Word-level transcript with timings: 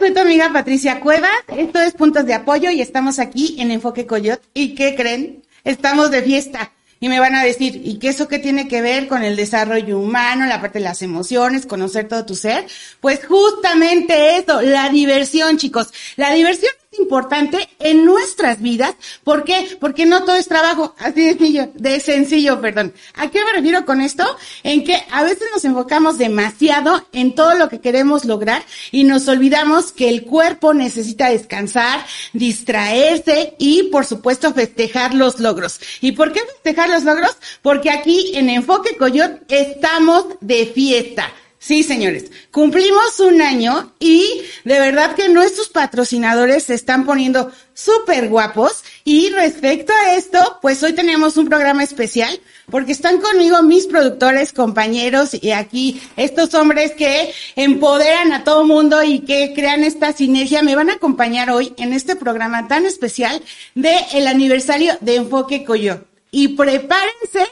Soy 0.00 0.16
amiga 0.16 0.50
Patricia 0.50 0.98
Cuevas. 0.98 1.30
Esto 1.54 1.78
es 1.78 1.92
Puntos 1.92 2.24
de 2.24 2.32
Apoyo 2.32 2.70
y 2.70 2.80
estamos 2.80 3.18
aquí 3.18 3.56
en 3.58 3.70
Enfoque 3.70 4.06
Coyot. 4.06 4.40
¿Y 4.54 4.74
qué 4.74 4.94
creen? 4.94 5.42
Estamos 5.62 6.10
de 6.10 6.22
fiesta. 6.22 6.72
Y 7.00 7.10
me 7.10 7.20
van 7.20 7.34
a 7.34 7.44
decir, 7.44 7.82
¿y 7.84 7.98
qué 7.98 8.08
eso 8.08 8.26
qué 8.26 8.38
tiene 8.38 8.66
que 8.66 8.80
ver 8.80 9.08
con 9.08 9.22
el 9.22 9.36
desarrollo 9.36 9.98
humano, 9.98 10.46
la 10.46 10.62
parte 10.62 10.78
de 10.78 10.84
las 10.84 11.02
emociones, 11.02 11.66
conocer 11.66 12.08
todo 12.08 12.24
tu 12.24 12.34
ser? 12.34 12.66
Pues 13.00 13.26
justamente 13.26 14.38
eso, 14.38 14.62
la 14.62 14.88
diversión, 14.88 15.58
chicos. 15.58 15.92
La 16.16 16.32
diversión 16.32 16.72
importante 16.98 17.68
en 17.78 18.04
nuestras 18.04 18.60
vidas. 18.60 18.96
¿Por 19.22 19.44
qué? 19.44 19.76
Porque 19.78 20.06
no 20.06 20.24
todo 20.24 20.34
es 20.34 20.48
trabajo, 20.48 20.94
así 20.98 21.22
de 21.22 21.30
sencillo, 21.30 21.70
de 21.74 22.00
sencillo, 22.00 22.60
perdón. 22.60 22.92
¿A 23.14 23.30
qué 23.30 23.44
me 23.44 23.52
refiero 23.52 23.86
con 23.86 24.00
esto? 24.00 24.24
En 24.64 24.82
que 24.82 25.00
a 25.10 25.22
veces 25.22 25.48
nos 25.52 25.64
enfocamos 25.64 26.18
demasiado 26.18 27.06
en 27.12 27.34
todo 27.34 27.54
lo 27.54 27.68
que 27.68 27.80
queremos 27.80 28.24
lograr 28.24 28.64
y 28.90 29.04
nos 29.04 29.28
olvidamos 29.28 29.92
que 29.92 30.08
el 30.08 30.24
cuerpo 30.24 30.74
necesita 30.74 31.30
descansar, 31.30 32.04
distraerse 32.32 33.54
y, 33.58 33.84
por 33.84 34.04
supuesto, 34.04 34.52
festejar 34.52 35.14
los 35.14 35.38
logros. 35.38 35.80
¿Y 36.00 36.12
por 36.12 36.32
qué 36.32 36.40
festejar 36.40 36.88
los 36.88 37.04
logros? 37.04 37.36
Porque 37.62 37.90
aquí 37.90 38.32
en 38.34 38.50
Enfoque 38.50 38.96
Coyot 38.96 39.44
estamos 39.48 40.26
de 40.40 40.66
fiesta. 40.66 41.32
Sí, 41.62 41.82
señores, 41.82 42.32
cumplimos 42.50 43.20
un 43.20 43.42
año 43.42 43.92
y 44.00 44.24
de 44.64 44.80
verdad 44.80 45.14
que 45.14 45.28
nuestros 45.28 45.68
patrocinadores 45.68 46.64
se 46.64 46.74
están 46.74 47.04
poniendo 47.04 47.52
súper 47.74 48.30
guapos. 48.30 48.82
Y 49.04 49.28
respecto 49.28 49.92
a 49.92 50.14
esto, 50.14 50.58
pues 50.62 50.82
hoy 50.82 50.94
tenemos 50.94 51.36
un 51.36 51.50
programa 51.50 51.84
especial 51.84 52.40
porque 52.70 52.92
están 52.92 53.20
conmigo 53.20 53.62
mis 53.62 53.86
productores, 53.86 54.54
compañeros 54.54 55.36
y 55.38 55.50
aquí 55.50 56.00
estos 56.16 56.54
hombres 56.54 56.92
que 56.92 57.30
empoderan 57.56 58.32
a 58.32 58.42
todo 58.42 58.64
mundo 58.64 59.02
y 59.02 59.20
que 59.20 59.52
crean 59.54 59.84
esta 59.84 60.14
sinergia 60.14 60.62
me 60.62 60.76
van 60.76 60.88
a 60.88 60.94
acompañar 60.94 61.50
hoy 61.50 61.74
en 61.76 61.92
este 61.92 62.16
programa 62.16 62.68
tan 62.68 62.86
especial 62.86 63.42
de 63.74 63.98
el 64.14 64.28
aniversario 64.28 64.96
de 65.02 65.16
Enfoque 65.16 65.66
Coyo. 65.66 66.04
Y 66.30 66.56
prepárense, 66.56 67.46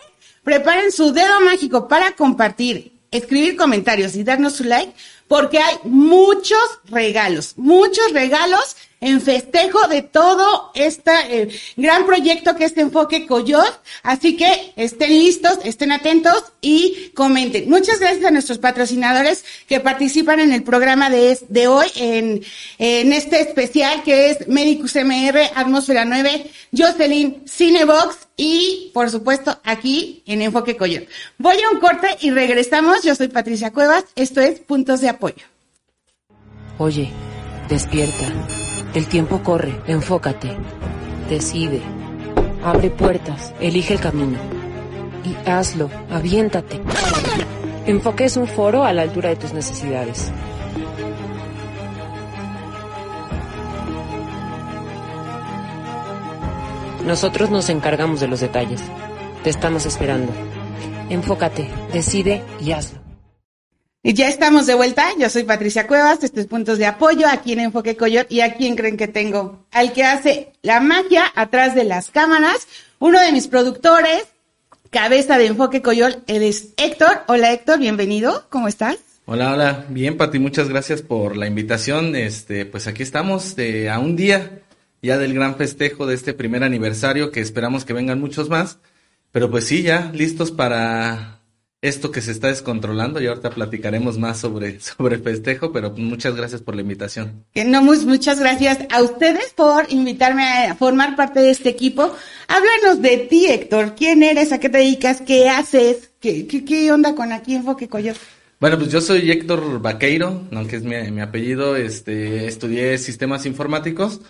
preparen 0.45 0.93
su 0.93 1.13
dedo 1.13 1.43
mágico 1.43 1.89
para 1.89 2.13
compartir 2.13 2.98
escribir 3.11 3.57
comentarios 3.57 4.15
y 4.17 4.25
darnos 4.25 4.57
su 4.57 4.65
like, 4.65 4.93
porque 5.27 5.59
hay 5.59 5.77
muchos 5.85 6.59
regalos, 6.87 7.55
muchos 7.57 8.13
regalos 8.13 8.77
en 9.01 9.21
festejo 9.21 9.87
de 9.89 10.03
todo 10.03 10.71
este 10.75 11.49
gran 11.77 12.07
proyecto 12.07 12.57
que 12.57 12.65
es 12.65 12.77
Enfoque 12.77 13.27
Coyot. 13.27 13.81
Así 14.03 14.37
que 14.37 14.73
estén 14.77 15.11
listos, 15.11 15.59
estén 15.65 15.93
atentos 15.93 16.45
y 16.61 17.11
comenten. 17.15 17.69
Muchas 17.69 18.01
gracias 18.01 18.25
a 18.25 18.31
nuestros 18.31 18.59
patrocinadores 18.59 19.45
que 19.67 19.81
participan 19.81 20.41
en 20.41 20.53
el 20.53 20.63
programa 20.63 21.11
de, 21.11 21.39
de 21.49 21.69
hoy, 21.69 21.87
en, 21.97 22.43
en 22.79 23.13
este 23.13 23.41
especial 23.41 24.03
que 24.03 24.31
es 24.31 24.49
Medicus 24.49 24.97
MR, 24.97 25.51
Atmósfera 25.55 26.05
9, 26.05 26.51
Jocelyn, 26.77 27.45
Cinebox 27.47 28.29
y, 28.37 28.91
por 28.95 29.11
supuesto, 29.11 29.61
aquí 29.65 30.23
en 30.27 30.43
Enfoque 30.43 30.77
Coyot. 30.77 31.07
Voy 31.39 31.57
a 31.61 31.71
un 31.71 31.81
corte 31.81 32.09
y 32.21 32.31
regresamos. 32.31 33.03
Yo 33.03 33.15
soy 33.15 33.29
Patricia 33.29 33.73
Cuevas. 33.73 34.05
Esto 34.15 34.41
es 34.41 34.61
Puntos 34.61 35.01
de 35.01 35.09
Apoyo. 35.09 35.45
Oye, 36.79 37.11
despierta. 37.69 38.33
El 38.95 39.07
tiempo 39.07 39.43
corre, 39.43 39.81
enfócate, 39.87 40.57
decide, 41.29 41.83
abre 42.65 42.91
puertas, 42.91 43.55
elige 43.61 43.95
el 43.95 44.01
camino 44.01 44.39
y 45.25 45.49
hazlo, 45.49 45.91
aviéntate. 46.11 46.81
Enfoque 47.87 48.25
es 48.25 48.37
un 48.37 48.47
foro 48.47 48.85
a 48.85 48.93
la 48.93 49.03
altura 49.03 49.29
de 49.29 49.37
tus 49.37 49.53
necesidades. 49.53 50.33
Nosotros 57.05 57.51
nos 57.51 57.71
encargamos 57.71 58.21
de 58.21 58.29
los 58.29 58.41
detalles. 58.41 58.83
Te 59.43 59.51
estamos 59.51 59.87
esperando. 59.87 60.33
Enfócate, 61.09 61.71
decide 61.93 62.43
y 62.61 62.73
hazlo. 62.73 62.98
Y 64.01 64.15
ya 64.15 64.29
estamos 64.29 64.67
de 64.67 64.75
vuelta. 64.75 65.09
Yo 65.19 65.29
soy 65.29 65.43
Patricia 65.43 65.89
Cuevas, 65.89 66.23
estos 66.23 66.47
puntos 66.47 66.79
de 66.79 66.87
apoyo 66.87 67.27
aquí 67.27 67.53
en 67.53 67.61
Enfoque 67.61 67.97
Coyot. 67.97 68.31
¿Y 68.31 68.43
a 68.43 68.55
quién 68.55 68.77
creen 68.77 68.97
que 68.97 69.09
tengo? 69.09 69.67
Al 69.73 69.93
que 69.93 70.05
hace 70.05 70.53
la 70.63 70.79
magia 70.79 71.25
atrás 71.35 71.75
de 71.75 71.83
las 71.83 72.11
cámaras, 72.11 72.69
uno 73.01 73.21
de 73.21 73.33
mis 73.33 73.49
productores, 73.49 74.23
cabeza 74.91 75.37
de 75.37 75.47
Enfoque 75.47 75.83
Coyot, 75.83 76.23
él 76.29 76.45
es 76.45 76.69
Héctor. 76.77 77.23
Hola 77.27 77.53
Héctor, 77.53 77.81
bienvenido. 77.81 78.47
¿Cómo 78.51 78.69
estás? 78.69 78.99
Hola, 79.27 79.53
hola. 79.53 79.85
Bien, 79.89 80.17
Pati, 80.17 80.39
muchas 80.39 80.69
gracias 80.69 81.03
por 81.03 81.37
la 81.37 81.49
invitación. 81.49 82.15
Este, 82.15 82.67
pues 82.67 82.87
aquí 82.87 83.03
estamos 83.03 83.57
a 83.91 83.99
un 83.99 84.15
día 84.15 84.63
ya 85.03 85.19
del 85.19 85.35
gran 85.35 85.57
festejo 85.57 86.07
de 86.07 86.15
este 86.15 86.35
primer 86.35 86.63
aniversario, 86.63 87.33
que 87.33 87.41
esperamos 87.41 87.85
que 87.85 87.95
vengan 87.95 88.21
muchos 88.21 88.49
más. 88.49 88.79
Pero 89.33 89.51
pues 89.51 89.65
sí, 89.67 89.83
ya 89.83 90.13
listos 90.15 90.53
para 90.53 91.38
esto 91.81 92.11
que 92.11 92.21
se 92.21 92.33
está 92.33 92.49
descontrolando 92.49 93.21
y 93.21 93.27
ahorita 93.27 93.51
platicaremos 93.51 94.19
más 94.19 94.39
sobre, 94.39 94.81
sobre 94.99 95.17
el 95.17 95.23
festejo, 95.23 95.73
pero 95.73 95.91
muchas 95.93 96.35
gracias 96.35 96.61
por 96.61 96.75
la 96.75 96.83
invitación. 96.83 97.45
No, 97.55 97.83
muchas 97.83 98.41
gracias 98.41 98.79
a 98.91 99.03
ustedes 99.03 99.53
por 99.55 99.91
invitarme 99.91 100.43
a 100.43 100.75
formar 100.75 101.17
parte 101.17 101.41
de 101.41 101.51
este 101.51 101.69
equipo. 101.69 102.15
Háblanos 102.49 103.03
de 103.03 103.19
ti, 103.19 103.47
Héctor. 103.47 103.95
¿Quién 103.97 104.23
eres? 104.23 104.53
¿A 104.53 104.59
qué 104.59 104.69
te 104.69 104.79
dedicas? 104.79 105.21
¿Qué 105.21 105.49
haces? 105.49 106.11
¿Qué, 106.21 106.47
qué, 106.47 106.93
onda 106.93 107.15
con 107.15 107.33
aquí 107.33 107.55
Enfoque 107.55 107.89
Coyot? 107.89 108.17
Bueno, 108.61 108.77
pues 108.77 108.91
yo 108.91 109.01
soy 109.01 109.31
Héctor 109.31 109.81
Vaqueiro, 109.81 110.49
aunque 110.51 110.77
es 110.77 110.83
mi, 110.83 110.97
mi 111.13 111.21
apellido, 111.21 111.77
este, 111.77 112.49
estudié 112.49 112.99
sistemas 112.99 113.47
informáticos 113.47 114.21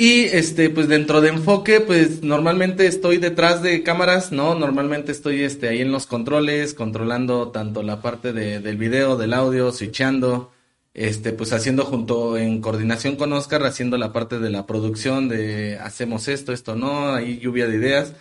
y 0.00 0.26
este, 0.26 0.70
pues 0.70 0.86
dentro 0.86 1.20
de 1.20 1.30
enfoque, 1.30 1.80
pues 1.80 2.22
normalmente 2.22 2.86
estoy 2.86 3.16
detrás 3.16 3.64
de 3.64 3.82
cámaras, 3.82 4.30
¿no? 4.30 4.54
Normalmente 4.54 5.10
estoy 5.10 5.42
este, 5.42 5.66
ahí 5.66 5.80
en 5.80 5.90
los 5.90 6.06
controles, 6.06 6.72
controlando 6.72 7.48
tanto 7.48 7.82
la 7.82 8.00
parte 8.00 8.32
de, 8.32 8.60
del 8.60 8.76
video, 8.76 9.16
del 9.16 9.34
audio, 9.34 9.72
switchando, 9.72 10.52
este, 10.94 11.32
pues 11.32 11.52
haciendo 11.52 11.84
junto 11.84 12.38
en 12.38 12.60
coordinación 12.60 13.16
con 13.16 13.32
Oscar, 13.32 13.64
haciendo 13.64 13.98
la 13.98 14.12
parte 14.12 14.38
de 14.38 14.50
la 14.50 14.66
producción 14.66 15.28
de 15.28 15.78
hacemos 15.80 16.28
esto, 16.28 16.52
esto 16.52 16.76
no, 16.76 17.12
ahí 17.12 17.40
lluvia 17.40 17.66
de 17.66 17.76
ideas. 17.78 18.12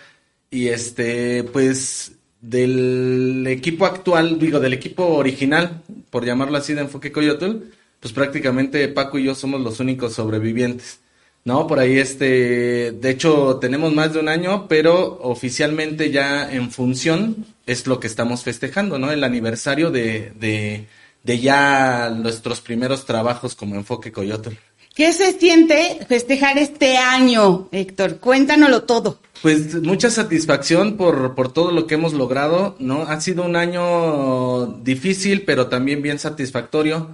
Y 0.50 0.70
este, 0.70 1.44
pues 1.44 2.14
del 2.42 3.46
equipo 3.48 3.86
actual, 3.86 4.40
digo, 4.40 4.60
del 4.60 4.74
equipo 4.74 5.06
original, 5.10 5.84
por 6.10 6.26
llamarlo 6.26 6.58
así, 6.58 6.74
de 6.74 6.82
Enfoque 6.82 7.12
Coyotl, 7.12 7.58
pues 8.00 8.14
prácticamente 8.14 8.88
Paco 8.88 9.20
y 9.20 9.26
yo 9.26 9.36
somos 9.36 9.62
los 9.62 9.80
únicos 9.80 10.14
sobrevivientes. 10.14 11.02
No, 11.48 11.66
por 11.66 11.80
ahí 11.80 11.98
este, 11.98 12.92
de 12.92 13.10
hecho 13.10 13.58
tenemos 13.62 13.94
más 13.94 14.12
de 14.12 14.20
un 14.20 14.28
año, 14.28 14.68
pero 14.68 15.18
oficialmente 15.22 16.12
ya 16.12 16.52
en 16.52 16.72
función 16.72 17.46
es 17.66 17.88
lo 17.88 18.02
que 18.02 18.08
estamos 18.08 18.44
festejando, 18.44 19.00
¿no? 19.00 19.14
El 19.14 19.24
aniversario 19.24 19.90
de, 19.90 20.34
de, 20.38 20.88
de 21.24 21.40
ya 21.40 22.10
nuestros 22.10 22.60
primeros 22.60 23.06
trabajos 23.06 23.56
como 23.56 23.76
Enfoque 23.76 24.12
Coyote. 24.12 24.60
¿Qué 24.94 25.14
se 25.14 25.40
siente 25.40 26.06
festejar 26.10 26.58
este 26.58 26.98
año, 26.98 27.70
Héctor? 27.72 28.18
Cuéntanoslo 28.18 28.84
todo. 28.84 29.20
Pues 29.42 29.82
mucha 29.82 30.10
satisfacción 30.10 30.98
por, 30.98 31.34
por 31.34 31.54
todo 31.54 31.72
lo 31.72 31.88
que 31.88 31.96
hemos 31.96 32.12
logrado, 32.12 32.76
¿no? 32.80 33.04
Ha 33.04 33.22
sido 33.22 33.46
un 33.46 33.56
año 33.56 34.66
difícil, 34.84 35.44
pero 35.44 35.68
también 35.68 36.02
bien 36.02 36.20
satisfactorio 36.20 37.08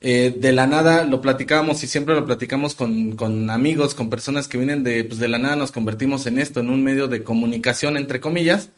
eh, 0.00 0.34
de 0.36 0.52
la 0.52 0.66
nada 0.66 1.04
lo 1.04 1.20
platicábamos 1.20 1.82
y 1.82 1.88
siempre 1.88 2.14
lo 2.14 2.24
platicamos 2.24 2.74
con, 2.74 3.16
con 3.16 3.50
amigos, 3.50 3.94
con 3.94 4.10
personas 4.10 4.46
que 4.46 4.58
vienen 4.58 4.84
de, 4.84 5.02
pues 5.04 5.18
de 5.18 5.28
la 5.28 5.38
nada 5.38 5.56
nos 5.56 5.72
convertimos 5.72 6.26
en 6.26 6.38
esto, 6.38 6.60
en 6.60 6.70
un 6.70 6.84
medio 6.84 7.08
de 7.08 7.24
comunicación, 7.24 7.96
entre 7.96 8.20
comillas, 8.20 8.70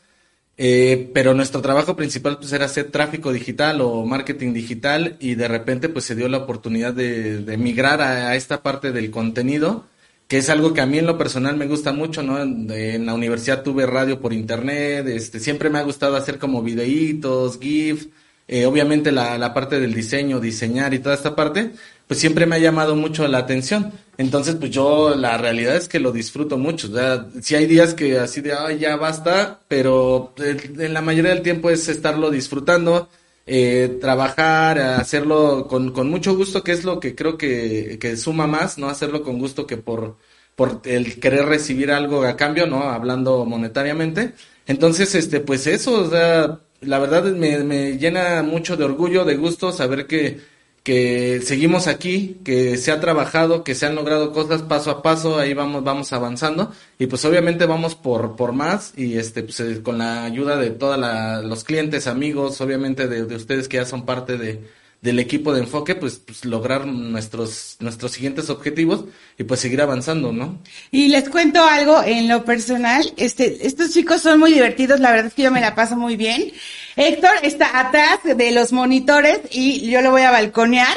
eh, 0.56 1.10
pero 1.14 1.34
nuestro 1.34 1.60
trabajo 1.62 1.96
principal 1.96 2.38
pues 2.38 2.52
era 2.52 2.66
hacer 2.66 2.90
tráfico 2.90 3.32
digital 3.32 3.80
o 3.82 4.04
marketing 4.06 4.52
digital 4.54 5.16
y 5.20 5.34
de 5.34 5.48
repente 5.48 5.88
pues 5.90 6.04
se 6.06 6.14
dio 6.14 6.28
la 6.28 6.38
oportunidad 6.38 6.94
de, 6.94 7.38
de 7.38 7.56
migrar 7.58 8.00
a, 8.02 8.34
esta 8.36 8.62
parte 8.62 8.92
del 8.92 9.10
contenido, 9.10 9.86
que 10.28 10.38
es 10.38 10.48
algo 10.50 10.74
que 10.74 10.80
a 10.80 10.86
mí 10.86 10.98
en 10.98 11.06
lo 11.06 11.18
personal 11.18 11.56
me 11.56 11.66
gusta 11.66 11.92
mucho, 11.92 12.22
¿no? 12.22 12.40
En, 12.42 12.70
en 12.70 13.06
la 13.06 13.14
universidad 13.14 13.62
tuve 13.62 13.86
radio 13.86 14.20
por 14.20 14.32
internet, 14.32 15.06
este, 15.08 15.40
siempre 15.40 15.70
me 15.70 15.78
ha 15.78 15.82
gustado 15.82 16.16
hacer 16.16 16.38
como 16.38 16.62
videitos, 16.62 17.58
GIF, 17.60 18.08
eh, 18.52 18.66
obviamente 18.66 19.12
la, 19.12 19.38
la, 19.38 19.54
parte 19.54 19.78
del 19.78 19.94
diseño, 19.94 20.40
diseñar 20.40 20.92
y 20.92 20.98
toda 20.98 21.14
esta 21.14 21.36
parte, 21.36 21.70
pues 22.08 22.18
siempre 22.18 22.46
me 22.46 22.56
ha 22.56 22.58
llamado 22.58 22.96
mucho 22.96 23.28
la 23.28 23.38
atención. 23.38 23.92
Entonces, 24.18 24.56
pues 24.56 24.72
yo 24.72 25.14
la 25.14 25.38
realidad 25.38 25.76
es 25.76 25.86
que 25.86 26.00
lo 26.00 26.10
disfruto 26.10 26.58
mucho. 26.58 26.88
O 26.88 26.92
sea, 26.92 27.28
si 27.40 27.54
hay 27.54 27.66
días 27.66 27.94
que 27.94 28.18
así 28.18 28.40
de, 28.40 28.52
ay, 28.52 28.80
ya 28.80 28.96
basta, 28.96 29.60
pero 29.68 30.34
en 30.36 30.92
la 30.92 31.00
mayoría 31.00 31.30
del 31.32 31.42
tiempo 31.42 31.70
es 31.70 31.88
estarlo 31.88 32.28
disfrutando, 32.28 33.08
eh, 33.46 33.98
trabajar, 34.00 34.80
hacerlo 34.80 35.68
con, 35.68 35.92
con 35.92 36.10
mucho 36.10 36.34
gusto, 36.34 36.64
que 36.64 36.72
es 36.72 36.82
lo 36.82 36.98
que 36.98 37.14
creo 37.14 37.38
que, 37.38 37.98
que 38.00 38.16
suma 38.16 38.48
más, 38.48 38.78
¿no? 38.78 38.88
Hacerlo 38.88 39.22
con 39.22 39.38
gusto 39.38 39.68
que 39.68 39.76
por, 39.76 40.16
por 40.56 40.80
el 40.86 41.20
querer 41.20 41.46
recibir 41.46 41.92
algo 41.92 42.24
a 42.24 42.36
cambio, 42.36 42.66
¿no? 42.66 42.82
Hablando 42.82 43.44
monetariamente. 43.44 44.32
Entonces, 44.66 45.14
este, 45.14 45.38
pues 45.38 45.68
eso, 45.68 46.02
o 46.02 46.10
sea, 46.10 46.58
la 46.80 46.98
verdad 46.98 47.24
me, 47.24 47.58
me 47.64 47.98
llena 47.98 48.42
mucho 48.42 48.76
de 48.76 48.84
orgullo, 48.84 49.24
de 49.24 49.36
gusto 49.36 49.72
saber 49.72 50.06
que, 50.06 50.40
que 50.82 51.40
seguimos 51.42 51.86
aquí, 51.86 52.40
que 52.44 52.76
se 52.78 52.90
ha 52.90 53.00
trabajado, 53.00 53.64
que 53.64 53.74
se 53.74 53.86
han 53.86 53.94
logrado 53.94 54.32
cosas 54.32 54.62
paso 54.62 54.90
a 54.90 55.02
paso, 55.02 55.38
ahí 55.38 55.52
vamos, 55.52 55.84
vamos 55.84 56.12
avanzando. 56.12 56.72
Y 56.98 57.06
pues 57.06 57.24
obviamente 57.24 57.66
vamos 57.66 57.94
por, 57.94 58.36
por 58.36 58.52
más 58.52 58.94
y 58.96 59.18
este, 59.18 59.42
pues 59.42 59.60
eh, 59.60 59.82
con 59.82 59.98
la 59.98 60.24
ayuda 60.24 60.56
de 60.56 60.70
todos 60.70 60.98
los 61.44 61.64
clientes, 61.64 62.06
amigos, 62.06 62.60
obviamente 62.60 63.08
de, 63.08 63.24
de, 63.24 63.36
ustedes 63.36 63.68
que 63.68 63.76
ya 63.76 63.84
son 63.84 64.06
parte 64.06 64.38
de, 64.38 64.60
del 65.00 65.18
equipo 65.18 65.52
de 65.54 65.60
enfoque, 65.60 65.94
pues, 65.94 66.16
pues, 66.16 66.44
lograr 66.44 66.86
nuestros, 66.86 67.76
nuestros 67.80 68.12
siguientes 68.12 68.50
objetivos 68.50 69.06
y 69.38 69.44
pues 69.44 69.60
seguir 69.60 69.80
avanzando, 69.80 70.32
¿no? 70.32 70.58
Y 70.90 71.08
les 71.08 71.28
cuento 71.30 71.64
algo 71.64 72.02
en 72.02 72.28
lo 72.28 72.44
personal, 72.44 73.10
este, 73.16 73.66
estos 73.66 73.92
chicos 73.92 74.20
son 74.20 74.38
muy 74.38 74.52
divertidos, 74.52 75.00
la 75.00 75.10
verdad 75.10 75.26
es 75.26 75.34
que 75.34 75.42
yo 75.42 75.50
me 75.50 75.60
la 75.60 75.74
paso 75.74 75.96
muy 75.96 76.16
bien. 76.16 76.52
Héctor 76.96 77.32
está 77.42 77.80
atrás 77.80 78.18
de 78.24 78.50
los 78.50 78.72
monitores 78.72 79.40
y 79.50 79.90
yo 79.90 80.02
lo 80.02 80.10
voy 80.10 80.22
a 80.22 80.30
balconear 80.30 80.96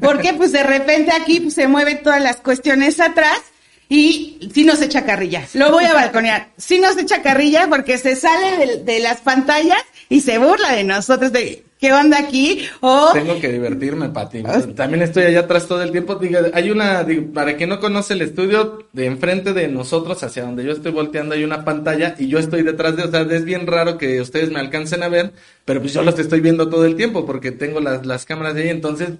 porque 0.00 0.32
pues 0.32 0.52
de 0.52 0.62
repente 0.62 1.12
aquí 1.12 1.40
pues, 1.40 1.54
se 1.54 1.68
mueven 1.68 2.02
todas 2.02 2.22
las 2.22 2.36
cuestiones 2.36 3.00
atrás 3.00 3.40
y 3.88 4.50
si 4.54 4.64
nos 4.64 4.80
echa 4.80 5.04
carrilla. 5.04 5.46
Lo 5.52 5.70
voy 5.70 5.84
a 5.84 5.92
balconear. 5.92 6.48
Si 6.56 6.78
nos 6.78 6.96
echa 6.96 7.20
carrilla 7.20 7.66
porque 7.68 7.98
se 7.98 8.16
sale 8.16 8.56
de, 8.56 8.76
de, 8.84 9.00
las 9.00 9.20
pantallas 9.20 9.82
y 10.12 10.20
se 10.20 10.38
burla 10.38 10.74
de 10.74 10.84
nosotros 10.84 11.32
de 11.32 11.64
qué 11.80 11.92
onda 11.92 12.18
aquí 12.18 12.68
o 12.80 13.10
tengo 13.14 13.40
que 13.40 13.50
divertirme, 13.50 14.10
Pati. 14.10 14.42
También 14.76 15.02
estoy 15.02 15.24
allá 15.24 15.40
atrás 15.40 15.66
todo 15.66 15.82
el 15.82 15.90
tiempo. 15.90 16.20
Hay 16.52 16.70
una 16.70 17.06
para 17.32 17.56
quien 17.56 17.70
no 17.70 17.80
conoce 17.80 18.12
el 18.12 18.20
estudio 18.20 18.86
de 18.92 19.06
enfrente 19.06 19.54
de 19.54 19.68
nosotros 19.68 20.22
hacia 20.22 20.44
donde 20.44 20.64
yo 20.64 20.72
estoy 20.72 20.92
volteando 20.92 21.34
hay 21.34 21.44
una 21.44 21.64
pantalla 21.64 22.14
y 22.18 22.28
yo 22.28 22.38
estoy 22.38 22.62
detrás 22.62 22.94
de, 22.96 23.04
o 23.04 23.10
sea, 23.10 23.22
es 23.22 23.44
bien 23.46 23.66
raro 23.66 23.96
que 23.96 24.20
ustedes 24.20 24.50
me 24.50 24.60
alcancen 24.60 25.02
a 25.02 25.08
ver, 25.08 25.32
pero 25.64 25.80
pues 25.80 25.94
yo 25.94 26.02
los 26.02 26.18
estoy 26.18 26.40
viendo 26.40 26.68
todo 26.68 26.84
el 26.84 26.94
tiempo 26.94 27.24
porque 27.24 27.50
tengo 27.50 27.80
las 27.80 28.04
las 28.04 28.26
cámaras 28.26 28.54
de 28.54 28.64
ahí, 28.64 28.68
entonces 28.68 29.12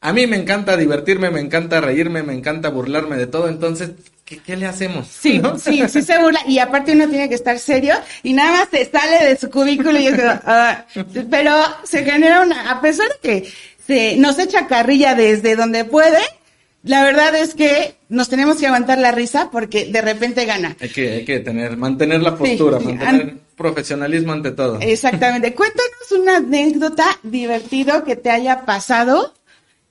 a 0.00 0.12
mí 0.12 0.26
me 0.26 0.36
encanta 0.36 0.76
divertirme, 0.76 1.30
me 1.30 1.40
encanta 1.40 1.80
reírme, 1.80 2.22
me 2.22 2.34
encanta 2.34 2.68
burlarme 2.68 3.16
de 3.16 3.26
todo, 3.26 3.48
entonces 3.48 3.90
¿Qué, 4.26 4.56
le 4.56 4.66
hacemos? 4.66 5.06
Sí, 5.06 5.40
sí, 5.62 5.84
sí 5.88 6.02
se 6.02 6.18
burla. 6.18 6.40
Y 6.48 6.58
aparte 6.58 6.92
uno 6.92 7.08
tiene 7.08 7.28
que 7.28 7.36
estar 7.36 7.60
serio 7.60 7.94
y 8.24 8.32
nada 8.32 8.50
más 8.50 8.68
se 8.72 8.84
sale 8.84 9.24
de 9.24 9.36
su 9.36 9.48
cubículo 9.48 10.00
y 10.00 10.08
es 10.08 10.18
uh, 10.18 11.04
pero 11.30 11.52
se 11.84 12.04
genera 12.04 12.42
una, 12.42 12.72
a 12.72 12.80
pesar 12.80 13.06
de 13.08 13.18
que 13.22 13.52
se 13.86 14.16
nos 14.16 14.36
echa 14.40 14.66
carrilla 14.66 15.14
desde 15.14 15.54
donde 15.54 15.84
puede, 15.84 16.18
la 16.82 17.04
verdad 17.04 17.36
es 17.36 17.54
que 17.54 17.94
nos 18.08 18.28
tenemos 18.28 18.58
que 18.58 18.66
aguantar 18.66 18.98
la 18.98 19.12
risa 19.12 19.48
porque 19.52 19.86
de 19.86 20.02
repente 20.02 20.44
gana. 20.44 20.76
Hay 20.80 20.88
que, 20.88 21.12
hay 21.12 21.24
que 21.24 21.38
tener, 21.38 21.76
mantener 21.76 22.20
la 22.20 22.36
postura, 22.36 22.80
mantener 22.80 23.36
profesionalismo 23.56 24.32
ante 24.32 24.50
todo. 24.50 24.80
Exactamente. 24.80 25.54
Cuéntanos 25.54 26.12
una 26.20 26.38
anécdota 26.38 27.04
divertido 27.22 28.02
que 28.02 28.16
te 28.16 28.30
haya 28.30 28.66
pasado 28.66 29.34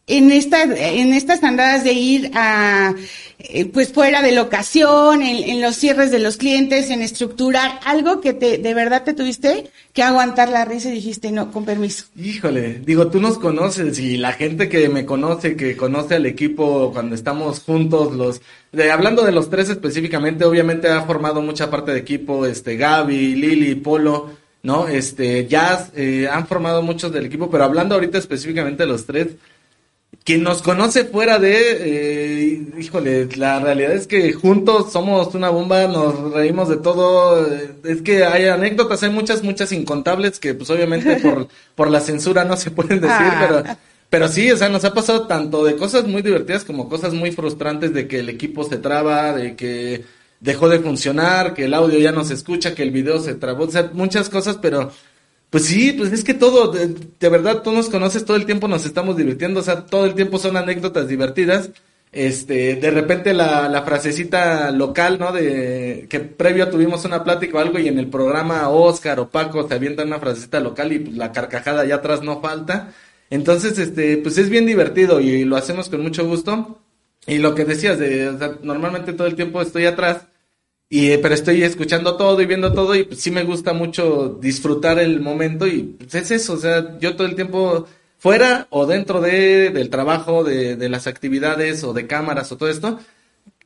en 0.08 0.32
esta, 0.32 0.64
en 0.64 1.14
estas 1.14 1.44
andadas 1.44 1.84
de 1.84 1.94
ir 1.94 2.32
a, 2.36 2.94
eh, 3.40 3.66
pues 3.66 3.92
fuera 3.92 4.22
de 4.22 4.34
locación, 4.34 5.24
en, 5.24 5.50
en, 5.50 5.62
los 5.62 5.76
cierres 5.76 6.12
de 6.12 6.20
los 6.20 6.38
clientes, 6.38 6.92
en 6.92 7.02
estructurar 7.02 7.80
algo 7.84 8.22
que 8.22 8.34
te, 8.34 8.60
de 8.60 8.74
verdad 8.76 9.04
te 9.04 9.14
tuviste 9.14 9.72
que 9.94 10.04
aguantar 10.04 10.50
la 10.50 10.64
risa 10.64 10.90
y 10.90 10.94
dijiste, 10.94 11.32
no, 11.32 11.52
con 11.52 11.66
permiso. 11.66 12.06
Híjole, 12.16 12.82
digo, 12.86 13.08
tú 13.08 13.20
nos 13.20 13.40
conoces 13.40 13.98
y 13.98 14.18
la 14.18 14.34
gente 14.34 14.70
que 14.70 14.90
me 14.90 15.06
conoce, 15.06 15.56
que 15.56 15.76
conoce 15.76 16.16
al 16.16 16.28
equipo 16.28 16.92
cuando 16.94 17.16
estamos 17.16 17.62
juntos, 17.62 18.14
los, 18.14 18.42
de, 18.72 18.92
hablando 18.92 19.24
de 19.24 19.32
los 19.32 19.50
tres 19.50 19.70
específicamente, 19.70 20.46
obviamente 20.46 20.88
ha 20.88 21.02
formado 21.02 21.42
mucha 21.42 21.72
parte 21.72 21.92
de 21.94 22.00
equipo, 22.00 22.46
este, 22.46 22.78
Gaby, 22.78 23.36
Lili, 23.36 23.74
Polo, 23.74 24.30
¿no? 24.62 24.88
Este, 24.88 25.48
Jazz, 25.48 25.92
eh, 25.96 26.28
han 26.32 26.46
formado 26.48 26.84
muchos 26.84 27.12
del 27.12 27.26
equipo, 27.26 27.50
pero 27.50 27.64
hablando 27.64 27.96
ahorita 27.96 28.18
específicamente 28.18 28.84
de 28.84 28.90
los 28.90 29.06
tres, 29.06 29.30
quien 30.26 30.42
nos 30.42 30.64
conoce 30.64 31.06
fuera 31.06 31.38
de, 31.38 31.54
eh, 31.54 32.68
híjole, 32.80 33.28
la 33.38 33.60
realidad 33.60 33.92
es 33.92 34.08
que 34.08 34.34
juntos 34.34 34.92
somos 34.92 35.36
una 35.36 35.50
bomba, 35.50 35.88
nos 35.88 36.34
reímos 36.34 36.68
de 36.68 36.78
todo, 36.78 37.46
es 37.84 38.02
que 38.02 38.26
hay 38.26 38.46
anécdotas, 38.46 39.04
hay 39.04 39.12
muchas, 39.12 39.44
muchas 39.44 39.72
incontables 39.72 40.40
que 40.40 40.56
pues 40.56 40.70
obviamente 40.72 41.16
por, 41.22 41.48
por 41.76 41.92
la 41.92 42.00
censura 42.00 42.44
no 42.44 42.58
se 42.58 42.72
pueden 42.72 43.02
decir, 43.02 43.16
ah. 43.20 43.46
pero, 43.48 43.78
pero 44.10 44.28
sí, 44.28 44.52
o 44.52 44.58
sea, 44.58 44.68
nos 44.68 44.84
ha 44.84 44.96
pasado 44.96 45.28
tanto 45.28 45.64
de 45.64 45.76
cosas 45.76 46.08
muy 46.08 46.24
divertidas 46.24 46.64
como 46.64 46.90
cosas 46.90 47.14
muy 47.14 47.32
frustrantes 47.32 47.94
de 47.94 48.08
que 48.08 48.20
el 48.22 48.30
equipo 48.30 48.64
se 48.64 48.78
traba, 48.78 49.32
de 49.32 49.56
que 49.56 50.06
dejó 50.40 50.70
de 50.70 50.80
funcionar, 50.80 51.54
que 51.54 51.66
el 51.66 51.74
audio 51.76 52.00
ya 52.00 52.12
no 52.12 52.24
se 52.24 52.34
escucha, 52.34 52.74
que 52.74 52.82
el 52.82 52.90
video 52.90 53.20
se 53.20 53.36
trabó, 53.36 53.66
o 53.66 53.72
sea, 53.72 53.92
muchas 53.94 54.30
cosas, 54.30 54.58
pero 54.60 54.92
pues 55.56 55.68
sí, 55.68 55.94
pues 55.94 56.12
es 56.12 56.26
que 56.26 56.34
todo, 56.34 56.74
de, 56.74 57.30
verdad, 57.30 57.62
tú 57.62 57.72
nos 57.72 57.88
conoces, 57.88 58.26
todo 58.26 58.36
el 58.36 58.46
tiempo 58.46 58.68
nos 58.68 58.86
estamos 58.86 59.16
divirtiendo, 59.16 59.62
o 59.62 59.64
sea, 59.64 59.86
todo 59.86 60.04
el 60.06 60.14
tiempo 60.14 60.38
son 60.38 60.58
anécdotas 60.58 61.08
divertidas. 61.08 61.70
Este, 62.12 62.76
de 62.76 62.92
repente 62.92 63.34
la, 63.34 63.70
la 63.70 63.84
frasecita 63.84 64.70
local, 64.72 65.18
¿no? 65.18 65.32
De 65.32 66.08
que 66.10 66.20
previo 66.20 66.70
tuvimos 66.70 67.06
una 67.06 67.24
plática 67.24 67.58
o 67.58 67.62
algo 67.62 67.80
y 67.80 67.88
en 67.88 68.00
el 68.00 68.10
programa 68.10 68.68
Oscar 68.68 69.18
o 69.22 69.30
Paco 69.30 69.66
te 69.66 69.76
avientan 69.76 70.08
una 70.08 70.20
frasecita 70.20 70.60
local 70.60 70.92
y 70.92 71.00
pues, 71.00 71.16
la 71.16 71.32
carcajada 71.32 71.84
allá 71.84 71.96
atrás 71.96 72.22
no 72.22 72.42
falta. 72.42 72.94
Entonces, 73.30 73.80
este, 73.80 74.18
pues 74.18 74.38
es 74.38 74.50
bien 74.50 74.66
divertido 74.66 75.22
y 75.22 75.46
lo 75.46 75.56
hacemos 75.56 75.88
con 75.88 76.02
mucho 76.02 76.28
gusto. 76.28 76.82
Y 77.28 77.38
lo 77.38 77.56
que 77.56 77.64
decías, 77.64 77.98
de, 77.98 78.28
o 78.28 78.38
sea, 78.38 78.58
normalmente 78.62 79.14
todo 79.14 79.28
el 79.28 79.36
tiempo 79.38 79.62
estoy 79.62 79.86
atrás 79.86 80.28
y, 80.90 81.12
eh, 81.12 81.20
pero 81.20 81.34
estoy 81.34 81.64
escuchando 81.64 82.16
todo 82.16 82.42
y 82.42 82.46
viendo 82.46 82.74
todo 82.74 82.96
y 82.96 83.04
pues, 83.04 83.22
sí 83.22 83.32
me 83.32 83.44
gusta 83.44 83.74
mucho 83.74 84.38
disfrutar 84.42 85.00
el 85.00 85.20
momento 85.20 85.68
y 85.68 85.84
pues, 85.84 86.16
es 86.16 86.32
eso, 86.32 86.54
o 86.54 86.58
sea, 86.58 86.98
yo 87.00 87.16
todo 87.16 87.28
el 87.28 87.36
tiempo 87.36 87.88
fuera 88.18 88.68
o 88.70 88.86
dentro 88.86 89.22
de, 89.22 89.70
del 89.72 89.90
trabajo, 89.90 90.44
de, 90.44 90.76
de 90.76 90.90
las 90.90 91.08
actividades 91.08 91.84
o 91.84 91.94
de 91.94 92.08
cámaras 92.08 92.52
o 92.52 92.58
todo 92.58 92.70
esto, 92.70 93.00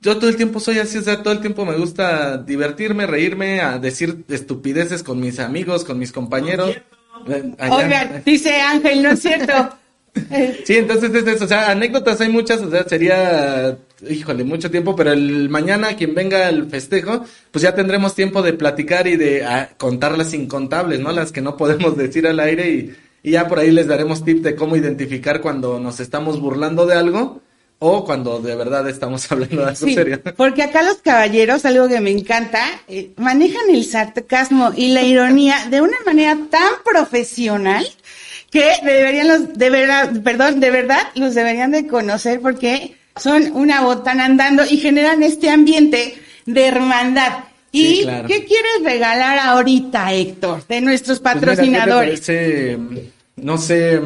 yo 0.01 0.18
todo 0.18 0.30
el 0.30 0.38
tiempo 0.38 0.60
soy 0.60 0.80
así, 0.80 0.98
o 0.98 1.01
sea, 1.01 1.21
todo 1.21 1.33
el 1.33 1.42
tiempo 1.42 1.66
me 1.66 1.75
gusta 1.75 2.38
divertirme, 2.38 3.06
reírme, 3.06 3.60
a 3.60 3.80
decir 3.80 4.24
estupideces 4.30 5.04
con 5.04 5.19
mis 5.19 5.39
amigos, 5.39 5.83
con 5.83 6.00
mis 6.00 6.13
compañeros. 6.13 6.77
Dice 8.25 8.62
Ángel, 8.62 9.03
no 9.03 9.10
es 9.10 9.22
cierto. 9.22 9.77
Sí, 10.66 10.78
entonces 10.78 11.13
es 11.13 11.28
eso, 11.28 11.46
o 11.46 11.48
sea, 11.48 11.72
anécdotas 11.72 12.22
hay 12.22 12.30
muchas, 12.30 12.62
o 12.62 12.70
sea, 12.70 12.84
sería, 12.84 13.78
híjole, 14.08 14.44
mucho 14.44 14.70
tiempo, 14.70 14.96
pero 14.96 15.12
el 15.12 15.50
mañana 15.50 15.96
quien 15.96 16.13
venga 16.13 16.48
al 16.48 16.70
festejo, 16.70 17.25
pues 17.51 17.63
ya 17.63 17.75
tendremos 17.75 18.16
tiempo 18.16 18.42
de 18.42 18.54
platicar 18.54 19.08
y 19.08 19.18
de 19.18 19.46
ah, 19.46 19.70
contar 19.78 20.18
las 20.18 20.34
incontables, 20.34 21.00
¿no? 21.00 21.12
Las 21.12 21.32
que 21.32 21.42
no 21.42 21.58
podemos 21.58 21.98
decir 21.98 22.28
al 22.28 22.39
aire 22.39 22.70
y, 22.70 22.96
y 23.24 23.32
ya 23.32 23.48
por 23.48 23.60
ahí 23.60 23.72
les 23.72 23.88
daremos 23.88 24.24
tip 24.24 24.44
de 24.44 24.56
cómo 24.56 24.75
identificar 24.75 25.42
cuando 25.42 25.80
nos 25.80 26.00
estamos 26.00 26.39
burlando 26.39 26.86
de 26.86 26.96
algo 26.96 27.42
o 27.80 28.04
cuando 28.04 28.39
de 28.39 28.56
verdad 28.56 28.88
estamos 28.89 29.30
hablando 29.32 29.62
de 29.62 29.70
algo 29.70 29.88
serio. 29.88 30.22
Porque 30.36 30.63
acá 30.63 30.84
los 30.84 30.98
caballeros, 30.98 31.66
algo 31.66 31.88
que 31.88 32.01
me 32.01 32.12
encanta, 32.12 32.63
eh, 32.88 33.12
manejan 33.18 33.70
el 33.70 33.86
sarcasmo 33.86 34.72
y 34.75 34.94
la 34.94 35.01
ironía 35.01 35.68
de 35.70 35.82
una 35.82 35.98
manera 36.06 36.38
tan 36.50 36.74
profesional 36.84 37.86
que 38.51 38.72
deberían 38.84 39.27
los, 39.27 39.58
de 39.58 39.70
verdad, 39.70 40.12
perdón, 40.24 40.60
de 40.60 40.72
verdad 40.72 41.01
los 41.15 41.36
deberían 41.36 41.72
de 41.72 41.88
conocer 41.88 42.41
porque 42.41 42.96
son 43.15 43.51
una 43.53 43.82
botana 43.82 44.25
andando 44.25 44.63
y 44.65 44.77
generan 44.77 45.24
este 45.24 45.50
ambiente 45.50 46.15
de 46.46 46.65
hermandad. 46.65 47.44
¿Y 47.72 48.06
qué 48.27 48.46
quieres 48.46 48.84
regalar 48.84 49.38
ahorita, 49.38 50.12
Héctor, 50.13 50.65
de 50.68 50.82
nuestros 50.82 51.20
pues 51.20 51.36
patrocinadores? 51.36 52.27
no 53.36 53.58
sé, 53.58 54.01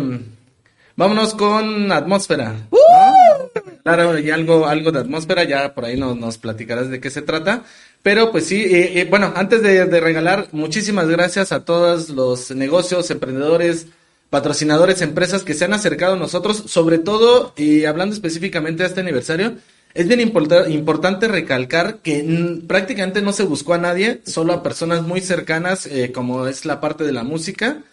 vámonos 0.95 1.33
con 1.33 1.91
atmósfera. 1.91 2.55
¡Uh! 2.69 3.59
Claro, 3.83 4.17
y 4.19 4.29
algo, 4.31 4.67
algo 4.67 4.91
de 4.91 4.99
atmósfera, 4.99 5.43
ya 5.43 5.73
por 5.73 5.85
ahí 5.85 5.97
nos, 5.97 6.17
nos 6.17 6.37
platicarás 6.37 6.89
de 6.89 6.99
qué 6.99 7.09
se 7.09 7.21
trata. 7.21 7.63
Pero 8.01 8.31
pues 8.31 8.47
sí, 8.47 8.63
eh, 8.63 8.99
eh, 8.99 9.07
bueno, 9.09 9.31
antes 9.35 9.61
de, 9.61 9.85
de 9.85 9.99
regalar, 10.01 10.47
muchísimas 10.51 11.07
gracias 11.07 11.53
a 11.53 11.63
todos 11.63 12.09
los 12.09 12.51
negocios, 12.51 13.09
emprendedores, 13.11 13.87
patrocinadores, 14.33 15.03
empresas 15.03 15.43
que 15.43 15.53
se 15.53 15.65
han 15.65 15.73
acercado 15.73 16.13
a 16.15 16.17
nosotros, 16.17 16.63
sobre 16.65 16.97
todo, 16.97 17.53
y 17.55 17.85
hablando 17.85 18.15
específicamente 18.15 18.81
de 18.81 18.89
este 18.89 19.01
aniversario, 19.01 19.57
es 19.93 20.07
bien 20.07 20.21
importante 20.21 21.27
recalcar 21.27 21.99
que 21.99 22.59
prácticamente 22.65 23.21
no 23.21 23.31
se 23.31 23.43
buscó 23.43 23.75
a 23.75 23.77
nadie, 23.77 24.21
solo 24.25 24.53
a 24.53 24.63
personas 24.63 25.03
muy 25.03 25.21
cercanas, 25.21 25.85
eh, 25.85 26.11
como 26.11 26.47
es 26.47 26.65
la 26.65 26.81
parte 26.81 27.03
de 27.03 27.11
la 27.11 27.23
música. 27.23 27.83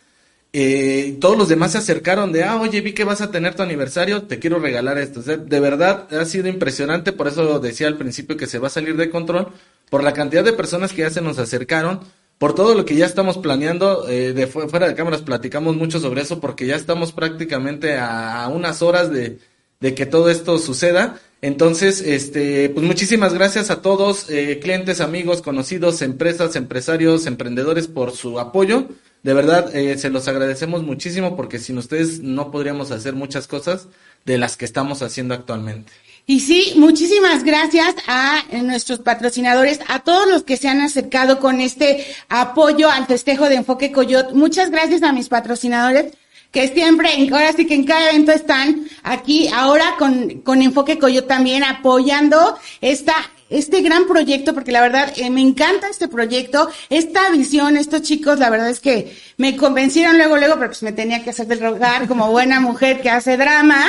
Eh, 0.55 1.19
todos 1.21 1.37
los 1.37 1.51
demás 1.51 1.73
se 1.73 1.79
acercaron 1.79 2.33
de, 2.33 2.45
ah, 2.45 2.59
oye, 2.59 2.81
vi 2.81 2.95
que 2.95 3.05
vas 3.05 3.21
a 3.21 3.31
tener 3.31 3.55
tu 3.55 3.63
aniversario, 3.63 4.23
te 4.23 4.39
quiero 4.39 4.59
regalar 4.61 4.97
esto. 4.97 5.21
de 5.21 5.61
verdad 5.61 6.09
ha 6.11 6.25
sido 6.25 6.49
impresionante, 6.49 7.13
por 7.13 7.29
eso 7.29 7.61
decía 7.61 7.87
al 7.87 7.99
principio 7.99 8.39
que 8.39 8.47
se 8.47 8.59
va 8.59 8.69
a 8.69 8.71
salir 8.71 8.97
de 8.97 9.11
control, 9.11 9.49
por 9.91 10.03
la 10.03 10.15
cantidad 10.15 10.43
de 10.43 10.55
personas 10.55 10.95
que 10.95 11.03
ya 11.03 11.11
se 11.11 11.21
nos 11.21 11.39
acercaron, 11.39 12.01
por 12.41 12.55
todo 12.55 12.75
lo 12.75 12.87
que 12.87 12.97
ya 12.97 13.05
estamos 13.05 13.37
planeando, 13.37 14.09
eh, 14.09 14.33
de 14.33 14.47
fuera 14.47 14.89
de 14.89 14.95
cámaras 14.95 15.21
platicamos 15.21 15.77
mucho 15.77 16.01
sobre 16.01 16.23
eso 16.23 16.41
porque 16.41 16.65
ya 16.65 16.75
estamos 16.75 17.13
prácticamente 17.13 17.99
a, 17.99 18.49
unas 18.49 18.81
horas 18.81 19.13
de, 19.13 19.39
de, 19.79 19.95
que 19.95 20.07
todo 20.07 20.31
esto 20.31 20.57
suceda. 20.57 21.21
Entonces, 21.43 22.01
este, 22.01 22.71
pues 22.71 22.87
muchísimas 22.87 23.35
gracias 23.35 23.69
a 23.69 23.83
todos, 23.83 24.31
eh, 24.31 24.59
clientes, 24.59 25.03
amigos, 25.03 25.43
conocidos, 25.43 26.01
empresas, 26.01 26.57
empresarios, 26.57 27.27
emprendedores 27.27 27.89
por 27.89 28.13
su 28.13 28.41
apoyo, 28.41 28.89
De 29.23 29.35
verdad, 29.35 29.77
eh, 29.77 29.99
se 29.99 30.09
los 30.09 30.27
agradecemos 30.27 30.83
muchísimo 30.83 31.37
porque 31.37 31.59
sin 31.59 31.77
ustedes 31.77 32.21
no 32.21 32.51
podríamos 32.51 32.91
hacer 32.91 33.15
muchas 33.15 33.49
cosas 33.49 33.89
de 34.25 34.39
las 34.39 34.57
que 34.57 34.65
estamos 34.65 35.03
haciendo 35.03 35.35
actualmente. 35.35 35.93
Y 36.27 36.41
sí, 36.41 36.75
muchísimas 36.77 37.43
gracias 37.43 37.95
a 38.07 38.45
nuestros 38.63 39.01
patrocinadores, 39.01 39.81
a 39.89 40.01
todos 40.01 40.29
los 40.29 40.45
que 40.45 40.57
se 40.57 40.69
han 40.69 40.81
acercado 40.81 41.41
con 41.41 41.61
este 41.61 42.07
apoyo 42.29 42.91
al 42.91 43.07
festejo 43.07 43.49
de 43.49 43.57
Enfoque 43.57 43.91
Coyot. 43.91 44.33
Muchas 44.33 44.71
gracias 44.71 45.03
a 45.03 45.13
mis 45.13 45.29
patrocinadores 45.29 46.13
que 46.51 46.69
siempre, 46.69 47.11
ahora 47.33 47.53
sí 47.53 47.67
que 47.67 47.75
en 47.75 47.85
cada 47.85 48.11
evento 48.11 48.33
están 48.33 48.89
aquí, 49.03 49.49
ahora 49.49 49.95
con, 49.99 50.41
con 50.41 50.63
Enfoque 50.63 50.99
Coyot 50.99 51.27
también 51.27 51.63
apoyando 51.63 52.59
esta, 52.81 53.15
este 53.51 53.83
gran 53.83 54.07
proyecto, 54.07 54.53
porque 54.53 54.73
la 54.73 54.81
verdad 54.81 55.13
eh, 55.17 55.31
me 55.31 55.41
encanta 55.41 55.89
este 55.89 56.09
proyecto, 56.09 56.69
esta 56.89 57.31
visión, 57.31 57.77
estos 57.77 58.03
chicos, 58.03 58.39
la 58.39 58.51
verdad 58.51 58.69
es 58.69 58.81
que 58.81 59.17
me 59.37 59.57
convencieron 59.57 60.17
luego, 60.17 60.37
luego, 60.39 60.55
pero 60.55 60.69
pues 60.69 60.83
me 60.83 60.93
tenía 60.93 61.23
que 61.23 61.31
hacer 61.31 61.47
del 61.47 61.61
rogar 61.61 62.09
como 62.09 62.31
buena 62.31 62.59
mujer 62.59 63.01
que 63.01 63.11
hace 63.11 63.37
drama, 63.37 63.87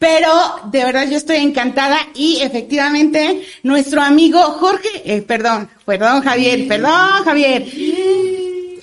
pero 0.00 0.32
de 0.64 0.82
verdad 0.82 1.06
yo 1.10 1.18
estoy 1.18 1.36
encantada 1.36 1.98
y 2.14 2.40
efectivamente 2.40 3.46
nuestro 3.62 4.00
amigo 4.00 4.40
Jorge, 4.40 4.88
eh, 5.04 5.20
perdón, 5.20 5.68
perdón 5.84 6.22
Javier, 6.22 6.66
perdón 6.66 7.22
Javier, 7.22 7.66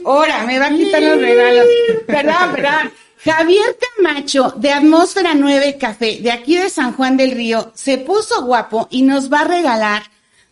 ahora 0.05 0.45
me 0.45 0.59
va 0.59 0.67
a 0.67 0.69
quitar 0.69 1.01
los 1.01 1.19
regalos, 1.19 1.65
perdón, 2.05 2.51
perdón. 2.53 2.91
Javier 3.25 3.77
Camacho 3.97 4.53
de 4.57 4.71
Atmósfera 4.71 5.33
9 5.33 5.77
Café, 5.79 6.19
de 6.21 6.31
aquí 6.31 6.55
de 6.55 6.69
San 6.69 6.93
Juan 6.93 7.17
del 7.17 7.31
Río, 7.31 7.71
se 7.73 7.97
puso 7.97 8.43
guapo 8.43 8.87
y 8.91 9.01
nos 9.01 9.33
va 9.33 9.39
a 9.39 9.45
regalar 9.45 10.03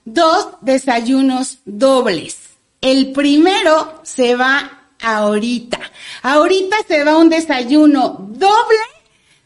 dos 0.04 0.48
desayunos 0.62 1.60
dobles. 1.66 2.38
El 2.82 3.12
primero 3.12 4.02
se 4.02 4.36
va 4.36 4.90
ahorita. 5.00 5.80
Ahorita 6.24 6.78
se 6.88 7.04
va 7.04 7.18
un 7.18 7.30
desayuno 7.30 8.18
doble 8.32 8.95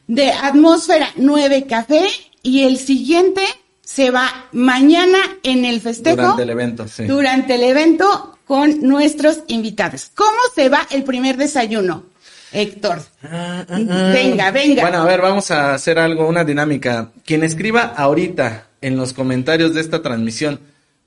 de 0.10 0.32
Atmósfera 0.32 1.08
9 1.18 1.68
Café 1.70 2.08
y 2.42 2.64
el 2.64 2.78
siguiente 2.78 3.44
se 3.80 4.10
va 4.10 4.48
mañana 4.52 5.20
en 5.44 5.66
el 5.66 5.82
festejo. 5.82 6.16
Durante 6.18 6.44
el 6.44 6.50
evento, 6.50 6.88
sí. 6.88 7.06
Durante 7.06 7.56
el 7.56 7.64
evento 7.64 8.38
con 8.46 8.82
nuestros 8.82 9.42
invitados. 9.48 10.12
¿Cómo 10.16 10.40
se 10.56 10.68
va 10.68 10.88
el 10.90 11.04
primer 11.04 11.38
desayuno? 11.38 12.06
Héctor. 12.52 13.04
Ah, 13.24 13.64
ah, 13.70 13.80
ah. 13.88 14.12
Venga, 14.12 14.50
venga. 14.50 14.82
Bueno, 14.82 14.98
a 14.98 15.06
ver, 15.06 15.22
vamos 15.22 15.52
a 15.52 15.76
hacer 15.76 16.00
algo, 16.00 16.28
una 16.28 16.44
dinámica. 16.44 17.12
Quien 17.24 17.44
escriba 17.44 17.84
ahorita 17.84 18.66
en 18.82 18.98
los 18.98 19.14
comentarios 19.14 19.76
de 19.76 19.82
esta 19.82 20.02
transmisión, 20.02 20.60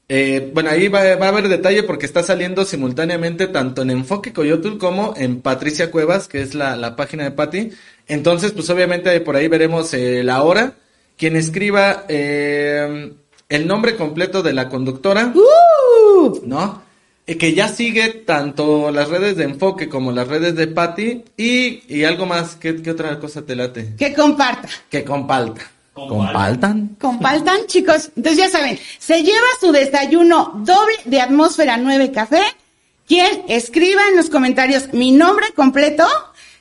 eh, 0.08 0.52
bueno, 0.54 0.70
ahí 0.70 0.86
va, 0.86 1.16
va, 1.16 1.26
a 1.26 1.28
haber 1.30 1.48
detalle 1.48 1.82
porque 1.82 2.06
está 2.06 2.22
saliendo 2.22 2.64
simultáneamente 2.64 3.48
tanto 3.48 3.82
en 3.82 3.90
Enfoque 3.90 4.32
Coyotul 4.32 4.78
como 4.78 5.14
en 5.16 5.40
Patricia 5.40 5.90
Cuevas, 5.90 6.28
que 6.28 6.42
es 6.42 6.54
la, 6.54 6.76
la 6.76 6.94
página 6.94 7.24
de 7.24 7.32
Patti. 7.32 7.72
Entonces, 8.12 8.52
pues 8.52 8.68
obviamente 8.68 9.18
por 9.22 9.36
ahí 9.36 9.48
veremos 9.48 9.94
eh, 9.94 10.22
la 10.22 10.42
hora. 10.42 10.74
Quien 11.16 11.34
escriba 11.34 12.04
eh, 12.08 13.10
el 13.48 13.66
nombre 13.66 13.96
completo 13.96 14.42
de 14.42 14.52
la 14.52 14.68
conductora, 14.68 15.32
¡Uh! 15.34 16.40
¿no? 16.44 16.82
Eh, 17.26 17.38
que 17.38 17.54
ya 17.54 17.68
sigue 17.68 18.10
tanto 18.10 18.90
las 18.90 19.08
redes 19.08 19.38
de 19.38 19.44
Enfoque 19.44 19.88
como 19.88 20.12
las 20.12 20.28
redes 20.28 20.54
de 20.56 20.66
Patti 20.66 21.24
y, 21.38 21.82
y 21.88 22.04
algo 22.04 22.26
más, 22.26 22.56
¿qué, 22.56 22.82
¿qué, 22.82 22.90
otra 22.90 23.18
cosa 23.18 23.46
te 23.46 23.56
late? 23.56 23.94
Que 23.96 24.12
comparta. 24.12 24.68
Que 24.90 25.04
comparta. 25.04 25.62
¿Compartan? 25.94 26.96
Compartan, 27.00 27.60
chicos. 27.66 28.10
Entonces 28.14 28.36
ya 28.36 28.50
saben, 28.50 28.78
se 28.98 29.22
lleva 29.22 29.46
su 29.58 29.72
desayuno 29.72 30.60
doble 30.66 30.96
de 31.06 31.18
Atmósfera 31.22 31.78
9 31.78 32.12
Café. 32.12 32.42
Quien 33.06 33.44
escriba 33.48 34.02
en 34.10 34.16
los 34.16 34.28
comentarios 34.28 34.92
mi 34.92 35.12
nombre 35.12 35.46
completo, 35.56 36.06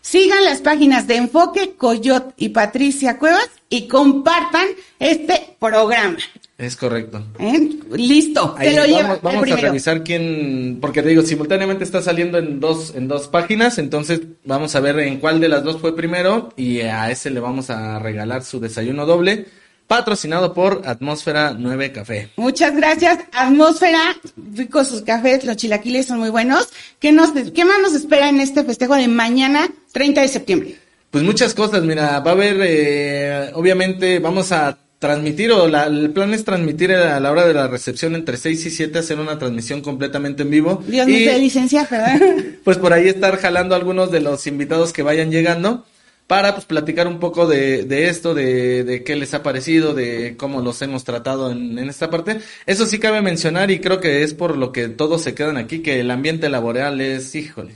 sigan 0.01 0.43
las 0.43 0.62
páginas 0.62 1.08
de 1.08 1.15
Enfoque, 1.15 1.75
Coyot 1.77 2.34
y 2.38 2.50
Patricia 2.50 3.17
Cuevas 3.17 3.50
y 3.70 3.88
compartan 3.88 4.67
este 5.00 5.55
programa. 5.60 6.17
Es 6.58 6.75
correcto. 6.75 7.24
¿Eh? 7.39 7.70
Listo, 7.93 8.55
Ahí 8.58 8.70
te 8.70 8.75
lo 8.75 8.81
vamos, 8.81 8.98
lleva. 8.98 9.20
vamos 9.24 9.51
a 9.51 9.55
revisar 9.55 10.03
quién, 10.03 10.77
porque 10.79 11.01
te 11.01 11.10
digo, 11.10 11.24
simultáneamente 11.24 11.84
está 11.84 12.01
saliendo 12.01 12.38
en 12.38 12.60
dos, 12.60 12.93
en 12.96 13.08
dos 13.08 13.27
páginas, 13.27 13.79
entonces 13.79 14.22
vamos 14.43 14.75
a 14.75 14.79
ver 14.79 15.00
en 15.00 15.20
cuál 15.20 15.39
de 15.39 15.50
las 15.50 15.63
dos 15.63 15.81
fue 15.81 15.96
primero 15.96 16.53
y 16.55 16.81
a 16.81 17.10
ese 17.10 17.31
le 17.31 17.39
vamos 17.39 17.70
a 17.70 17.98
regalar 17.98 18.43
su 18.43 18.60
desayuno 18.60 19.05
doble, 19.08 19.48
patrocinado 19.91 20.53
por 20.53 20.83
Atmósfera 20.86 21.53
9 21.53 21.91
Café. 21.91 22.29
Muchas 22.38 22.74
gracias, 22.74 23.19
Atmósfera, 23.33 24.15
ricos 24.55 24.88
sus 24.88 25.01
cafés, 25.01 25.43
los 25.43 25.57
chilaquiles 25.57 26.05
son 26.05 26.19
muy 26.19 26.29
buenos. 26.29 26.69
¿Qué, 26.98 27.12
nos, 27.12 27.31
¿Qué 27.31 27.65
más 27.65 27.81
nos 27.81 27.93
espera 27.93 28.29
en 28.29 28.39
este 28.39 28.63
festejo 28.63 28.95
de 28.95 29.10
mañana, 29.10 29.67
30 29.91 30.21
de 30.21 30.27
septiembre? 30.29 30.75
Pues 31.10 31.25
muchas 31.25 31.53
cosas, 31.53 31.83
mira, 31.83 32.21
va 32.21 32.31
a 32.31 32.33
haber, 32.33 32.55
eh, 32.62 33.51
obviamente 33.53 34.19
vamos 34.19 34.53
a 34.53 34.77
transmitir 34.98 35.51
o 35.51 35.67
la, 35.67 35.88
el 35.88 36.12
plan 36.12 36.33
es 36.33 36.45
transmitir 36.45 36.93
a 36.93 37.19
la 37.19 37.29
hora 37.29 37.45
de 37.45 37.53
la 37.53 37.67
recepción 37.67 38.15
entre 38.15 38.38
6 38.38 38.67
y 38.67 38.69
7 38.69 38.98
hacer 38.98 39.19
una 39.19 39.39
transmisión 39.39 39.81
completamente 39.81 40.43
en 40.43 40.51
vivo. 40.51 40.81
Dios 40.88 41.05
y, 41.10 41.25
dé 41.25 41.38
licencia, 41.38 41.86
¿verdad? 41.91 42.17
pues 42.63 42.77
por 42.77 42.93
ahí 42.93 43.10
estar 43.10 43.36
jalando 43.39 43.75
algunos 43.75 44.10
de 44.10 44.21
los 44.21 44.48
invitados 44.48 44.93
que 44.93 45.03
vayan 45.03 45.31
llegando 45.31 45.86
para 46.32 46.54
pues 46.54 46.64
platicar 46.64 47.10
un 47.10 47.20
poco 47.20 47.46
de, 47.46 47.84
de 47.84 48.08
esto, 48.08 48.34
de, 48.34 48.86
de, 48.86 49.04
qué 49.04 49.18
les 49.18 49.34
ha 49.34 49.44
parecido, 49.44 49.94
de 49.94 50.38
cómo 50.38 50.62
los 50.62 50.82
hemos 50.82 51.04
tratado 51.04 51.52
en, 51.52 51.78
en, 51.78 51.90
esta 51.90 52.10
parte. 52.10 52.40
Eso 52.66 52.86
sí 52.86 53.00
cabe 53.00 53.22
mencionar 53.22 53.70
y 53.70 53.82
creo 53.82 54.00
que 54.00 54.24
es 54.24 54.34
por 54.34 54.56
lo 54.56 54.72
que 54.72 54.88
todos 54.88 55.22
se 55.24 55.36
quedan 55.36 55.58
aquí, 55.58 55.80
que 55.80 56.00
el 56.00 56.10
ambiente 56.10 56.48
laboral 56.48 57.02
es, 57.02 57.36
híjole, 57.36 57.74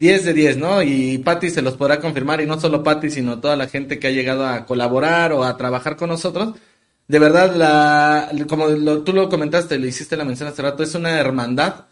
10 0.00 0.24
de 0.24 0.32
10, 0.32 0.56
¿no? 0.56 0.82
Y 0.82 1.18
Patti 1.18 1.48
se 1.48 1.62
los 1.62 1.76
podrá 1.76 2.00
confirmar, 2.00 2.40
y 2.40 2.46
no 2.46 2.58
solo 2.58 2.82
Patti, 2.82 3.08
sino 3.08 3.38
toda 3.38 3.54
la 3.54 3.68
gente 3.68 4.00
que 4.00 4.08
ha 4.08 4.10
llegado 4.10 4.44
a 4.44 4.66
colaborar 4.66 5.32
o 5.32 5.44
a 5.44 5.56
trabajar 5.56 5.94
con 5.94 6.08
nosotros. 6.08 6.56
De 7.06 7.20
verdad, 7.20 7.54
la, 7.54 8.32
como 8.48 8.66
lo, 8.66 9.02
tú 9.04 9.12
lo 9.12 9.28
comentaste, 9.28 9.78
le 9.78 9.86
hiciste 9.86 10.16
la 10.16 10.24
mención 10.24 10.48
hace 10.48 10.60
rato, 10.60 10.82
es 10.82 10.96
una 10.96 11.20
hermandad, 11.20 11.84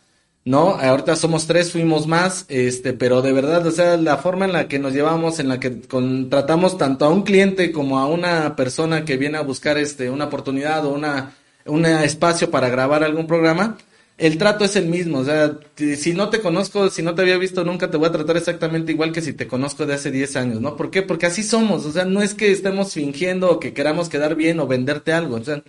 ¿no? 0.44 0.70
Ahorita 0.70 1.16
somos 1.16 1.46
tres, 1.46 1.72
fuimos 1.72 2.06
más, 2.06 2.46
este, 2.48 2.92
pero 2.92 3.22
de 3.22 3.32
verdad, 3.32 3.66
o 3.66 3.70
sea, 3.70 3.96
la 3.96 4.16
forma 4.18 4.44
en 4.44 4.52
la 4.52 4.68
que 4.68 4.78
nos 4.78 4.92
llevamos, 4.92 5.38
en 5.38 5.48
la 5.48 5.60
que 5.60 5.82
con, 5.82 6.30
tratamos 6.30 6.78
tanto 6.78 7.04
a 7.04 7.10
un 7.10 7.22
cliente 7.22 7.70
como 7.72 7.98
a 7.98 8.06
una 8.06 8.56
persona 8.56 9.04
que 9.04 9.16
viene 9.16 9.38
a 9.38 9.42
buscar 9.42 9.78
este, 9.78 10.10
una 10.10 10.26
oportunidad 10.26 10.84
o 10.84 10.90
una, 10.90 11.34
un 11.66 11.86
espacio 11.86 12.50
para 12.50 12.68
grabar 12.68 13.04
algún 13.04 13.26
programa, 13.26 13.78
el 14.18 14.38
trato 14.38 14.64
es 14.64 14.76
el 14.76 14.86
mismo, 14.86 15.18
o 15.18 15.24
sea, 15.24 15.58
si 15.96 16.12
no 16.12 16.28
te 16.28 16.40
conozco, 16.40 16.90
si 16.90 17.02
no 17.02 17.14
te 17.14 17.22
había 17.22 17.38
visto 17.38 17.64
nunca, 17.64 17.90
te 17.90 17.96
voy 17.96 18.08
a 18.08 18.12
tratar 18.12 18.36
exactamente 18.36 18.92
igual 18.92 19.10
que 19.10 19.22
si 19.22 19.32
te 19.32 19.48
conozco 19.48 19.86
de 19.86 19.94
hace 19.94 20.10
10 20.10 20.36
años, 20.36 20.60
¿no? 20.60 20.76
¿Por 20.76 20.90
qué? 20.90 21.02
Porque 21.02 21.26
así 21.26 21.42
somos, 21.42 21.86
o 21.86 21.92
sea, 21.92 22.04
no 22.04 22.22
es 22.22 22.34
que 22.34 22.52
estemos 22.52 22.92
fingiendo 22.92 23.50
o 23.50 23.58
que 23.58 23.72
queramos 23.72 24.08
quedar 24.08 24.36
bien 24.36 24.60
o 24.60 24.66
venderte 24.66 25.12
algo, 25.12 25.36
o 25.36 25.44
sea, 25.44 25.62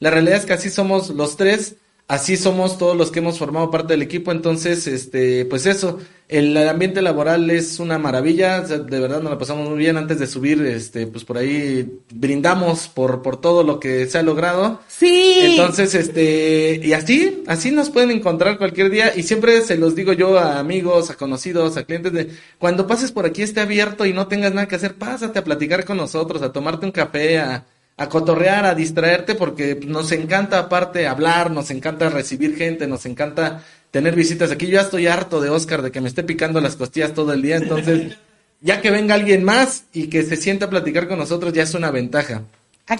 la 0.00 0.10
realidad 0.10 0.38
es 0.38 0.44
que 0.44 0.52
así 0.52 0.70
somos 0.70 1.10
los 1.10 1.36
tres, 1.36 1.76
así 2.06 2.36
somos 2.36 2.78
todos 2.78 2.96
los 2.96 3.10
que 3.10 3.20
hemos 3.20 3.38
formado 3.38 3.70
parte 3.70 3.94
del 3.94 4.02
equipo, 4.02 4.30
entonces, 4.30 4.86
este, 4.86 5.44
pues 5.46 5.66
eso, 5.66 5.98
el 6.28 6.56
ambiente 6.56 7.00
laboral 7.00 7.50
es 7.50 7.78
una 7.78 7.98
maravilla, 7.98 8.60
de 8.60 9.00
verdad 9.00 9.22
nos 9.22 9.32
la 9.32 9.38
pasamos 9.38 9.68
muy 9.68 9.78
bien 9.78 9.96
antes 9.96 10.18
de 10.18 10.26
subir, 10.26 10.60
este, 10.66 11.06
pues 11.06 11.24
por 11.24 11.38
ahí 11.38 11.98
brindamos 12.12 12.88
por, 12.88 13.22
por 13.22 13.40
todo 13.40 13.62
lo 13.62 13.80
que 13.80 14.06
se 14.06 14.18
ha 14.18 14.22
logrado. 14.22 14.80
Sí. 14.86 15.38
Entonces, 15.40 15.94
este, 15.94 16.80
y 16.82 16.92
así, 16.92 17.42
así 17.46 17.70
nos 17.70 17.90
pueden 17.90 18.10
encontrar 18.10 18.58
cualquier 18.58 18.90
día, 18.90 19.12
y 19.16 19.22
siempre 19.22 19.62
se 19.62 19.76
los 19.76 19.94
digo 19.94 20.12
yo 20.12 20.38
a 20.38 20.58
amigos, 20.58 21.10
a 21.10 21.16
conocidos, 21.16 21.76
a 21.76 21.84
clientes 21.84 22.12
de, 22.12 22.30
cuando 22.58 22.86
pases 22.86 23.12
por 23.12 23.24
aquí 23.24 23.42
esté 23.42 23.60
abierto 23.60 24.04
y 24.04 24.12
no 24.12 24.28
tengas 24.28 24.52
nada 24.52 24.68
que 24.68 24.76
hacer, 24.76 24.96
pásate 24.96 25.38
a 25.38 25.44
platicar 25.44 25.84
con 25.84 25.96
nosotros, 25.96 26.42
a 26.42 26.52
tomarte 26.52 26.84
un 26.84 26.92
café, 26.92 27.38
a, 27.38 27.64
a 27.96 28.08
cotorrear, 28.08 28.66
a 28.66 28.74
distraerte, 28.74 29.34
porque 29.34 29.78
nos 29.86 30.10
encanta 30.12 30.58
aparte 30.58 31.06
hablar, 31.06 31.50
nos 31.50 31.70
encanta 31.70 32.10
recibir 32.10 32.56
gente, 32.56 32.86
nos 32.86 33.06
encanta 33.06 33.62
tener 33.90 34.16
visitas 34.16 34.50
aquí. 34.50 34.66
Yo 34.66 34.74
ya 34.74 34.80
estoy 34.82 35.06
harto 35.06 35.40
de 35.40 35.50
Oscar, 35.50 35.82
de 35.82 35.92
que 35.92 36.00
me 36.00 36.08
esté 36.08 36.24
picando 36.24 36.60
las 36.60 36.76
costillas 36.76 37.14
todo 37.14 37.32
el 37.32 37.42
día, 37.42 37.56
entonces, 37.56 38.16
ya 38.60 38.80
que 38.80 38.90
venga 38.90 39.14
alguien 39.14 39.44
más 39.44 39.84
y 39.92 40.08
que 40.08 40.24
se 40.24 40.36
sienta 40.36 40.66
a 40.66 40.70
platicar 40.70 41.06
con 41.06 41.18
nosotros, 41.18 41.52
ya 41.52 41.62
es 41.62 41.74
una 41.74 41.90
ventaja. 41.90 42.42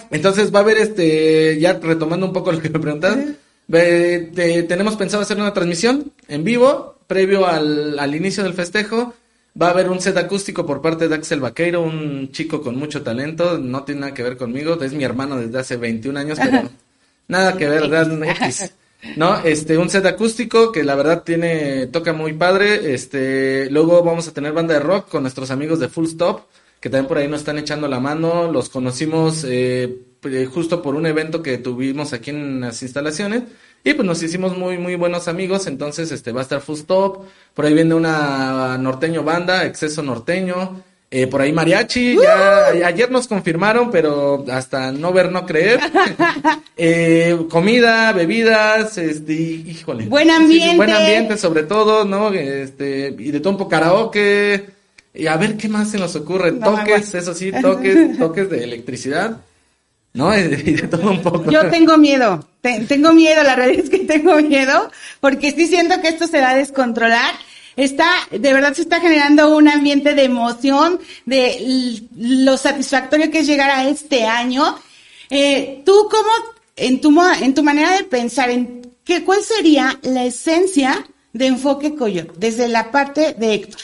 Entonces 0.09 0.53
va 0.53 0.59
a 0.59 0.61
haber 0.63 0.77
este, 0.77 1.59
ya 1.59 1.73
retomando 1.73 2.25
un 2.25 2.33
poco 2.33 2.51
lo 2.51 2.59
que 2.59 2.69
me 2.69 2.79
preguntaste, 2.79 3.35
eh, 3.71 4.31
te, 4.33 4.63
tenemos 4.63 4.95
pensado 4.95 5.23
hacer 5.23 5.37
una 5.37 5.53
transmisión 5.53 6.11
en 6.27 6.43
vivo, 6.43 6.97
previo 7.07 7.45
al, 7.45 7.99
al 7.99 8.15
inicio 8.15 8.43
del 8.43 8.53
festejo. 8.53 9.13
Va 9.59 9.67
a 9.67 9.69
haber 9.69 9.89
un 9.89 10.01
set 10.01 10.17
acústico 10.17 10.65
por 10.65 10.81
parte 10.81 11.07
de 11.07 11.15
Axel 11.15 11.39
Vaqueiro, 11.39 11.81
un 11.81 12.29
chico 12.31 12.61
con 12.61 12.75
mucho 12.75 13.03
talento, 13.03 13.57
no 13.57 13.83
tiene 13.83 14.01
nada 14.01 14.13
que 14.13 14.23
ver 14.23 14.35
conmigo, 14.35 14.81
es 14.81 14.93
mi 14.93 15.05
hermano 15.05 15.37
desde 15.37 15.59
hace 15.59 15.77
21 15.77 16.19
años, 16.19 16.37
pero 16.43 16.69
nada 17.27 17.55
que 17.55 17.67
ver. 17.67 17.83
X. 17.83 18.73
¿no? 19.15 19.37
Este, 19.43 19.77
un 19.77 19.89
set 19.89 20.05
acústico 20.05 20.71
que 20.71 20.83
la 20.83 20.95
verdad 20.95 21.23
tiene, 21.23 21.87
toca 21.87 22.11
muy 22.11 22.33
padre, 22.33 22.93
este, 22.93 23.69
luego 23.69 24.03
vamos 24.03 24.27
a 24.27 24.33
tener 24.33 24.51
banda 24.51 24.73
de 24.73 24.79
rock 24.79 25.09
con 25.09 25.23
nuestros 25.23 25.51
amigos 25.51 25.79
de 25.79 25.89
Full 25.89 26.05
Stop, 26.05 26.41
que 26.79 26.89
también 26.89 27.07
por 27.07 27.17
ahí 27.17 27.27
nos 27.27 27.41
están 27.41 27.57
echando 27.57 27.87
la 27.87 27.99
mano, 27.99 28.51
los 28.51 28.69
conocimos 28.69 29.45
eh, 29.47 29.99
justo 30.51 30.81
por 30.81 30.95
un 30.95 31.05
evento 31.05 31.41
que 31.41 31.57
tuvimos 31.57 32.13
aquí 32.13 32.31
en 32.31 32.61
las 32.61 32.81
instalaciones, 32.81 33.43
Y 33.85 33.93
pues 33.93 34.05
nos 34.05 34.23
hicimos 34.23 34.57
muy, 34.57 34.79
muy 34.79 34.95
buenos 34.95 35.27
amigos, 35.27 35.67
entonces 35.67 36.11
este 36.11 36.31
va 36.31 36.39
a 36.39 36.43
estar 36.43 36.59
Fustop, 36.59 37.23
por 37.53 37.65
ahí 37.65 37.73
viene 37.75 37.93
una 37.93 38.79
norteño 38.79 39.23
banda, 39.23 39.63
Exceso 39.63 40.01
Norteño, 40.01 40.81
eh, 41.11 41.27
por 41.27 41.41
ahí 41.41 41.53
mariachi, 41.53 42.17
ya, 42.19 42.69
ayer 42.69 43.11
nos 43.11 43.27
confirmaron, 43.27 43.91
pero 43.91 44.43
hasta 44.51 44.91
no 44.91 45.13
ver, 45.13 45.31
no 45.31 45.45
creer. 45.45 45.79
eh, 46.77 47.37
comida, 47.47 48.11
bebidas, 48.11 48.97
este, 48.97 49.33
híjole. 49.33 50.07
Buen 50.07 50.31
ambiente. 50.31 50.77
buen 50.77 50.89
ambiente 50.89 51.37
sobre 51.37 51.61
todo, 51.61 52.05
¿no? 52.05 52.33
Este, 52.33 53.15
y 53.19 53.29
de 53.29 53.39
todo 53.39 53.51
un 53.51 53.57
poco 53.57 53.69
karaoke. 53.69 54.65
Y 55.13 55.27
a 55.27 55.37
ver 55.37 55.57
qué 55.57 55.69
más 55.69 55.91
se 55.91 55.99
nos 55.99 56.15
ocurre. 56.15 56.53
toques, 56.53 57.13
eso 57.13 57.35
sí, 57.35 57.51
toques, 57.61 58.17
toques 58.17 58.49
de 58.49 58.63
electricidad. 58.63 59.41
¿No? 60.15 60.35
Y 60.39 60.41
de 60.41 60.87
todo 60.87 61.11
un 61.11 61.21
poco. 61.21 61.51
Yo 61.51 61.69
tengo 61.69 61.97
miedo, 61.97 62.47
tengo 62.61 63.13
miedo, 63.13 63.43
la 63.43 63.55
realidad 63.55 63.83
es 63.83 63.89
que 63.91 63.99
tengo 63.99 64.35
miedo, 64.37 64.89
porque 65.19 65.49
estoy 65.49 65.67
siento 65.67 66.01
que 66.01 66.07
esto 66.07 66.25
se 66.25 66.41
va 66.41 66.51
a 66.51 66.55
descontrolar 66.55 67.35
está, 67.75 68.07
de 68.31 68.53
verdad 68.53 68.73
se 68.73 68.83
está 68.83 68.99
generando 68.99 69.55
un 69.55 69.67
ambiente 69.67 70.15
de 70.15 70.23
emoción, 70.23 70.99
de 71.25 72.01
lo 72.17 72.57
satisfactorio 72.57 73.29
que 73.31 73.39
es 73.39 73.47
llegar 73.47 73.69
a 73.69 73.87
este 73.87 74.23
año. 74.23 74.77
Eh, 75.29 75.81
tú 75.85 76.07
cómo, 76.09 76.29
en 76.75 77.01
tu, 77.01 77.13
en 77.41 77.53
tu 77.53 77.63
manera 77.63 77.95
de 77.97 78.03
pensar, 78.03 78.49
en 78.49 78.81
qué, 79.03 79.23
¿cuál 79.23 79.41
sería 79.41 79.99
la 80.03 80.25
esencia 80.25 81.05
de 81.33 81.47
Enfoque 81.47 81.95
Coyote 81.95 82.33
desde 82.37 82.67
la 82.67 82.91
parte 82.91 83.33
de 83.33 83.53
Héctor? 83.55 83.81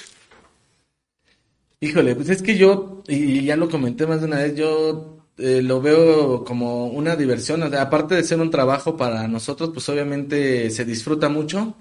Híjole, 1.82 2.16
pues 2.16 2.30
es 2.30 2.42
que 2.42 2.56
yo, 2.56 3.04
y 3.08 3.44
ya 3.44 3.56
lo 3.56 3.68
comenté 3.68 4.06
más 4.06 4.22
de 4.22 4.28
una 4.28 4.38
vez, 4.38 4.56
yo 4.56 5.11
eh, 5.42 5.62
lo 5.62 5.82
veo 5.82 6.44
como 6.44 6.88
una 6.88 7.16
diversión. 7.16 7.64
aparte 7.76 8.16
de 8.16 8.24
ser 8.24 8.40
un 8.40 8.52
trabajo 8.52 8.98
para 8.98 9.28
nosotros, 9.28 9.72
pues 9.74 9.88
obviamente 9.90 10.70
se 10.72 10.86
disfruta 10.86 11.30
mucho. 11.30 11.76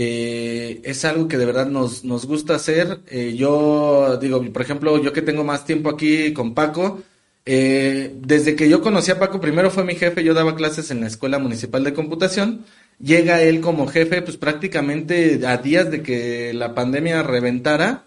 Eh, 0.00 0.80
es 0.84 1.04
algo 1.04 1.26
que 1.26 1.36
de 1.38 1.44
verdad 1.44 1.66
nos, 1.66 2.04
nos 2.04 2.24
gusta 2.26 2.54
hacer. 2.54 3.00
Eh, 3.08 3.34
yo 3.36 4.16
digo, 4.20 4.40
por 4.52 4.62
ejemplo, 4.62 5.02
yo 5.02 5.12
que 5.12 5.22
tengo 5.22 5.42
más 5.44 5.64
tiempo 5.64 5.90
aquí 5.90 6.32
con 6.32 6.54
Paco, 6.54 7.02
eh, 7.50 8.14
desde 8.20 8.54
que 8.54 8.68
yo 8.68 8.82
conocí 8.82 9.10
a 9.10 9.18
Paco, 9.18 9.40
primero 9.40 9.70
fue 9.70 9.82
mi 9.82 9.94
jefe, 9.96 10.22
yo 10.22 10.34
daba 10.34 10.54
clases 10.54 10.90
en 10.90 11.00
la 11.00 11.06
Escuela 11.06 11.38
Municipal 11.38 11.82
de 11.82 11.94
Computación. 11.94 12.64
Llega 13.00 13.42
él 13.42 13.60
como 13.60 13.86
jefe, 13.88 14.22
pues 14.22 14.36
prácticamente 14.36 15.40
a 15.46 15.56
días 15.56 15.90
de 15.90 16.02
que 16.02 16.52
la 16.52 16.74
pandemia 16.74 17.22
reventara. 17.22 18.04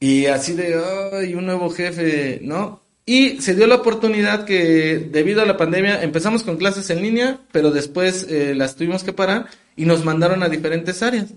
Y 0.00 0.26
así 0.26 0.54
de, 0.54 0.80
ay, 1.12 1.34
un 1.34 1.46
nuevo 1.46 1.70
jefe, 1.70 2.40
¿no? 2.42 2.80
Y 3.06 3.40
se 3.40 3.54
dio 3.54 3.66
la 3.66 3.76
oportunidad 3.76 4.44
que 4.44 5.08
debido 5.10 5.42
a 5.42 5.46
la 5.46 5.56
pandemia 5.56 6.02
empezamos 6.02 6.42
con 6.42 6.56
clases 6.56 6.90
en 6.90 7.02
línea, 7.02 7.40
pero 7.50 7.70
después 7.70 8.26
las 8.30 8.76
tuvimos 8.76 9.02
que 9.02 9.12
parar 9.12 9.48
y 9.74 9.84
nos 9.84 10.04
mandaron 10.04 10.42
a 10.42 10.48
diferentes 10.48 11.02
áreas. 11.02 11.32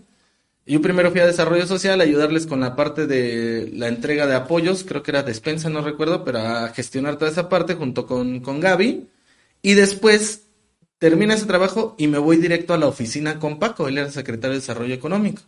Yo 0.65 0.82
primero 0.82 1.12
fui 1.12 1.20
a 1.20 1.25
desarrollo 1.25 1.67
social, 1.67 2.00
a 2.00 2.05
ayudarles 2.05 2.48
con 2.48 2.62
la 2.62 2.75
parte 2.75 3.05
de 3.05 3.70
la 3.74 3.89
entrega 3.89 4.27
de 4.27 4.36
apoyos, 4.36 4.86
creo 4.86 5.03
que 5.03 5.12
era 5.12 5.24
despensa, 5.24 5.70
no 5.70 5.82
recuerdo, 5.82 6.24
pero 6.24 6.39
a 6.39 6.70
gestionar 6.70 7.17
toda 7.17 7.32
esa 7.32 7.50
parte 7.50 7.74
junto 7.74 8.05
con, 8.05 8.39
con 8.39 8.62
Gaby. 8.62 9.10
Y 9.62 9.74
después 9.74 10.43
termina 11.00 11.34
ese 11.34 11.48
trabajo 11.48 11.96
y 11.98 12.08
me 12.08 12.17
voy 12.17 12.38
directo 12.38 12.74
a 12.74 12.77
la 12.77 12.88
oficina 12.88 13.39
con 13.39 13.60
Paco, 13.60 13.89
él 13.89 13.98
era 13.98 14.10
secretario 14.10 14.53
de 14.53 14.62
Desarrollo 14.62 14.93
Económico. 14.93 15.41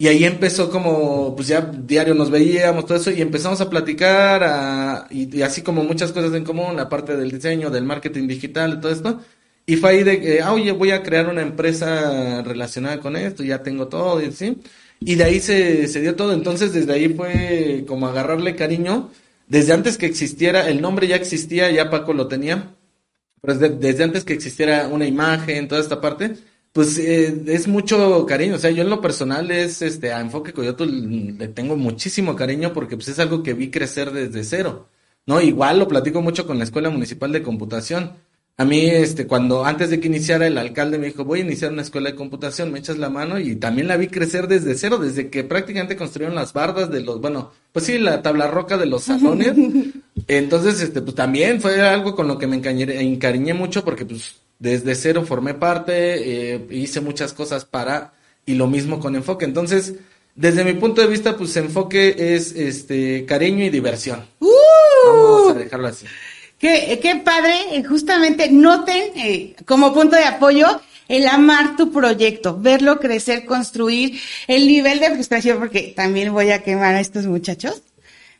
Y 0.00 0.06
ahí 0.06 0.24
empezó 0.24 0.70
como, 0.70 1.34
pues 1.34 1.48
ya 1.48 1.60
diario 1.60 2.14
nos 2.14 2.30
veíamos, 2.30 2.86
todo 2.86 2.98
eso, 2.98 3.10
y 3.10 3.20
empezamos 3.20 3.60
a 3.60 3.68
platicar, 3.68 5.08
y, 5.10 5.36
y, 5.36 5.42
así 5.42 5.62
como 5.62 5.82
muchas 5.82 6.12
cosas 6.12 6.32
en 6.34 6.44
común, 6.44 6.76
la 6.76 6.88
parte 6.88 7.16
del 7.16 7.32
diseño, 7.32 7.68
del 7.70 7.84
marketing 7.84 8.28
digital, 8.28 8.80
todo 8.80 8.92
esto. 8.92 9.20
Y 9.66 9.76
fue 9.76 9.90
ahí 9.90 10.02
de 10.04 10.20
que, 10.20 10.40
ah, 10.40 10.52
oye, 10.52 10.72
voy 10.72 10.92
a 10.92 11.02
crear 11.02 11.28
una 11.28 11.42
empresa 11.42 12.42
relacionada 12.42 13.00
con 13.00 13.16
esto, 13.16 13.42
ya 13.42 13.62
tengo 13.62 13.88
todo, 13.88 14.22
y 14.22 14.32
¿sí? 14.32 14.58
Y 15.00 15.16
de 15.16 15.24
ahí 15.24 15.40
se, 15.40 15.88
se 15.88 16.00
dio 16.00 16.16
todo. 16.16 16.32
Entonces, 16.32 16.72
desde 16.72 16.92
ahí 16.92 17.08
fue 17.10 17.84
como 17.86 18.06
agarrarle 18.06 18.56
cariño. 18.56 19.10
Desde 19.48 19.72
antes 19.72 19.98
que 19.98 20.06
existiera, 20.06 20.68
el 20.68 20.80
nombre 20.80 21.06
ya 21.08 21.16
existía, 21.16 21.70
ya 21.70 21.90
Paco 21.90 22.12
lo 22.12 22.28
tenía. 22.28 22.74
Pero 23.40 23.58
desde 23.58 24.04
antes 24.04 24.24
que 24.24 24.32
existiera 24.32 24.88
una 24.88 25.06
imagen, 25.06 25.68
toda 25.68 25.80
esta 25.80 26.00
parte, 26.00 26.34
pues 26.72 26.98
eh, 26.98 27.42
es 27.46 27.68
mucho 27.68 28.24
cariño. 28.26 28.56
O 28.56 28.58
sea, 28.58 28.70
yo 28.70 28.82
en 28.82 28.90
lo 28.90 29.00
personal 29.00 29.50
es, 29.50 29.82
este, 29.82 30.12
a 30.12 30.20
Enfoque 30.20 30.52
Coyote 30.52 30.86
le 30.86 31.48
tengo 31.48 31.76
muchísimo 31.76 32.36
cariño 32.36 32.72
porque 32.72 32.96
pues 32.96 33.08
es 33.08 33.18
algo 33.18 33.42
que 33.42 33.54
vi 33.54 33.70
crecer 33.70 34.12
desde 34.12 34.44
cero. 34.44 34.88
¿No? 35.26 35.40
Igual 35.40 35.78
lo 35.78 35.88
platico 35.88 36.22
mucho 36.22 36.46
con 36.46 36.58
la 36.58 36.64
Escuela 36.64 36.88
Municipal 36.88 37.30
de 37.32 37.42
Computación 37.42 38.12
a 38.60 38.64
mí, 38.64 38.86
este, 38.86 39.28
cuando 39.28 39.64
antes 39.64 39.88
de 39.88 40.00
que 40.00 40.08
iniciara 40.08 40.44
el 40.44 40.58
alcalde 40.58 40.98
me 40.98 41.06
dijo, 41.06 41.24
voy 41.24 41.38
a 41.38 41.44
iniciar 41.44 41.70
una 41.70 41.82
escuela 41.82 42.10
de 42.10 42.16
computación, 42.16 42.72
me 42.72 42.80
echas 42.80 42.98
la 42.98 43.08
mano 43.08 43.38
y 43.38 43.54
también 43.54 43.86
la 43.86 43.96
vi 43.96 44.08
crecer 44.08 44.48
desde 44.48 44.74
cero, 44.74 44.98
desde 44.98 45.30
que 45.30 45.44
prácticamente 45.44 45.96
construyeron 45.96 46.34
las 46.34 46.52
bardas 46.52 46.90
de 46.90 47.00
los, 47.00 47.20
bueno, 47.20 47.52
pues 47.72 47.86
sí, 47.86 47.98
la 47.98 48.20
tabla 48.20 48.48
roca 48.48 48.76
de 48.76 48.86
los 48.86 49.04
salones. 49.04 49.52
Entonces, 50.26 50.80
este, 50.80 51.00
pues 51.02 51.14
también 51.14 51.60
fue 51.60 51.80
algo 51.82 52.16
con 52.16 52.26
lo 52.26 52.36
que 52.36 52.48
me 52.48 52.56
encariñé, 52.56 53.54
mucho 53.54 53.84
porque 53.84 54.04
pues 54.04 54.34
desde 54.58 54.94
cero 54.94 55.24
formé 55.26 55.54
parte, 55.54 56.54
eh, 56.54 56.66
hice 56.70 57.00
muchas 57.00 57.32
cosas 57.32 57.64
para, 57.64 58.12
y 58.44 58.54
lo 58.54 58.66
mismo 58.66 59.00
con 59.00 59.14
enfoque. 59.14 59.44
Entonces, 59.44 59.94
desde 60.34 60.64
mi 60.64 60.74
punto 60.74 61.00
de 61.00 61.08
vista, 61.08 61.36
pues 61.36 61.56
enfoque 61.56 62.34
es, 62.34 62.52
este, 62.52 63.24
cariño 63.26 63.64
y 63.64 63.70
diversión. 63.70 64.24
¡Uh! 64.40 64.48
Vamos 65.06 65.50
a 65.50 65.58
dejarlo 65.58 65.88
así. 65.88 66.06
Qué, 66.58 66.98
qué 67.00 67.16
padre, 67.16 67.54
eh, 67.72 67.84
justamente 67.84 68.50
noten 68.50 69.12
eh, 69.16 69.54
como 69.64 69.94
punto 69.94 70.16
de 70.16 70.24
apoyo 70.24 70.80
el 71.08 71.26
amar 71.26 71.76
tu 71.76 71.90
proyecto, 71.90 72.58
verlo 72.58 73.00
crecer, 73.00 73.46
construir, 73.46 74.20
el 74.46 74.66
nivel 74.66 75.00
de 75.00 75.10
frustración, 75.10 75.58
porque 75.58 75.94
también 75.96 76.32
voy 76.32 76.50
a 76.50 76.62
quemar 76.62 76.94
a 76.94 77.00
estos 77.00 77.26
muchachos. 77.26 77.82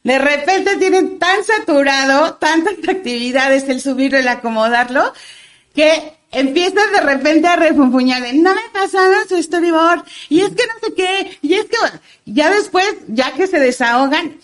De 0.05 0.19
repente 0.19 0.77
tienen 0.77 1.19
tan 1.19 1.43
saturado, 1.45 2.35
tantas 2.35 2.75
actividades, 2.89 3.69
el 3.69 3.81
subirlo, 3.81 4.19
el 4.19 4.29
acomodarlo, 4.29 5.13
que 5.79 6.13
empiezas 6.33 6.91
de 6.91 7.01
repente 7.03 7.47
a 7.47 7.55
refunfuñar 7.55 8.21
de, 8.21 8.33
no 8.33 8.53
me 8.53 8.63
pasaron 8.73 9.29
su 9.29 9.41
storyboard, 9.41 10.03
y 10.29 10.41
es 10.41 10.49
que 10.49 10.65
no 10.67 10.89
sé 10.89 10.95
qué, 10.95 11.39
y 11.41 11.55
es 11.55 11.67
que 11.67 11.77
ya 12.27 12.51
después, 12.51 12.97
ya 13.07 13.33
que 13.35 13.47
se 13.47 13.61
desahogan, 13.61 14.39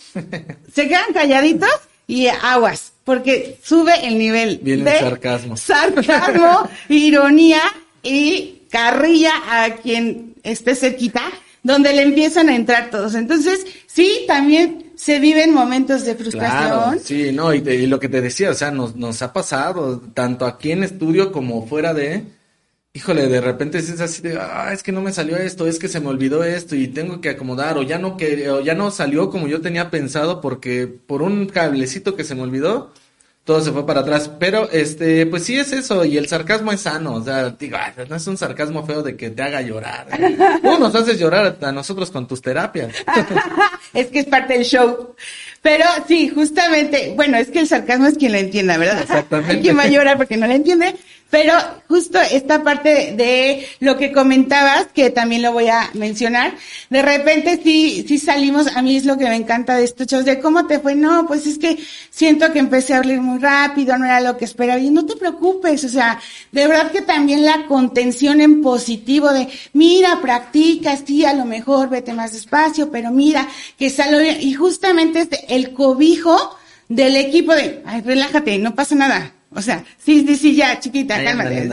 se 0.73 0.87
quedan 0.87 1.13
calladitos 1.13 1.75
y 2.07 2.29
aguas 2.29 2.93
porque 3.03 3.59
sube 3.65 4.07
el 4.07 4.17
nivel 4.17 4.61
de 4.63 4.99
sarcasmo. 5.01 5.57
Sarcasmo, 5.57 6.69
ironía 6.89 7.63
y 8.05 8.63
carrilla 8.71 9.33
a 9.49 9.75
quien 9.75 10.37
esté 10.45 10.77
cerquita, 10.77 11.33
donde 11.65 11.93
le 11.95 12.03
empiezan 12.03 12.49
a 12.49 12.55
entrar 12.55 12.91
todos. 12.91 13.17
Entonces, 13.17 13.67
sí, 13.87 14.25
también 14.29 14.84
se 14.97 15.19
viven 15.19 15.53
momentos 15.53 16.05
de 16.05 16.15
frustración. 16.15 16.99
sí, 17.01 17.33
no, 17.33 17.53
y, 17.53 17.59
y, 17.59 17.87
lo 17.87 17.99
que 17.99 18.09
te 18.09 18.21
decía, 18.21 18.51
o 18.51 18.55
sea, 18.55 18.71
nos, 18.71 18.97
nos 18.97 19.23
ha 19.23 19.33
pasado, 19.33 20.01
tanto 20.15 20.47
aquí 20.47 20.73
en 20.73 20.85
estudio 20.85 21.33
como 21.33 21.67
fuera 21.67 21.95
de, 21.95 22.25
híjole, 22.93 23.29
de 23.29 23.41
repente 23.41 23.79
es 23.79 24.01
así 24.01 24.23
de, 24.23 24.39
ah, 24.41 24.71
es 24.73 24.83
que 24.83 24.93
no 24.93 25.01
me 25.01 25.13
salió 25.13 25.37
esto, 25.37 25.67
es 25.67 25.79
que 25.79 25.89
se 25.89 26.01
me 26.01 26.09
olvidó 26.09 26.45
esto 26.45 26.77
y 26.77 26.89
tengo 26.89 27.21
que 27.21 27.31
acomodar, 27.31 27.77
o 27.77 27.83
ya 27.83 27.99
no 27.99 28.17
que, 28.17 28.49
o 28.49 28.61
ya 28.61 28.75
no 28.75 28.91
salió 28.91 29.31
como 29.31 29.49
yo 29.49 29.61
tenía 29.61 29.91
pensado 29.91 30.41
porque 30.41 30.87
por 30.87 31.23
un 31.23 31.47
cablecito 31.47 32.15
que 32.15 32.25
se 32.25 32.35
me 32.37 32.43
olvidó, 32.43 32.93
todo 33.45 33.61
se 33.61 33.73
fue 33.73 33.87
para 33.87 34.01
atrás. 34.01 34.31
Pero, 34.39 34.69
este, 34.71 35.27
pues 35.27 35.45
sí 35.45 35.59
es 35.59 35.73
eso, 35.73 36.05
y 36.05 36.17
el 36.17 36.27
sarcasmo 36.27 36.73
es 36.73 36.81
sano, 36.81 37.15
o 37.15 37.23
sea, 37.23 37.51
digo, 37.51 37.77
no 38.09 38.17
es 38.17 38.27
un 38.27 38.39
sarcasmo 38.39 38.85
feo 38.87 39.03
de 39.03 39.17
que 39.17 39.31
te 39.31 39.43
haga 39.43 39.61
llorar. 39.61 40.07
Tú 40.63 40.79
nos 40.79 40.95
haces 40.95 41.19
llorar 41.19 41.59
a 41.61 41.73
nosotros 41.73 42.11
con 42.11 42.27
tus 42.27 42.41
terapias. 42.41 42.95
es 43.95 44.07
que 44.07 44.21
es 44.21 44.27
parte 44.27 44.55
del 44.55 44.65
show. 44.65 45.15
Pero 45.61 45.85
sí, 46.07 46.29
justamente, 46.29 47.13
bueno, 47.17 47.37
es 47.39 47.49
que 47.49 47.61
el 47.61 47.69
sarcasmo 47.69 48.07
es 48.07 48.19
quien 48.19 48.33
lo 48.33 48.39
entienda, 48.39 48.77
¿verdad? 48.77 49.03
Exactamente. 49.03 49.53
Hay 49.53 49.63
quien 49.63 49.79
va 49.79 49.83
a 49.83 49.89
llorar 49.89 50.17
porque 50.17 50.37
no 50.37 50.47
lo 50.47 50.53
entiende, 50.53 50.95
pero 51.35 51.53
justo 51.89 52.21
esta 52.21 52.63
parte 52.63 53.13
de 53.17 53.67
lo 53.81 53.97
que 53.97 54.13
comentabas, 54.13 54.87
que 54.95 55.11
también 55.11 55.43
lo 55.43 55.53
voy 55.53 55.67
a 55.67 55.91
mencionar, 55.95 56.55
de 56.91 57.03
repente 57.03 57.61
sí, 57.61 58.05
sí 58.07 58.19
salimos, 58.19 58.69
a 58.69 58.83
mí 58.83 58.95
es 58.95 59.05
lo 59.05 59.19
que 59.19 59.25
me 59.25 59.35
encanta 59.35 59.75
de 59.75 59.83
estos 59.83 60.07
shows, 60.07 60.25
de 60.25 60.39
cómo 60.39 60.69
te 60.69 60.79
fue, 60.79 60.95
no, 60.95 61.27
pues 61.27 61.49
es 61.49 61.59
que 61.59 61.77
siento 62.09 62.53
que 62.53 62.61
empecé 62.61 62.95
a 62.95 62.99
hablar 62.99 63.21
muy 63.21 63.41
rápido, 63.41 63.99
no 63.99 64.05
era 64.05 64.21
lo 64.21 64.37
que 64.37 64.45
esperaba, 64.45 64.79
y 64.79 64.91
no 64.91 65.07
te 65.07 65.17
preocupes, 65.17 65.83
o 65.83 65.89
sea, 65.89 66.21
de 66.53 66.69
verdad 66.69 66.93
que 66.93 67.03
también 67.03 67.45
la 67.45 67.67
contención 67.67 68.41
en 68.41 68.63
positivo 68.63 69.33
de, 69.33 69.49
mira, 69.73 70.21
practica, 70.23 70.97
sí, 71.05 71.25
a 71.25 71.35
lo 71.35 71.47
mejor 71.47 71.89
vete 71.89 72.13
más 72.13 72.31
despacio, 72.31 72.93
pero 72.93 73.11
mira, 73.11 73.49
que 73.77 73.91
sale, 73.91 74.41
y 74.41 74.55
justamente 74.55 75.23
este, 75.23 75.53
el 75.53 75.73
cobijo 75.73 76.57
del 76.89 77.17
equipo 77.17 77.57
de, 77.57 77.83
ay, 77.87 78.03
relájate, 78.03 78.57
no 78.59 78.77
pasa 78.77 78.95
nada, 78.95 79.34
o 79.55 79.63
sea, 79.63 79.85
sí, 79.99 80.25
sí, 80.27 80.37
sí, 80.37 80.55
ya, 80.57 80.81
chiquita, 80.81 81.23
cálmate. 81.23 81.69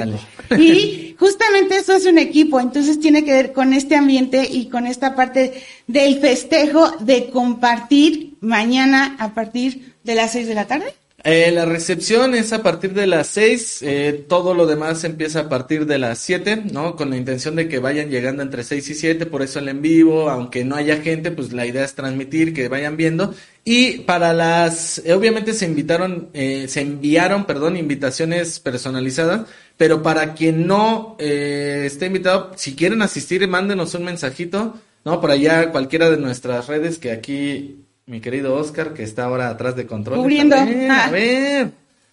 Y 0.58 1.16
justamente 1.18 1.78
eso 1.78 1.94
es 1.94 2.06
un 2.06 2.18
equipo, 2.18 2.60
entonces 2.60 3.00
tiene 3.00 3.24
que 3.24 3.34
ver 3.34 3.54
con 3.54 3.74
este 3.74 3.96
ambiente 3.96 4.48
y 4.50 4.68
con 4.70 4.86
esta 4.88 5.16
parte 5.16 5.64
del 5.88 6.20
festejo 6.20 6.92
de 7.00 7.30
compartir 7.30 8.36
mañana 8.42 9.16
a 9.20 9.34
partir 9.34 9.96
de 10.04 10.16
las 10.16 10.32
seis 10.32 10.48
de 10.48 10.56
la 10.56 10.68
tarde. 10.68 10.94
Eh, 11.24 11.52
la 11.52 11.66
recepción 11.66 12.34
es 12.34 12.52
a 12.52 12.64
partir 12.64 12.94
de 12.94 13.06
las 13.06 13.28
6, 13.28 13.84
eh, 13.84 14.26
todo 14.28 14.56
lo 14.56 14.66
demás 14.66 15.04
empieza 15.04 15.42
a 15.42 15.50
partir 15.50 15.86
de 15.86 16.00
las 16.00 16.18
7, 16.20 16.64
¿no? 16.72 16.96
Con 16.96 17.12
la 17.12 17.18
intención 17.18 17.56
de 17.56 17.68
que 17.68 17.80
vayan 17.80 18.10
llegando 18.10 18.42
entre 18.42 18.64
6 18.64 18.90
y 18.90 18.94
7, 18.96 19.26
por 19.28 19.44
eso 19.44 19.60
el 19.60 19.70
en 19.70 19.82
vivo, 19.82 20.30
aunque 20.30 20.66
no 20.66 20.76
haya 20.76 20.98
gente, 20.98 21.30
pues 21.32 21.54
la 21.54 21.66
idea 21.68 21.86
es 21.86 21.94
transmitir, 21.94 22.54
que 22.54 22.68
vayan 22.70 22.98
viendo. 22.98 23.36
Y 23.64 24.00
para 24.00 24.34
las, 24.34 25.00
eh, 25.06 25.14
obviamente 25.14 25.54
se 25.54 25.66
invitaron, 25.66 26.30
eh, 26.34 26.68
se 26.68 26.82
enviaron, 26.82 27.46
perdón, 27.46 27.78
invitaciones 27.78 28.60
personalizadas, 28.60 29.48
pero 29.78 30.02
para 30.02 30.34
quien 30.34 30.66
no 30.66 31.16
eh, 31.20 31.84
esté 31.86 32.08
invitado, 32.08 32.52
si 32.56 32.76
quieren 32.76 33.04
asistir, 33.04 33.48
mándenos 33.48 33.94
un 33.94 34.06
mensajito, 34.06 34.80
¿no? 35.06 35.22
Por 35.22 35.30
allá 35.30 35.72
cualquiera 35.72 36.10
de 36.10 36.18
nuestras 36.18 36.68
redes 36.68 36.98
que 36.98 37.12
aquí 37.12 37.81
mi 38.06 38.20
querido 38.22 38.56
Oscar, 38.56 38.94
que 38.94 39.04
está 39.04 39.26
ahora 39.26 39.50
atrás 39.50 39.76
de 39.76 39.86
control. 39.86 40.20
Cubriendo. 40.20 40.56
A 40.56 40.62
Ah. 40.90 41.10
ver. 41.12 41.72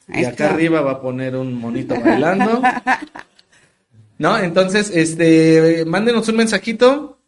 Ahí 0.08 0.22
Y 0.22 0.24
acá 0.24 0.30
está. 0.30 0.54
arriba 0.54 0.80
va 0.80 0.92
a 0.92 1.00
poner 1.00 1.36
un 1.36 1.52
monito 1.54 1.94
bailando. 2.04 2.62
¿No? 4.18 4.38
Entonces, 4.38 4.90
este, 4.94 5.84
mándenos 5.86 6.28
un 6.28 6.36
mensajito 6.36 7.18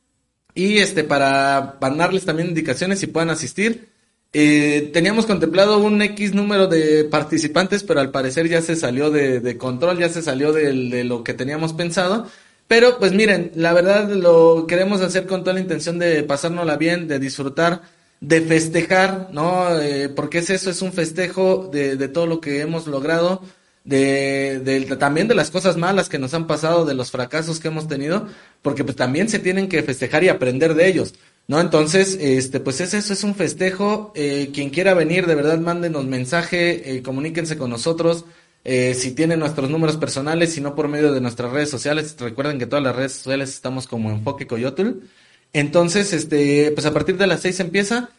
y 0.55 0.79
este, 0.79 1.05
para 1.05 1.77
mandarles 1.81 2.25
también 2.25 2.49
indicaciones 2.49 2.99
si 2.99 3.07
puedan 3.07 3.31
asistir. 3.31 3.89
Eh, 4.33 4.91
teníamos 4.93 5.27
contemplado 5.27 5.79
un 5.79 6.01
X 6.03 6.35
número 6.35 6.67
de 6.69 7.05
participantes, 7.05 7.83
pero 7.83 8.01
al 8.01 8.11
parecer 8.11 8.49
ya 8.49 8.63
se 8.63 8.77
salió 8.77 9.11
de, 9.11 9.41
de 9.41 9.57
control, 9.57 9.99
ya 9.99 10.09
se 10.09 10.23
salió 10.23 10.53
del- 10.53 10.91
de, 10.91 11.05
lo 11.05 11.23
que 11.25 11.35
teníamos 11.35 11.73
pensado. 11.73 12.27
Pero 12.69 12.99
pues 12.99 13.13
miren, 13.13 13.51
la 13.57 13.73
verdad 13.73 14.09
lo 14.11 14.67
queremos 14.69 15.01
hacer 15.01 15.27
con 15.27 15.41
toda 15.43 15.55
la 15.55 15.61
intención 15.61 15.99
de 15.99 16.23
pasárnosla 16.23 16.77
bien, 16.77 17.09
de 17.09 17.19
disfrutar, 17.19 17.83
de 18.21 18.41
festejar, 18.43 19.29
¿no? 19.33 19.79
Eh, 19.81 20.09
porque 20.11 20.39
es 20.39 20.51
eso, 20.51 20.71
es 20.71 20.83
un 20.83 20.93
festejo 20.93 21.69
de, 21.73 21.97
de 21.97 22.09
todo 22.09 22.27
lo 22.27 22.41
que 22.41 22.61
hemos 22.61 22.87
logrado, 22.87 23.43
de, 23.85 24.61
de- 24.61 24.97
también 24.97 25.27
de 25.29 25.35
las 25.35 25.51
cosas 25.51 25.77
malas 25.77 26.09
que 26.09 26.19
nos 26.19 26.35
han 26.35 26.47
pasado, 26.47 26.85
de 26.85 26.95
los 26.95 27.11
fracasos 27.11 27.61
que 27.61 27.69
hemos 27.69 27.89
tenido, 27.89 28.27
porque 28.63 28.85
pues 28.85 28.97
también 28.97 29.29
se 29.29 29.39
tienen 29.39 29.69
que 29.69 29.83
festejar 29.83 30.23
y 30.25 30.29
aprender 30.29 30.75
de 30.75 30.87
ellos. 30.89 31.15
¿No? 31.49 31.61
Entonces, 31.61 32.17
este, 32.21 32.61
pues 32.61 32.81
es 32.81 32.95
eso, 32.95 33.13
es 33.13 33.25
un 33.25 33.35
festejo. 33.35 34.13
Eh, 34.15 34.51
quien 34.55 34.71
quiera 34.71 34.95
venir, 34.95 35.27
de 35.27 35.35
verdad, 35.35 35.59
mándenos 35.59 36.05
mensaje, 36.07 36.95
eh, 36.95 37.03
comuníquense 37.03 37.59
con 37.59 37.71
nosotros. 37.71 38.25
Eh, 38.63 38.95
si 38.95 39.13
tienen 39.13 39.41
nuestros 39.41 39.69
números 39.69 39.97
personales, 39.97 40.53
si 40.53 40.61
no 40.61 40.77
por 40.77 40.87
medio 40.87 41.13
de 41.13 41.21
nuestras 41.21 41.51
redes 41.51 41.69
sociales, 41.69 42.15
recuerden 42.21 42.61
que 42.61 42.67
todas 42.67 42.85
las 42.85 42.95
redes 42.95 43.13
sociales 43.15 43.51
estamos 43.51 43.89
como 43.89 44.11
Enfoque 44.13 44.47
Coyotl. 44.47 45.01
Entonces, 45.53 46.13
este, 46.13 46.71
pues 46.73 46.87
a 46.87 46.93
partir 46.93 47.17
de 47.17 47.27
las 47.27 47.41
seis 47.41 47.61
empieza. 47.61 48.11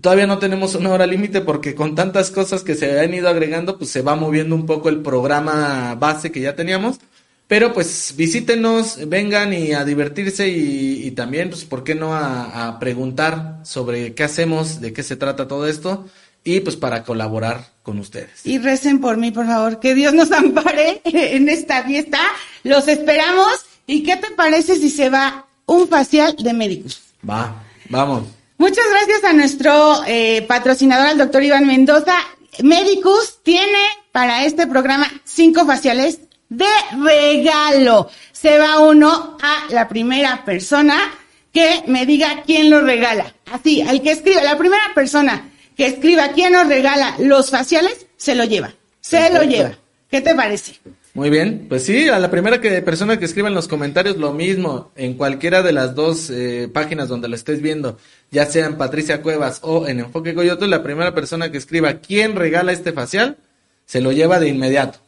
Todavía 0.00 0.26
no 0.26 0.38
tenemos 0.38 0.74
una 0.74 0.90
hora 0.90 1.06
límite 1.06 1.40
porque 1.40 1.74
con 1.74 1.94
tantas 1.94 2.30
cosas 2.30 2.62
que 2.62 2.74
se 2.74 2.98
han 2.98 3.14
ido 3.14 3.28
agregando, 3.28 3.78
pues 3.78 3.90
se 3.90 4.02
va 4.02 4.16
moviendo 4.16 4.54
un 4.54 4.66
poco 4.66 4.88
el 4.88 5.00
programa 5.00 5.94
base 5.94 6.32
que 6.32 6.40
ya 6.40 6.56
teníamos. 6.56 6.98
Pero 7.46 7.72
pues 7.72 8.14
visítenos, 8.16 9.08
vengan 9.08 9.52
y 9.52 9.72
a 9.72 9.84
divertirse 9.84 10.48
y, 10.48 11.12
también, 11.12 11.48
pues, 11.48 11.64
¿por 11.64 11.84
qué 11.84 11.94
no 11.94 12.12
a 12.12 12.76
preguntar 12.80 13.60
sobre 13.62 14.14
qué 14.14 14.24
hacemos, 14.24 14.80
de 14.80 14.92
qué 14.92 15.04
se 15.04 15.14
trata 15.14 15.46
todo 15.46 15.68
esto? 15.68 16.06
Y 16.46 16.60
pues 16.60 16.76
para 16.76 17.02
colaborar 17.02 17.72
con 17.82 17.98
ustedes. 17.98 18.46
Y 18.46 18.58
recen 18.58 19.00
por 19.00 19.16
mí, 19.16 19.32
por 19.32 19.46
favor. 19.46 19.80
Que 19.80 19.96
Dios 19.96 20.14
nos 20.14 20.30
ampare 20.30 21.00
en 21.04 21.48
esta 21.48 21.82
fiesta. 21.82 22.20
Los 22.62 22.86
esperamos. 22.86 23.66
¿Y 23.88 24.04
qué 24.04 24.16
te 24.16 24.30
parece 24.30 24.76
si 24.76 24.88
se 24.88 25.10
va 25.10 25.45
un 25.66 25.88
facial 25.88 26.34
de 26.38 26.52
médicos? 26.52 27.02
Va, 27.28 27.62
vamos. 27.88 28.24
Muchas 28.58 28.84
gracias 28.90 29.24
a 29.24 29.32
nuestro 29.32 30.02
eh, 30.06 30.42
patrocinador, 30.48 31.08
al 31.08 31.18
doctor 31.18 31.42
Iván 31.42 31.66
Mendoza. 31.66 32.14
Medicus 32.62 33.40
tiene 33.42 33.78
para 34.12 34.44
este 34.46 34.66
programa 34.66 35.06
cinco 35.24 35.66
faciales 35.66 36.20
de 36.48 36.64
regalo. 37.02 38.08
Se 38.32 38.56
va 38.58 38.80
uno 38.80 39.36
a 39.42 39.64
la 39.70 39.88
primera 39.88 40.44
persona 40.44 41.12
que 41.52 41.82
me 41.86 42.06
diga 42.06 42.42
quién 42.46 42.70
lo 42.70 42.80
regala. 42.80 43.34
Así, 43.52 43.82
al 43.82 44.02
que 44.02 44.12
escriba, 44.12 44.42
la 44.42 44.56
primera 44.56 44.94
persona 44.94 45.50
que 45.76 45.86
escriba 45.86 46.28
quién 46.28 46.52
nos 46.52 46.66
regala 46.66 47.16
los 47.18 47.50
faciales, 47.50 48.06
se 48.16 48.34
lo 48.34 48.44
lleva. 48.44 48.72
Se 49.00 49.30
lo 49.30 49.42
lleva. 49.42 49.76
¿Qué 50.10 50.20
te 50.20 50.34
parece? 50.34 50.80
Muy 51.16 51.30
bien, 51.30 51.64
pues 51.66 51.86
sí, 51.86 52.10
a 52.10 52.18
la 52.18 52.30
primera 52.30 52.60
que, 52.60 52.82
persona 52.82 53.18
que 53.18 53.24
escriba 53.24 53.48
en 53.48 53.54
los 53.54 53.68
comentarios 53.68 54.18
lo 54.18 54.34
mismo, 54.34 54.92
en 54.96 55.14
cualquiera 55.14 55.62
de 55.62 55.72
las 55.72 55.94
dos 55.94 56.28
eh, 56.28 56.68
páginas 56.70 57.08
donde 57.08 57.26
lo 57.26 57.34
estés 57.34 57.62
viendo, 57.62 57.96
ya 58.30 58.44
sea 58.44 58.66
en 58.66 58.76
Patricia 58.76 59.22
Cuevas 59.22 59.60
o 59.62 59.88
en 59.88 60.00
Enfoque 60.00 60.34
Coyote, 60.34 60.66
la 60.66 60.82
primera 60.82 61.14
persona 61.14 61.50
que 61.50 61.56
escriba 61.56 62.00
quién 62.00 62.36
regala 62.36 62.70
este 62.70 62.92
facial, 62.92 63.38
se 63.86 64.02
lo 64.02 64.12
lleva 64.12 64.38
de 64.38 64.48
inmediato, 64.48 64.98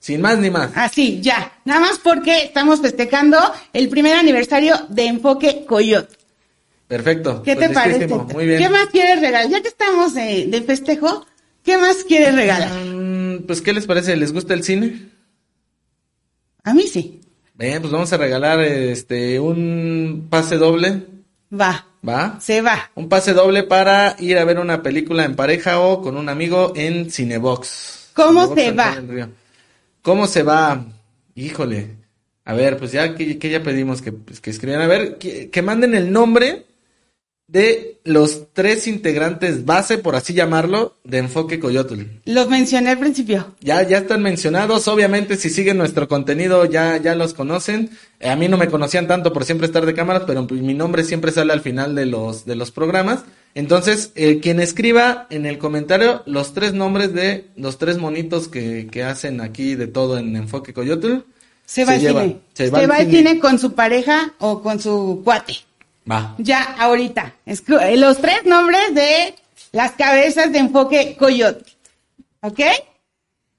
sin 0.00 0.22
más 0.22 0.38
ni 0.38 0.48
más. 0.48 0.70
Así, 0.74 1.20
ya. 1.20 1.52
Nada 1.66 1.80
más 1.80 1.98
porque 1.98 2.44
estamos 2.44 2.80
festejando 2.80 3.36
el 3.74 3.90
primer 3.90 4.16
aniversario 4.16 4.74
de 4.88 5.04
Enfoque 5.04 5.66
Coyote. 5.66 6.16
Perfecto. 6.86 7.42
¿Qué 7.42 7.56
pues 7.56 7.68
te 7.68 7.74
parece? 7.74 8.06
Muy 8.06 8.46
bien. 8.46 8.58
¿Qué 8.58 8.70
más 8.70 8.86
quieres 8.86 9.20
regalar? 9.20 9.50
Ya 9.50 9.60
que 9.60 9.68
estamos 9.68 10.14
de, 10.14 10.46
de 10.46 10.62
festejo, 10.62 11.26
¿qué 11.62 11.76
más 11.76 12.04
quieres 12.04 12.34
regalar? 12.34 12.72
Mm, 12.72 13.42
pues, 13.46 13.60
¿qué 13.60 13.74
les 13.74 13.84
parece? 13.84 14.16
¿Les 14.16 14.32
gusta 14.32 14.54
el 14.54 14.64
cine? 14.64 15.17
A 16.64 16.74
mí 16.74 16.86
sí. 16.86 17.20
Bien, 17.54 17.80
pues 17.80 17.92
vamos 17.92 18.12
a 18.12 18.16
regalar 18.16 18.60
este 18.60 19.40
un 19.40 20.28
pase 20.30 20.56
doble, 20.56 21.02
Va, 21.52 21.86
¿va? 22.06 22.38
se 22.40 22.60
va. 22.60 22.90
Un 22.94 23.08
pase 23.08 23.32
doble 23.32 23.64
para 23.64 24.14
ir 24.20 24.38
a 24.38 24.44
ver 24.44 24.58
una 24.58 24.82
película 24.82 25.24
en 25.24 25.34
pareja 25.34 25.80
o 25.80 26.00
con 26.02 26.16
un 26.16 26.28
amigo 26.28 26.72
en 26.76 27.10
Cinebox. 27.10 28.10
¿Cómo 28.12 28.54
Cinebox 28.54 28.94
se 28.94 29.16
va? 29.16 29.28
¿Cómo 30.02 30.26
se 30.26 30.42
va? 30.42 30.84
Híjole. 31.34 31.96
A 32.44 32.54
ver, 32.54 32.78
pues 32.78 32.92
ya 32.92 33.14
que, 33.14 33.38
que 33.38 33.50
ya 33.50 33.62
pedimos 33.62 34.00
que, 34.02 34.12
pues, 34.12 34.40
que 34.40 34.50
escriban. 34.50 34.80
A 34.80 34.86
ver, 34.86 35.18
que, 35.18 35.50
que 35.50 35.62
manden 35.62 35.94
el 35.94 36.12
nombre 36.12 36.64
de 37.48 37.98
los 38.04 38.52
tres 38.52 38.86
integrantes 38.86 39.64
base, 39.64 39.96
por 39.96 40.14
así 40.16 40.34
llamarlo, 40.34 40.96
de 41.02 41.18
Enfoque 41.18 41.58
Coyotl. 41.58 42.02
Los 42.26 42.48
mencioné 42.50 42.90
al 42.90 42.98
principio. 42.98 43.54
Ya, 43.60 43.82
ya 43.82 43.98
están 43.98 44.22
mencionados, 44.22 44.86
obviamente 44.86 45.36
si 45.36 45.48
siguen 45.48 45.78
nuestro 45.78 46.08
contenido 46.08 46.66
ya, 46.66 46.98
ya 46.98 47.14
los 47.14 47.32
conocen. 47.32 47.90
Eh, 48.20 48.28
a 48.28 48.36
mí 48.36 48.48
no 48.48 48.58
me 48.58 48.68
conocían 48.68 49.08
tanto 49.08 49.32
por 49.32 49.46
siempre 49.46 49.66
estar 49.66 49.86
de 49.86 49.94
cámaras, 49.94 50.24
pero 50.26 50.46
pues, 50.46 50.60
mi 50.60 50.74
nombre 50.74 51.04
siempre 51.04 51.32
sale 51.32 51.54
al 51.54 51.62
final 51.62 51.94
de 51.94 52.04
los, 52.04 52.44
de 52.44 52.54
los 52.54 52.70
programas. 52.70 53.24
Entonces, 53.54 54.12
eh, 54.14 54.40
quien 54.40 54.60
escriba 54.60 55.26
en 55.30 55.46
el 55.46 55.56
comentario 55.56 56.22
los 56.26 56.52
tres 56.52 56.74
nombres 56.74 57.14
de 57.14 57.46
los 57.56 57.78
tres 57.78 57.96
monitos 57.96 58.48
que, 58.48 58.88
que 58.92 59.04
hacen 59.04 59.40
aquí 59.40 59.74
de 59.74 59.86
todo 59.86 60.18
en 60.18 60.36
Enfoque 60.36 60.74
Coyotl. 60.74 61.24
Se 61.64 61.86
va 61.86 61.92
al 61.92 62.00
cine. 62.00 62.40
se 62.52 62.70
va 62.70 62.96
al 62.96 63.10
cine 63.10 63.40
con 63.40 63.58
su 63.58 63.72
pareja 63.72 64.34
o 64.38 64.62
con 64.62 64.80
su 64.80 65.22
cuate. 65.24 65.67
Va. 66.10 66.34
Ya, 66.38 66.62
ahorita. 66.78 67.34
Eh, 67.46 67.96
Los 67.96 68.18
tres 68.18 68.44
nombres 68.44 68.94
de 68.94 69.34
las 69.72 69.92
cabezas 69.92 70.50
de 70.52 70.58
Enfoque 70.58 71.16
Coyote. 71.18 71.64
¿Ok? 72.40 72.60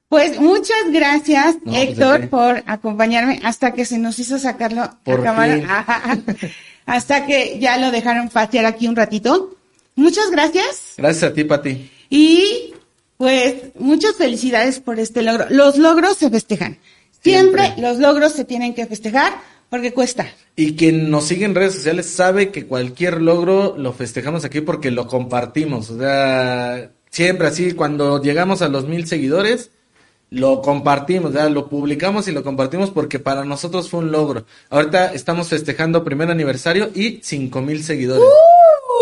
Pues 0.07 0.39
muchas 0.39 0.91
gracias, 0.91 1.55
No, 1.57 1.61
pues, 1.65 1.75
¿de 1.75 1.81
Héctor, 1.83 2.29
por 2.29 2.63
acompañarme 2.65 3.39
hasta 3.43 3.73
que 3.73 3.85
se 3.85 3.99
nos 3.99 4.17
hizo 4.17 4.39
sacarlo 4.39 4.81
a 4.81 4.97
Por 5.03 5.21
cámara. 5.23 5.55
fin. 5.55 5.65
Ajá. 5.69 6.17
hasta 6.87 7.25
que 7.27 7.59
ya 7.59 7.77
lo 7.77 7.91
dejaron 7.91 8.29
pasear 8.29 8.65
aquí 8.65 8.87
un 8.87 8.95
ratito. 8.95 9.55
Muchas 9.95 10.31
gracias 10.31 10.93
Gracias 10.97 11.29
a 11.31 11.33
ti, 11.33 11.43
Pati. 11.43 11.91
y 12.09 12.73
pues 13.17 13.55
muchas 13.77 14.15
felicidades 14.15 14.79
por 14.79 14.97
este 14.99 15.21
logro. 15.21 15.45
Los 15.49 15.77
logros 15.77 16.17
se 16.17 16.29
festejan. 16.29 16.79
Siempre, 17.21 17.63
Siempre. 17.65 17.83
los 17.83 17.97
logros 17.99 18.31
se 18.33 18.45
tienen 18.45 18.73
que 18.73 18.87
festejar 18.87 19.33
porque 19.69 19.93
cuesta. 19.93 20.31
Y 20.55 20.75
quien 20.75 21.09
nos 21.09 21.25
sigue 21.25 21.45
en 21.45 21.55
redes 21.55 21.75
sociales 21.75 22.07
sabe 22.07 22.49
que 22.49 22.65
cualquier 22.65 23.21
logro 23.21 23.75
lo 23.77 23.93
festejamos 23.93 24.45
aquí 24.45 24.61
porque 24.61 24.91
lo 24.91 25.07
compartimos. 25.07 25.89
O 25.89 25.97
sea, 25.97 26.91
siempre 27.09 27.47
así, 27.47 27.73
cuando 27.73 28.21
llegamos 28.21 28.61
a 28.61 28.67
los 28.67 28.87
mil 28.87 29.07
seguidores, 29.07 29.71
lo 30.31 30.61
compartimos, 30.61 31.33
ya 31.33 31.49
lo 31.49 31.69
publicamos 31.69 32.27
y 32.27 32.31
lo 32.31 32.43
compartimos 32.43 32.91
porque 32.91 33.19
para 33.19 33.45
nosotros 33.45 33.89
fue 33.89 34.01
un 34.01 34.11
logro. 34.11 34.45
Ahorita 34.69 35.13
estamos 35.13 35.49
festejando 35.49 36.03
primer 36.03 36.29
aniversario 36.29 36.89
y 36.93 37.19
cinco 37.23 37.61
mil 37.61 37.83
seguidores. 37.83 38.27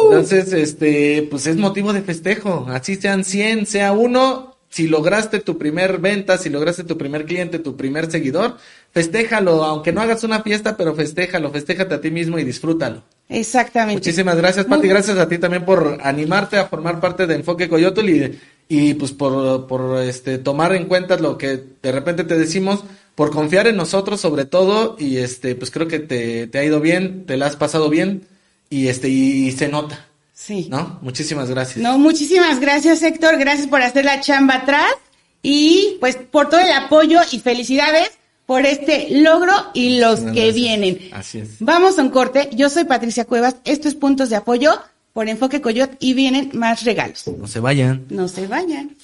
Entonces, 0.03 0.53
este, 0.53 1.27
pues 1.29 1.47
es 1.47 1.57
motivo 1.57 1.91
de 1.91 2.01
festejo. 2.01 2.67
Así 2.69 2.95
sean 2.95 3.23
100, 3.23 3.65
sea 3.65 3.91
uno. 3.93 4.55
Si 4.69 4.87
lograste 4.87 5.39
tu 5.39 5.57
primer 5.57 5.97
venta, 5.97 6.37
si 6.37 6.49
lograste 6.49 6.83
tu 6.83 6.97
primer 6.97 7.25
cliente, 7.25 7.57
tu 7.57 7.75
primer 7.77 8.11
seguidor, 8.11 8.57
festéjalo, 8.91 9.63
aunque 9.63 9.91
no 9.91 10.01
hagas 10.01 10.23
una 10.23 10.41
fiesta, 10.41 10.77
pero 10.77 10.95
festéjalo, 10.95 11.51
festéjate 11.51 11.95
a 11.95 12.01
ti 12.01 12.11
mismo 12.11 12.39
y 12.39 12.43
disfrútalo. 12.43 13.03
Exactamente. 13.29 13.99
Muchísimas 13.99 14.37
gracias, 14.37 14.65
Pati. 14.65 14.87
Gracias 14.87 15.17
a 15.17 15.27
ti 15.27 15.37
también 15.37 15.65
por 15.65 15.99
animarte 16.01 16.57
a 16.57 16.67
formar 16.67 16.99
parte 16.99 17.27
de 17.27 17.35
Enfoque 17.35 17.67
Coyotl 17.67 18.09
y, 18.09 18.39
y 18.69 18.93
pues 18.93 19.11
por, 19.11 19.67
por 19.67 20.01
este, 20.01 20.37
tomar 20.37 20.73
en 20.73 20.85
cuenta 20.85 21.17
lo 21.17 21.37
que 21.37 21.61
de 21.81 21.91
repente 21.91 22.23
te 22.23 22.37
decimos, 22.37 22.83
por 23.15 23.31
confiar 23.31 23.67
en 23.67 23.75
nosotros 23.75 24.21
sobre 24.21 24.45
todo 24.45 24.95
y 24.99 25.17
este, 25.17 25.55
pues 25.55 25.71
creo 25.71 25.87
que 25.87 25.99
te, 25.99 26.47
te 26.47 26.59
ha 26.59 26.63
ido 26.63 26.79
bien, 26.79 27.25
te 27.25 27.35
la 27.35 27.47
has 27.47 27.55
pasado 27.55 27.89
bien 27.89 28.27
y 28.69 28.87
este, 28.87 29.09
y, 29.09 29.51
se 29.51 29.67
nota. 29.67 30.05
Sí. 30.33 30.67
¿No? 30.69 30.99
Muchísimas 31.01 31.49
gracias. 31.49 31.77
No, 31.77 31.97
muchísimas 31.97 32.59
gracias, 32.59 33.01
Héctor. 33.01 33.37
Gracias 33.37 33.67
por 33.67 33.81
hacer 33.81 34.05
la 34.05 34.21
chamba 34.21 34.57
atrás 34.57 34.93
y 35.41 35.97
pues 35.99 36.15
por 36.15 36.49
todo 36.49 36.59
el 36.59 36.71
apoyo 36.71 37.19
y 37.31 37.39
felicidades 37.39 38.11
por 38.47 38.65
este 38.65 39.09
logro 39.11 39.51
y 39.73 39.99
los 39.99 40.21
que 40.21 40.51
vienen. 40.53 40.97
Así 41.11 41.39
es. 41.39 41.57
Vamos 41.59 41.99
a 41.99 42.01
un 42.01 42.09
corte. 42.09 42.49
Yo 42.53 42.69
soy 42.69 42.85
Patricia 42.85 43.25
Cuevas. 43.25 43.57
Esto 43.65 43.89
es 43.89 43.93
Puntos 43.93 44.29
de 44.29 44.37
Apoyo 44.37 44.71
por 45.13 45.27
Enfoque 45.27 45.61
Coyot 45.61 45.97
y 45.99 46.13
vienen 46.13 46.51
más 46.53 46.83
regalos. 46.83 47.27
No 47.27 47.45
se 47.45 47.59
vayan. 47.59 48.05
No 48.09 48.27
se 48.29 48.47
vayan. 48.47 48.95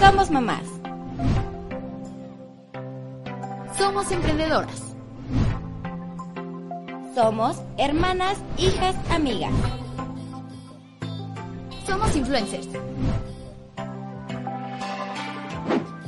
Somos 0.00 0.30
mamás. 0.30 0.62
Somos 3.76 4.10
emprendedoras. 4.10 4.82
Somos 7.14 7.56
hermanas, 7.76 8.38
hijas, 8.56 8.96
amigas. 9.10 9.52
Somos 11.86 12.16
influencers. 12.16 12.68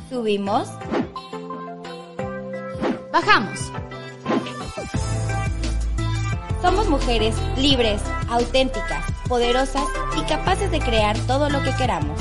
Subimos. 0.09 0.67
Bajamos. 3.11 3.71
Somos 6.61 6.87
mujeres 6.89 7.35
libres, 7.57 8.01
auténticas, 8.29 9.03
poderosas 9.27 9.85
y 10.15 10.21
capaces 10.23 10.69
de 10.69 10.79
crear 10.79 11.17
todo 11.25 11.49
lo 11.49 11.63
que 11.63 11.73
queramos. 11.75 12.19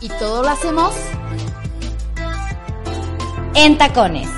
Y 0.00 0.08
todo 0.08 0.42
lo 0.42 0.48
hacemos 0.48 0.94
en 3.54 3.76
tacones. 3.76 4.28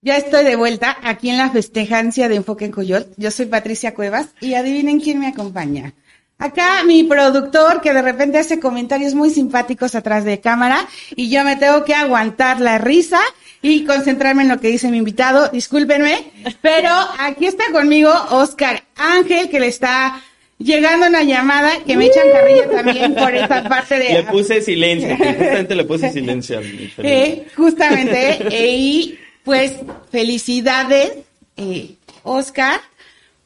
Ya 0.00 0.16
estoy 0.16 0.44
de 0.44 0.54
vuelta 0.54 0.96
aquí 1.02 1.30
en 1.30 1.38
la 1.38 1.50
festejancia 1.50 2.28
de 2.28 2.36
Enfoque 2.36 2.66
en 2.66 2.72
Coyot. 2.72 3.08
Yo 3.16 3.30
soy 3.30 3.46
Patricia 3.46 3.94
Cuevas 3.94 4.28
y 4.40 4.54
adivinen 4.54 5.00
quién 5.00 5.18
me 5.18 5.26
acompaña. 5.26 5.94
Acá 6.38 6.82
mi 6.84 7.04
productor 7.04 7.80
que 7.80 7.92
de 7.92 8.02
repente 8.02 8.38
hace 8.38 8.60
comentarios 8.60 9.14
muy 9.14 9.30
simpáticos 9.30 9.94
atrás 9.94 10.24
de 10.24 10.40
cámara 10.40 10.86
y 11.14 11.30
yo 11.30 11.44
me 11.44 11.56
tengo 11.56 11.84
que 11.84 11.94
aguantar 11.94 12.60
la 12.60 12.78
risa 12.78 13.20
y 13.62 13.84
concentrarme 13.84 14.42
en 14.42 14.48
lo 14.48 14.60
que 14.60 14.68
dice 14.68 14.90
mi 14.90 14.98
invitado. 14.98 15.48
Discúlpenme, 15.48 16.32
pero 16.60 16.90
aquí 17.18 17.46
está 17.46 17.64
conmigo 17.72 18.12
Oscar 18.30 18.82
Ángel 18.96 19.48
que 19.48 19.60
le 19.60 19.68
está 19.68 20.20
llegando 20.58 21.06
una 21.06 21.22
llamada 21.22 21.70
que 21.86 21.96
me 21.96 22.06
echan 22.06 22.30
carrilla 22.32 22.70
también 22.70 23.14
por 23.14 23.34
esta 23.34 23.68
parte 23.68 23.98
de... 23.98 24.12
Le 24.12 24.22
puse 24.24 24.60
silencio, 24.60 25.16
justamente 25.16 25.74
le 25.74 25.84
puse 25.84 26.12
silencio. 26.12 26.60
Eh, 26.98 27.46
justamente, 27.56 28.38
eh, 28.50 28.76
y 28.76 29.18
pues 29.44 29.72
felicidades, 30.10 31.12
eh, 31.56 31.94
Oscar, 32.22 32.80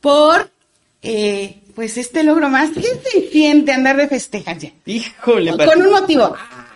por 0.00 0.50
eh, 1.02 1.56
pues 1.78 1.96
este 1.96 2.24
logro 2.24 2.48
más. 2.48 2.70
¿Qué 2.70 2.82
se 2.82 3.30
siente 3.30 3.70
andar 3.70 3.96
de 3.96 4.08
festejación? 4.08 4.72
Híjole, 4.84 5.52
Con 5.52 5.80
un 5.80 5.92
motivo. 5.92 6.34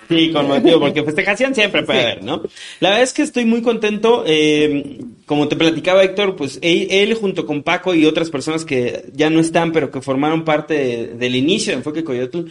Sí, 0.08 0.30
con 0.30 0.46
motivo, 0.46 0.78
porque 0.78 1.02
festejación 1.04 1.56
siempre 1.56 1.82
puede 1.82 2.02
haber, 2.02 2.22
¿no? 2.22 2.40
La 2.78 2.90
verdad 2.90 3.02
es 3.02 3.12
que 3.12 3.22
estoy 3.22 3.44
muy 3.44 3.62
contento. 3.62 4.22
eh, 4.24 5.00
como 5.26 5.48
te 5.48 5.56
platicaba 5.56 6.04
Héctor, 6.04 6.36
pues 6.36 6.60
él, 6.62 6.86
él 6.90 7.14
junto 7.14 7.46
con 7.46 7.64
Paco 7.64 7.94
y 7.96 8.06
otras 8.06 8.30
personas 8.30 8.64
que 8.64 9.06
ya 9.12 9.28
no 9.28 9.40
están, 9.40 9.72
pero 9.72 9.90
que 9.90 10.00
formaron 10.00 10.44
parte 10.44 10.74
de- 10.74 11.06
del 11.14 11.34
inicio 11.34 11.72
de 11.72 11.78
Enfoque 11.78 12.04
Coyotl, 12.04 12.42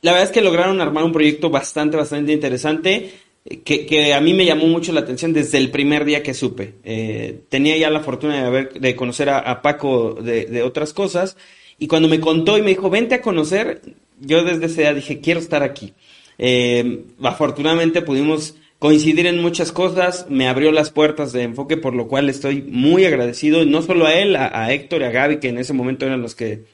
la 0.00 0.12
verdad 0.12 0.28
es 0.28 0.32
que 0.32 0.40
lograron 0.40 0.80
armar 0.80 1.04
un 1.04 1.12
proyecto 1.12 1.50
bastante, 1.50 1.98
bastante 1.98 2.32
interesante. 2.32 3.10
eh, 3.44 3.60
Que, 3.62 3.84
que 3.84 4.14
a 4.14 4.22
mí 4.22 4.32
me 4.32 4.46
llamó 4.46 4.66
mucho 4.68 4.90
la 4.94 5.00
atención 5.00 5.34
desde 5.34 5.58
el 5.58 5.70
primer 5.70 6.06
día 6.06 6.22
que 6.22 6.32
supe. 6.32 6.76
Eh, 6.82 7.40
tenía 7.50 7.76
ya 7.76 7.90
la 7.90 8.00
fortuna 8.00 8.40
de, 8.40 8.46
haber, 8.46 8.72
de 8.72 8.96
conocer 8.96 9.28
a, 9.28 9.38
a 9.40 9.60
Paco 9.60 10.14
de, 10.14 10.46
de 10.46 10.62
otras 10.62 10.94
cosas. 10.94 11.36
Y 11.78 11.86
cuando 11.86 12.08
me 12.08 12.20
contó 12.20 12.56
y 12.58 12.62
me 12.62 12.70
dijo, 12.70 12.90
vente 12.90 13.16
a 13.16 13.22
conocer, 13.22 13.82
yo 14.20 14.44
desde 14.44 14.66
ese 14.66 14.82
día 14.82 14.94
dije, 14.94 15.20
quiero 15.20 15.40
estar 15.40 15.62
aquí. 15.62 15.92
Eh, 16.38 17.04
afortunadamente 17.22 18.02
pudimos 18.02 18.56
coincidir 18.84 19.26
en 19.26 19.40
muchas 19.40 19.72
cosas, 19.72 20.26
me 20.28 20.46
abrió 20.46 20.70
las 20.70 20.90
puertas 20.90 21.32
de 21.32 21.42
enfoque, 21.42 21.76
por 21.78 21.94
lo 21.94 22.06
cual 22.06 22.28
estoy 22.28 22.60
muy 22.60 23.06
agradecido, 23.06 23.64
no 23.64 23.80
solo 23.80 24.06
a 24.06 24.12
él, 24.12 24.36
a, 24.36 24.72
Héctor 24.72 25.00
y 25.00 25.04
a 25.04 25.10
Gaby, 25.10 25.40
que 25.40 25.48
en 25.48 25.56
ese 25.56 25.72
momento 25.72 26.04
eran 26.04 26.20
los 26.20 26.34
que 26.34 26.64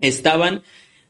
estaban. 0.00 0.62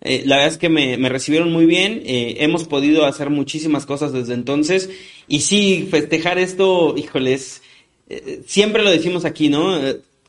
Eh, 0.03 0.25
la 0.27 0.37
verdad 0.37 0.53
es 0.53 0.59
que 0.59 0.69
me, 0.69 0.99
me 0.99 1.09
recibieron 1.09 1.51
muy 1.51 1.65
bien, 1.65 2.03
eh, 2.05 2.37
hemos 2.41 2.65
podido 2.65 3.07
hacer 3.07 3.31
muchísimas 3.31 3.87
cosas 3.87 4.13
desde 4.13 4.35
entonces 4.35 4.91
y 5.27 5.41
sí, 5.41 5.89
festejar 5.91 6.39
esto, 6.39 6.95
híjoles, 6.99 7.63
eh, 8.11 8.43
siempre 8.47 8.83
lo 8.83 8.91
decimos 8.91 9.25
aquí, 9.25 9.49
¿no? 9.49 9.81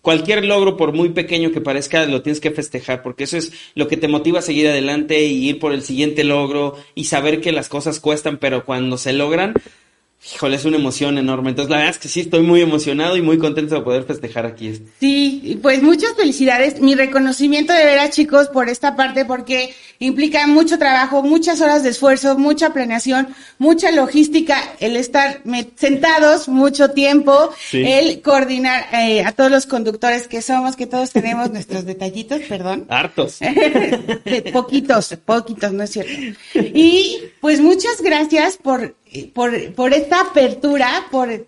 Cualquier 0.08 0.46
logro, 0.46 0.78
por 0.78 0.94
muy 0.94 1.10
pequeño 1.10 1.52
que 1.52 1.60
parezca, 1.60 2.06
lo 2.06 2.22
tienes 2.22 2.40
que 2.40 2.52
festejar, 2.52 3.04
porque 3.04 3.26
eso 3.26 3.36
es 3.36 3.52
lo 3.76 3.90
que 3.90 3.98
te 3.98 4.08
motiva 4.08 4.40
a 4.40 4.42
seguir 4.42 4.70
adelante 4.70 5.26
y 5.26 5.50
ir 5.50 5.60
por 5.60 5.74
el 5.74 5.82
siguiente 5.82 6.24
logro 6.24 6.78
y 6.96 7.04
saber 7.04 7.42
que 7.42 7.52
las 7.52 7.68
cosas 7.68 8.00
cuestan, 8.00 8.38
pero 8.38 8.64
cuando 8.64 8.98
se 8.98 9.12
logran, 9.12 9.54
híjole, 10.34 10.56
es 10.58 10.66
una 10.66 10.78
emoción 10.78 11.18
enorme. 11.18 11.50
Entonces, 11.52 11.70
la 11.70 11.78
verdad 11.78 11.92
es 11.92 12.00
que 12.00 12.08
sí, 12.10 12.22
estoy 12.22 12.42
muy 12.42 12.62
emocionado 12.62 13.16
y 13.18 13.22
muy 13.22 13.38
contento 13.38 13.76
de 13.76 13.82
poder 13.82 14.04
festejar 14.04 14.46
aquí. 14.46 14.74
Sí, 15.00 15.60
pues 15.62 15.82
muchas 15.82 16.14
felicidades. 16.16 16.82
Mi 16.82 16.96
reconocimiento 16.96 17.72
de 17.74 17.86
veras, 17.86 18.10
chicos, 18.12 18.50
por 18.50 18.68
esta 18.70 18.96
parte, 18.96 19.24
porque 19.26 19.74
implica 20.00 20.46
mucho 20.48 20.78
trabajo, 20.78 21.24
muchas 21.24 21.62
horas 21.62 21.84
de 21.84 21.90
esfuerzo, 21.90 22.38
mucha 22.38 22.74
planeación, 22.74 23.30
mucha 23.58 23.92
logística, 23.92 24.58
el 24.80 24.96
estar 24.98 25.42
sentados 25.76 26.48
mucho 26.50 26.92
tiempo, 26.92 27.52
Sí. 27.70 27.84
el 27.86 28.22
coordinar 28.22 28.88
eh, 28.94 29.24
a 29.24 29.32
todos 29.32 29.50
los 29.52 29.66
conductores 29.66 30.28
que 30.28 30.42
somos, 30.42 30.76
que 30.76 30.88
todos 30.88 31.12
tenemos 31.12 31.52
nuestros 31.52 31.86
detallitos, 31.86 32.42
perdón. 32.50 32.86
Hartos. 32.90 33.40
De 33.40 34.50
poquitos, 34.54 35.16
poquitos, 35.26 35.72
no 35.72 35.84
es 35.84 35.92
cierto. 35.92 36.12
Y 36.56 37.18
pues 37.40 37.62
muchas 37.62 38.02
gracias 38.02 38.58
por, 38.58 38.96
por, 39.24 39.74
por 39.74 39.94
esta 39.94 40.22
apertura, 40.22 41.08
por, 41.12 41.48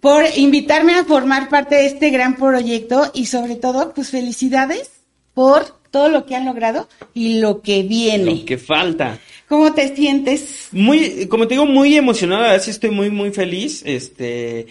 por 0.00 0.24
invitarme 0.36 0.94
a 0.94 1.04
formar 1.04 1.48
parte 1.48 1.76
de 1.76 1.86
este 1.86 2.10
gran 2.10 2.36
proyecto 2.36 3.10
y 3.14 3.26
sobre 3.26 3.56
todo, 3.56 3.92
pues 3.94 4.10
felicidades 4.10 4.90
por 5.34 5.64
todo 5.90 6.08
lo 6.08 6.26
que 6.26 6.34
han 6.34 6.44
logrado 6.44 6.88
y 7.14 7.40
lo 7.40 7.62
que 7.62 7.82
viene. 7.82 8.24
Lo 8.24 8.44
que 8.44 8.58
falta. 8.58 9.18
¿Cómo 9.48 9.72
te 9.74 9.94
sientes? 9.94 10.68
Muy, 10.72 11.26
como 11.26 11.46
te 11.46 11.54
digo, 11.54 11.66
muy 11.66 11.96
emocionado, 11.96 12.44
a 12.44 12.52
ver 12.52 12.60
si 12.60 12.70
estoy 12.70 12.90
muy, 12.90 13.10
muy 13.10 13.30
feliz. 13.30 13.82
Este, 13.84 14.66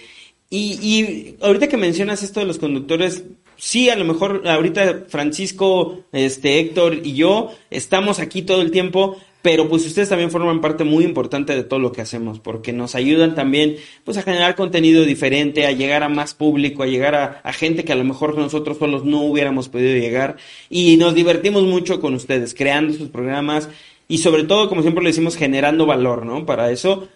y, 0.50 0.80
y 0.82 1.38
ahorita 1.42 1.68
que 1.68 1.78
mencionas 1.78 2.24
esto 2.24 2.40
de 2.40 2.46
los 2.46 2.60
conductores, 2.60 3.24
sí, 3.56 3.90
a 3.90 3.96
lo 3.96 4.04
mejor 4.06 4.44
ahorita 4.46 5.06
Francisco, 5.08 6.04
este, 6.12 6.60
Héctor 6.60 7.00
y 7.04 7.14
yo 7.14 7.52
estamos 7.70 8.20
aquí 8.20 8.42
todo 8.42 8.62
el 8.62 8.72
tiempo, 8.72 9.18
pero 9.44 9.68
pues 9.68 9.86
ustedes 9.86 10.08
también 10.08 10.32
forman 10.32 10.62
parte 10.62 10.86
muy 10.86 11.04
importante 11.04 11.54
de 11.54 11.66
todo 11.66 11.78
lo 11.78 11.92
que 11.92 12.00
hacemos, 12.00 12.40
porque 12.40 12.72
nos 12.72 12.96
ayudan 12.96 13.36
también, 13.36 13.76
pues, 14.06 14.18
a 14.18 14.22
generar 14.22 14.56
contenido 14.56 15.04
diferente, 15.04 15.68
a 15.68 15.74
llegar 15.74 16.02
a 16.02 16.08
más 16.08 16.34
público, 16.34 16.82
a 16.82 16.88
llegar 16.88 17.42
a, 17.44 17.54
gente 17.54 17.84
que 17.84 17.92
a 17.92 17.98
lo 17.98 18.06
mejor 18.06 18.38
nosotros 18.38 18.78
solos 18.78 19.04
no 19.04 19.22
hubiéramos 19.22 19.68
podido 19.68 19.98
llegar, 19.98 20.38
y 20.70 20.96
nos 20.96 21.14
divertimos 21.14 21.64
mucho 21.64 22.00
con 22.00 22.14
ustedes, 22.14 22.54
creando 22.54 22.94
sus 22.94 23.10
programas, 23.10 23.68
y 24.08 24.20
sobre 24.20 24.46
todo, 24.46 24.70
como 24.70 24.82
siempre 24.82 25.04
lo 25.04 25.10
decimos, 25.10 25.36
generando 25.36 25.86
valor, 25.86 26.26
¿no? 26.26 26.46
Para 26.46 26.72
eso 26.72 27.10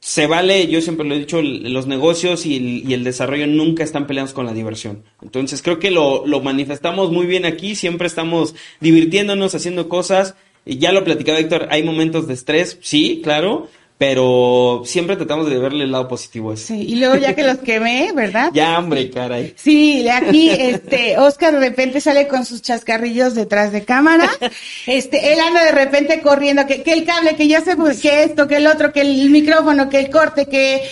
se 0.00 0.26
vale, 0.26 0.66
yo 0.68 0.80
siempre 0.80 1.06
lo 1.06 1.14
he 1.14 1.18
dicho, 1.18 1.42
los 1.42 1.86
negocios 1.86 2.46
y 2.46 2.56
el, 2.56 2.90
y 2.90 2.94
el 2.94 3.04
desarrollo 3.04 3.46
nunca 3.46 3.84
están 3.84 4.06
peleados 4.06 4.32
con 4.32 4.46
la 4.46 4.54
diversión. 4.54 5.02
Entonces 5.20 5.60
creo 5.60 5.78
que 5.78 5.90
lo, 5.90 6.26
lo 6.26 6.40
manifestamos 6.40 7.10
muy 7.10 7.26
bien 7.26 7.44
aquí, 7.44 7.74
siempre 7.74 8.06
estamos 8.06 8.54
divirtiéndonos, 8.80 9.54
haciendo 9.54 9.88
cosas. 9.90 10.34
Y 10.64 10.78
ya 10.78 10.92
lo 10.92 11.04
platicaba 11.04 11.38
Héctor, 11.38 11.68
hay 11.70 11.82
momentos 11.82 12.26
de 12.26 12.34
estrés, 12.34 12.78
sí, 12.80 13.20
claro, 13.22 13.68
pero 13.96 14.82
siempre 14.84 15.16
tratamos 15.16 15.48
de 15.48 15.56
verle 15.56 15.84
el 15.84 15.92
lado 15.92 16.08
positivo 16.08 16.50
a 16.50 16.54
eso. 16.54 16.66
Sí, 16.66 16.82
y 16.88 16.96
luego 16.96 17.16
ya 17.16 17.34
que 17.34 17.44
los 17.44 17.58
quemé, 17.58 18.12
¿verdad? 18.12 18.50
Ya, 18.54 18.78
hombre, 18.78 19.08
caray. 19.08 19.54
Sí, 19.56 20.08
aquí, 20.08 20.50
este, 20.50 21.16
Oscar 21.18 21.52
de 21.52 21.60
repente 21.60 22.00
sale 22.00 22.26
con 22.26 22.44
sus 22.44 22.60
chascarrillos 22.60 23.34
detrás 23.34 23.72
de 23.72 23.84
cámara. 23.84 24.28
Este, 24.86 25.32
él 25.32 25.40
anda 25.40 25.64
de 25.64 25.72
repente 25.72 26.20
corriendo, 26.20 26.66
que, 26.66 26.82
que 26.82 26.92
el 26.92 27.04
cable, 27.04 27.36
que 27.36 27.48
ya 27.48 27.62
pues, 27.76 28.00
que 28.00 28.24
esto, 28.24 28.46
que 28.46 28.56
el 28.56 28.66
otro, 28.66 28.92
que 28.92 29.00
el 29.00 29.30
micrófono, 29.30 29.88
que 29.88 29.98
el 29.98 30.10
corte, 30.10 30.46
que, 30.46 30.82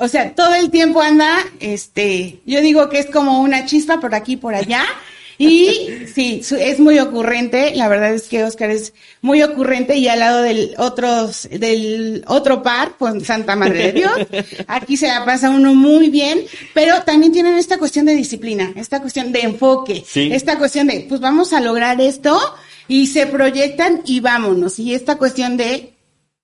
o 0.00 0.08
sea, 0.08 0.34
todo 0.34 0.54
el 0.54 0.70
tiempo 0.70 1.00
anda, 1.00 1.38
este, 1.60 2.40
yo 2.44 2.60
digo 2.60 2.88
que 2.88 2.98
es 2.98 3.06
como 3.06 3.40
una 3.40 3.64
chispa 3.64 4.00
por 4.00 4.14
aquí, 4.14 4.36
por 4.36 4.54
allá. 4.54 4.84
Y 5.40 6.06
sí, 6.12 6.42
es 6.58 6.80
muy 6.80 6.98
ocurrente, 6.98 7.72
la 7.76 7.86
verdad 7.88 8.12
es 8.12 8.24
que 8.28 8.42
Oscar 8.42 8.70
es 8.70 8.92
muy 9.22 9.40
ocurrente 9.42 9.96
y 9.96 10.08
al 10.08 10.18
lado 10.18 10.42
del 10.42 10.74
otros, 10.78 11.48
del 11.50 12.24
otro 12.26 12.62
par, 12.62 12.96
pues 12.98 13.24
Santa 13.24 13.54
Madre 13.54 13.92
de 13.92 13.92
Dios, 13.92 14.12
aquí 14.66 14.96
se 14.96 15.06
la 15.06 15.24
pasa 15.24 15.50
uno 15.50 15.76
muy 15.76 16.08
bien, 16.10 16.40
pero 16.74 17.02
también 17.02 17.30
tienen 17.32 17.54
esta 17.54 17.78
cuestión 17.78 18.06
de 18.06 18.14
disciplina, 18.16 18.72
esta 18.74 19.00
cuestión 19.00 19.30
de 19.30 19.40
enfoque, 19.42 20.02
Sí. 20.04 20.28
esta 20.32 20.58
cuestión 20.58 20.88
de, 20.88 21.06
pues 21.08 21.20
vamos 21.20 21.52
a 21.52 21.60
lograr 21.60 22.00
esto 22.00 22.36
y 22.88 23.06
se 23.06 23.26
proyectan 23.26 24.02
y 24.04 24.18
vámonos, 24.18 24.80
y 24.80 24.92
esta 24.92 25.18
cuestión 25.18 25.56
de 25.56 25.92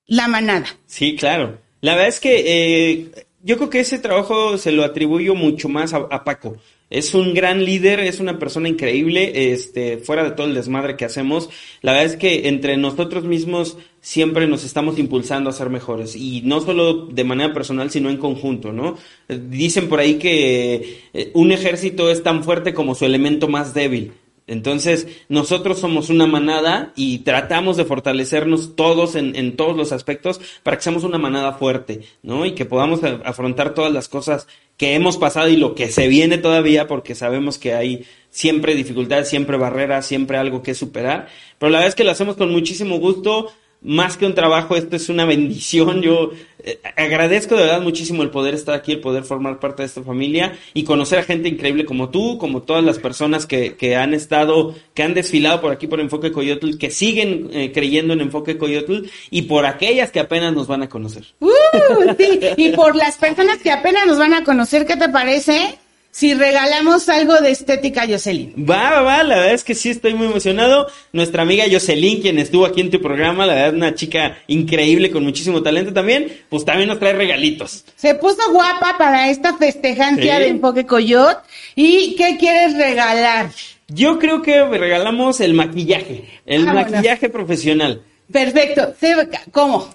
la 0.07 0.29
manada. 0.29 0.67
Sí, 0.87 1.17
claro. 1.17 1.59
La 1.81 1.95
verdad 1.95 2.09
es 2.09 2.21
que 2.21 2.45
eh, 2.47 3.11
yo 3.43 3.57
creo 3.57 3.71
que 3.71 3.81
ese 3.81 3.99
trabajo 3.99 4.57
se 4.57 4.71
lo 4.71 4.85
atribuyo 4.85 5.35
mucho 5.35 5.69
más 5.69 5.93
a, 5.95 5.97
a 6.11 6.23
Paco. 6.23 6.57
Es 6.91 7.15
un 7.15 7.35
gran 7.35 7.65
líder, 7.65 8.01
es 8.01 8.21
una 8.21 8.39
persona 8.39 8.69
increíble, 8.69 9.53
este, 9.53 9.99
fuera 9.99 10.23
de 10.23 10.33
todo 10.33 10.47
el 10.47 10.55
desmadre 10.55 10.97
que 10.97 11.05
hacemos. 11.05 11.49
La 11.83 11.93
verdad 11.93 12.13
es 12.13 12.17
que 12.17 12.49
entre 12.49 12.77
nosotros 12.77 13.25
mismos 13.25 13.79
siempre 14.01 14.47
nos 14.47 14.65
estamos 14.65 14.99
impulsando 14.99 15.49
a 15.49 15.55
ser 15.55 15.71
mejores 15.71 16.15
y 16.15 16.43
no 16.45 16.61
solo 16.61 17.07
de 17.07 17.25
manera 17.25 17.55
personal, 17.55 17.91
sino 17.91 18.11
en 18.11 18.19
conjunto, 18.19 18.73
¿no? 18.73 18.99
Dicen 19.29 19.89
por 19.89 19.99
ahí 19.99 20.15
que 20.19 21.01
eh, 21.15 21.31
un 21.33 21.53
ejército 21.53 22.11
es 22.11 22.23
tan 22.23 22.45
fuerte 22.45 22.75
como 22.75 22.95
su 22.95 23.07
elemento 23.07 23.49
más 23.49 23.73
débil. 23.73 24.13
Entonces, 24.47 25.07
nosotros 25.29 25.79
somos 25.79 26.11
una 26.11 26.27
manada 26.27 26.93
y 26.97 27.21
tratamos 27.21 27.79
de 27.79 27.87
fortalecernos 27.87 28.77
todos 28.77 29.15
en, 29.15 29.57
todos 29.57 29.75
los 29.75 29.91
aspectos 29.91 30.41
para 30.63 30.77
que 30.77 30.83
seamos 30.83 31.03
una 31.05 31.17
manada 31.17 31.55
fuerte, 31.55 32.03
¿no? 32.23 32.45
Y 32.45 32.53
que 32.53 32.67
podamos 32.67 33.01
afrontar 33.25 33.73
todas 33.73 33.93
las 33.93 34.09
cosas 34.09 34.47
que 34.77 34.95
hemos 34.95 35.17
pasado 35.17 35.49
y 35.49 35.57
lo 35.57 35.75
que 35.75 35.89
se 35.91 36.09
viene 36.09 36.37
todavía, 36.37 36.87
porque 36.87 37.15
sabemos 37.15 37.59
que 37.59 37.73
hay 37.73 38.05
siempre 38.29 38.75
dificultades, 38.75 39.29
siempre 39.29 39.57
barreras, 39.57 40.07
siempre 40.07 40.37
algo 40.37 40.63
que 40.63 40.75
superar. 40.75 41.29
Pero 41.59 41.71
la 41.71 41.79
verdad 41.79 41.89
es 41.89 41.95
que 41.95 42.05
lo 42.05 42.11
hacemos 42.11 42.37
con 42.37 42.53
muchísimo 42.53 42.99
gusto. 42.99 43.51
Más 43.85 44.17
que 44.17 44.25
un 44.25 44.35
trabajo, 44.35 44.77
esto 44.77 44.97
es 44.97 45.11
una 45.11 45.27
bendición. 45.27 46.01
Yo 46.01 46.31
eh, 46.61 46.81
agradezco 46.97 47.55
de 47.55 47.65
verdad 47.65 47.83
muchísimo 47.83 48.23
el 48.23 48.31
poder 48.31 48.55
estar 48.55 48.75
aquí, 48.75 48.93
el 48.93 49.01
poder 49.01 49.25
formar 49.25 49.61
parte 49.61 49.83
de 49.83 49.87
esta 49.87 50.03
familia 50.03 50.57
y 50.73 50.85
conocer 50.85 51.19
a 51.19 51.23
gente 51.23 51.51
increíble 51.51 51.85
como 51.85 52.09
tú, 52.09 52.39
como 52.39 52.63
todas 52.63 52.83
las 52.83 52.99
personas 52.99 53.45
que, 53.45 53.77
que 53.77 53.95
han 53.95 54.15
estado, 54.15 54.75
que 54.95 55.03
han 55.03 55.13
desfilado 55.13 55.61
por 55.61 55.71
aquí 55.71 55.87
por 55.87 56.01
Enfoque 56.01 56.33
Coyotl, 56.33 56.79
que 56.79 56.91
siguen 56.91 57.51
eh, 57.53 57.73
creyendo 57.73 58.15
en 58.15 58.23
Enfoque 58.23 58.57
Coyotl 58.57 59.05
y 59.31 59.43
por 59.43 59.67
aquellas 59.67 60.11
que 60.11 60.21
apenas 60.21 60.55
nos 60.55 60.67
van 60.67 60.83
a 60.83 60.89
conocer. 60.89 61.27
Uh, 61.41 61.51
sí. 62.17 62.41
Y 62.57 62.71
por 62.71 62.97
las 62.97 63.19
personas 63.19 63.59
que 63.59 63.71
apenas 63.71 64.07
nos 64.07 64.19
van 64.19 64.33
a 64.33 64.45
conocer, 64.45 64.87
¿qué 64.87 64.97
te 64.97 65.11
parece 65.11 65.79
si 66.17 66.33
regalamos 66.33 67.09
algo 67.09 67.35
de 67.41 67.51
estética 67.51 68.07
Jocelyn? 68.09 68.55
Va, 68.71 68.91
va, 68.91 69.03
va, 69.03 69.23
la 69.25 69.35
verdad 69.35 69.55
es 69.55 69.65
que 69.65 69.75
sí 69.75 69.91
estoy 69.91 70.15
muy 70.15 70.27
emocionado. 70.29 70.87
Nuestra 71.13 71.43
amiga 71.43 71.65
Jocelyn, 71.69 72.23
quien 72.23 72.39
estuvo 72.39 72.67
aquí 72.67 72.83
en 72.83 72.91
tu 72.93 73.01
programa, 73.01 73.47
la 73.47 73.55
verdad 73.55 73.75
una 73.75 73.95
chica 73.97 74.39
increíble 74.47 75.11
con 75.11 75.25
muchísimo 75.25 75.61
talento 75.65 75.93
también, 75.93 76.33
pues 76.49 76.65
también 76.65 76.89
nos 76.89 77.01
trae 77.01 77.15
regalitos. 77.15 77.85
Se 77.97 78.15
puso 78.15 78.53
guapa 78.53 78.95
para 78.97 79.29
esta 79.29 79.57
festejancia 79.57 80.37
Sí. 80.37 80.43
de 80.43 80.49
Enfoque 80.51 80.87
Coyot. 80.87 81.39
¿Y 81.75 82.15
qué 82.15 82.37
quieres 82.39 82.77
regalar? 82.77 83.51
Yo 83.89 84.21
creo 84.21 84.41
que 84.41 84.63
regalamos 84.65 85.41
el 85.41 85.53
maquillaje, 85.55 86.27
el 86.47 86.65
Vámonos. 86.65 86.93
maquillaje 86.93 87.29
profesional. 87.29 88.03
Perfecto. 88.31 88.95
¿Cómo? 89.51 89.93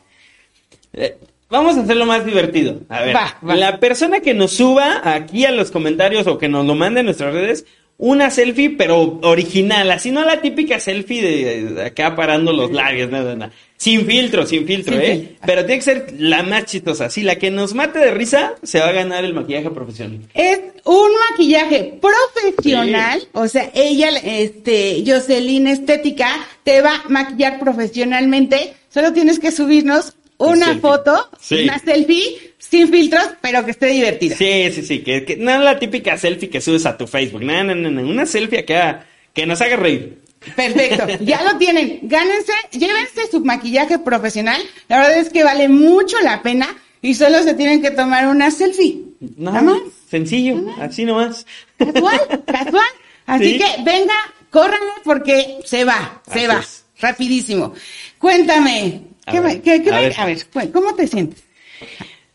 Eh, 0.93 1.17
Vamos 1.49 1.77
a 1.77 1.81
hacerlo 1.81 2.05
más 2.05 2.25
divertido. 2.25 2.81
A 2.89 3.01
ver, 3.01 3.15
Va, 3.15 3.37
va. 3.47 3.55
la 3.55 3.79
persona 3.79 4.19
que 4.19 4.33
nos 4.33 4.51
suba 4.51 5.01
aquí 5.03 5.45
a 5.45 5.51
los 5.51 5.71
comentarios 5.71 6.27
o 6.27 6.37
que 6.37 6.47
nos 6.47 6.65
lo 6.65 6.75
mande 6.75 6.99
en 6.99 7.07
nuestras 7.07 7.33
redes, 7.33 7.65
una 7.97 8.29
selfie, 8.29 8.69
pero 8.77 9.19
original, 9.23 9.91
así 9.91 10.11
no 10.11 10.23
la 10.23 10.41
típica 10.41 10.79
selfie 10.79 11.21
de, 11.21 11.63
de 11.73 11.85
acá 11.85 12.15
parando 12.15 12.53
los 12.53 12.71
labios, 12.71 13.09
nada, 13.09 13.35
nada. 13.35 13.51
Sin 13.75 14.05
filtro, 14.05 14.45
sin 14.45 14.65
filtro, 14.67 14.93
Sin 14.93 15.01
¿eh? 15.03 15.15
filtro. 15.15 15.37
Pero 15.45 15.65
tiene 15.65 15.79
que 15.79 15.83
ser 15.83 16.13
la 16.17 16.43
más 16.43 16.65
chistosa. 16.65 17.05
Así, 17.05 17.23
la 17.23 17.35
que 17.37 17.49
nos 17.49 17.73
mate 17.73 17.97
de 17.99 18.11
risa 18.11 18.55
se 18.61 18.79
va 18.79 18.89
a 18.89 18.91
ganar 18.91 19.23
el 19.25 19.33
maquillaje 19.33 19.69
profesional. 19.71 20.19
Es 20.33 20.59
un 20.85 21.09
maquillaje 21.31 21.99
profesional, 22.01 23.21
o 23.33 23.47
sea, 23.47 23.71
ella, 23.73 24.09
este, 24.23 25.03
Jocelyn 25.05 25.67
Estética, 25.67 26.29
te 26.63 26.81
va 26.81 27.03
a 27.05 27.09
maquillar 27.09 27.59
profesionalmente. 27.59 28.73
Solo 28.89 29.13
tienes 29.13 29.39
que 29.39 29.51
subirnos 29.51 30.15
una 30.39 30.65
selfie. 30.67 30.81
foto, 30.81 31.29
Sí. 31.39 31.63
una 31.63 31.79
selfie, 31.79 32.53
sin 32.57 32.89
filtros, 32.89 33.23
pero 33.41 33.63
que 33.65 33.71
esté 33.71 33.87
divertida. 33.87 34.35
Sí, 34.35 34.71
sí, 34.73 34.81
sí, 34.83 34.99
que, 35.03 35.25
que 35.25 35.37
no 35.37 35.59
la 35.59 35.77
típica 35.79 36.17
selfie 36.17 36.49
que 36.49 36.61
subes 36.61 36.85
a 36.85 36.97
tu 36.97 37.05
Facebook. 37.07 37.43
No, 37.43 37.63
no, 37.63 37.75
no, 37.75 37.89
no, 37.91 38.01
una 38.01 38.25
selfie 38.25 38.59
acá 38.59 39.05
que 39.33 39.45
nos 39.45 39.61
haga 39.61 39.75
reír. 39.75 40.19
Perfecto, 40.55 41.05
ya 41.25 41.43
lo 41.43 41.57
tienen. 41.57 41.99
Gánense, 42.03 42.53
llévense 42.71 43.27
su 43.29 43.43
maquillaje 43.43 43.99
profesional. 43.99 44.61
La 44.87 44.99
verdad 44.99 45.17
es 45.17 45.29
que 45.29 45.43
vale 45.43 45.67
mucho 45.67 46.17
la 46.23 46.41
pena 46.41 46.75
y 47.01 47.13
solo 47.15 47.43
se 47.43 47.53
tienen 47.55 47.81
que 47.81 47.91
tomar 47.91 48.27
una 48.27 48.49
selfie. 48.49 49.01
Nada 49.37 49.61
más. 49.61 49.77
Sencillo, 50.09 50.55
así 50.79 51.03
nomás. 51.05 51.45
Casual, 51.77 52.43
casual. 52.45 52.87
Así 53.25 53.51
Sí. 53.53 53.59
que 53.59 53.83
venga, 53.83 54.13
córranle 54.49 54.91
porque 55.03 55.59
se 55.65 55.83
va, 55.85 56.21
se 56.25 56.39
Así 56.39 56.47
va. 56.47 56.59
es. 56.59 56.85
Rapidísimo. 56.99 57.73
Cuéntame. 58.17 59.01
A 59.29 59.31
¿qué 59.31 59.39
ver, 59.39 59.53
me- 59.55 59.61
qué- 59.61 59.81
qué 59.83 59.89
a 59.89 59.93
me- 59.95 60.01
ver. 60.01 60.13
a 60.17 60.25
ver, 60.25 60.37
cu- 60.51 60.71
¿cómo 60.71 60.95
te 60.95 61.07
sientes? 61.07 61.43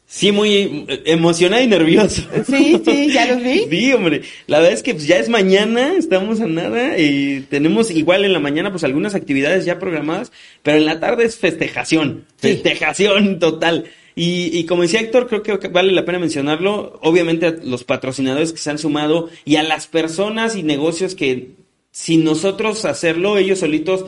Sí, 0.07 0.31
muy 0.31 0.85
eh, 0.89 1.03
emocionado 1.07 1.63
y 1.63 1.67
nervioso. 1.67 2.23
Sí, 2.49 2.81
sí, 2.85 3.13
ya 3.13 3.27
los 3.27 3.43
vi. 3.43 3.65
Sí, 3.71 3.93
hombre. 3.93 4.23
La 4.47 4.59
verdad 4.59 4.73
es 4.75 4.83
que 4.85 4.95
pues, 4.95 5.07
ya 5.09 5.17
es 5.19 5.29
mañana, 5.29 5.95
estamos 5.99 6.41
a 6.41 6.47
nada 6.47 6.97
y 6.99 7.45
tenemos 7.51 7.91
igual 7.91 8.25
en 8.25 8.33
la 8.33 8.39
mañana 8.39 8.71
pues 8.71 8.85
algunas 8.85 9.15
actividades 9.17 9.65
ya 9.65 9.79
programadas, 9.81 10.31
pero 10.63 10.79
en 10.79 10.87
la 10.87 11.01
tarde 11.01 11.25
es 11.25 11.37
festejación, 11.37 12.27
Sí. 12.41 12.49
festejación 12.49 13.39
total. 13.41 13.87
Y, 14.15 14.57
y 14.57 14.65
como 14.67 14.83
decía 14.83 15.01
Héctor, 15.01 15.27
creo 15.43 15.59
que 15.59 15.67
vale 15.67 15.91
la 15.91 16.05
pena 16.05 16.21
mencionarlo, 16.21 17.01
obviamente 17.03 17.47
a 17.47 17.51
los 17.65 17.83
patrocinadores 17.83 18.53
que 18.53 18.59
se 18.59 18.71
han 18.71 18.79
sumado 18.79 19.29
y 19.45 19.57
a 19.57 19.65
las 19.65 19.89
personas 19.89 20.55
y 20.55 20.63
negocios 20.63 21.17
que 21.17 21.49
sin 21.91 22.23
nosotros 22.23 22.85
hacerlo, 22.85 23.37
ellos 23.37 23.59
solitos 23.59 24.05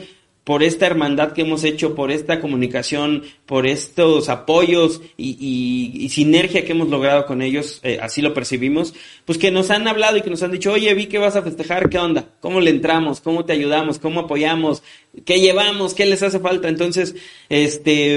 por 0.47 0.63
esta 0.63 0.85
hermandad 0.85 1.33
que 1.33 1.41
hemos 1.41 1.65
hecho, 1.65 1.93
por 1.93 2.09
esta 2.09 2.39
comunicación, 2.39 3.23
por 3.45 3.67
estos 3.67 4.29
apoyos 4.29 5.01
y, 5.17 5.31
y- 5.37 6.05
y 6.05 6.07
sinergia 6.07 6.63
que 6.63 6.71
hemos 6.71 6.87
logrado 6.87 7.25
con 7.25 7.41
ellos, 7.41 7.81
eh, 7.83 7.99
así 8.01 8.21
lo 8.21 8.33
percibimos, 8.33 8.93
pues 9.25 9.37
que 9.37 9.51
nos 9.51 9.71
han 9.71 9.89
hablado 9.89 10.15
y 10.15 10.21
que 10.21 10.29
nos 10.29 10.41
han 10.43 10.53
dicho, 10.53 10.71
oye, 10.71 10.93
vi 10.93 11.07
que 11.07 11.17
vas 11.17 11.35
a 11.35 11.41
festejar, 11.41 11.89
¿qué 11.89 11.99
onda? 11.99 12.29
¿Cómo 12.39 12.61
le 12.61 12.69
entramos? 12.71 13.19
¿Cómo 13.19 13.43
te 13.43 13.51
ayudamos? 13.51 13.99
¿Cómo 13.99 14.21
apoyamos? 14.21 14.83
¿Qué 15.25 15.41
llevamos? 15.41 15.93
¿Qué 15.93 16.05
les 16.05 16.23
hace 16.23 16.39
falta? 16.39 16.69
Entonces, 16.69 17.13
este, 17.49 18.15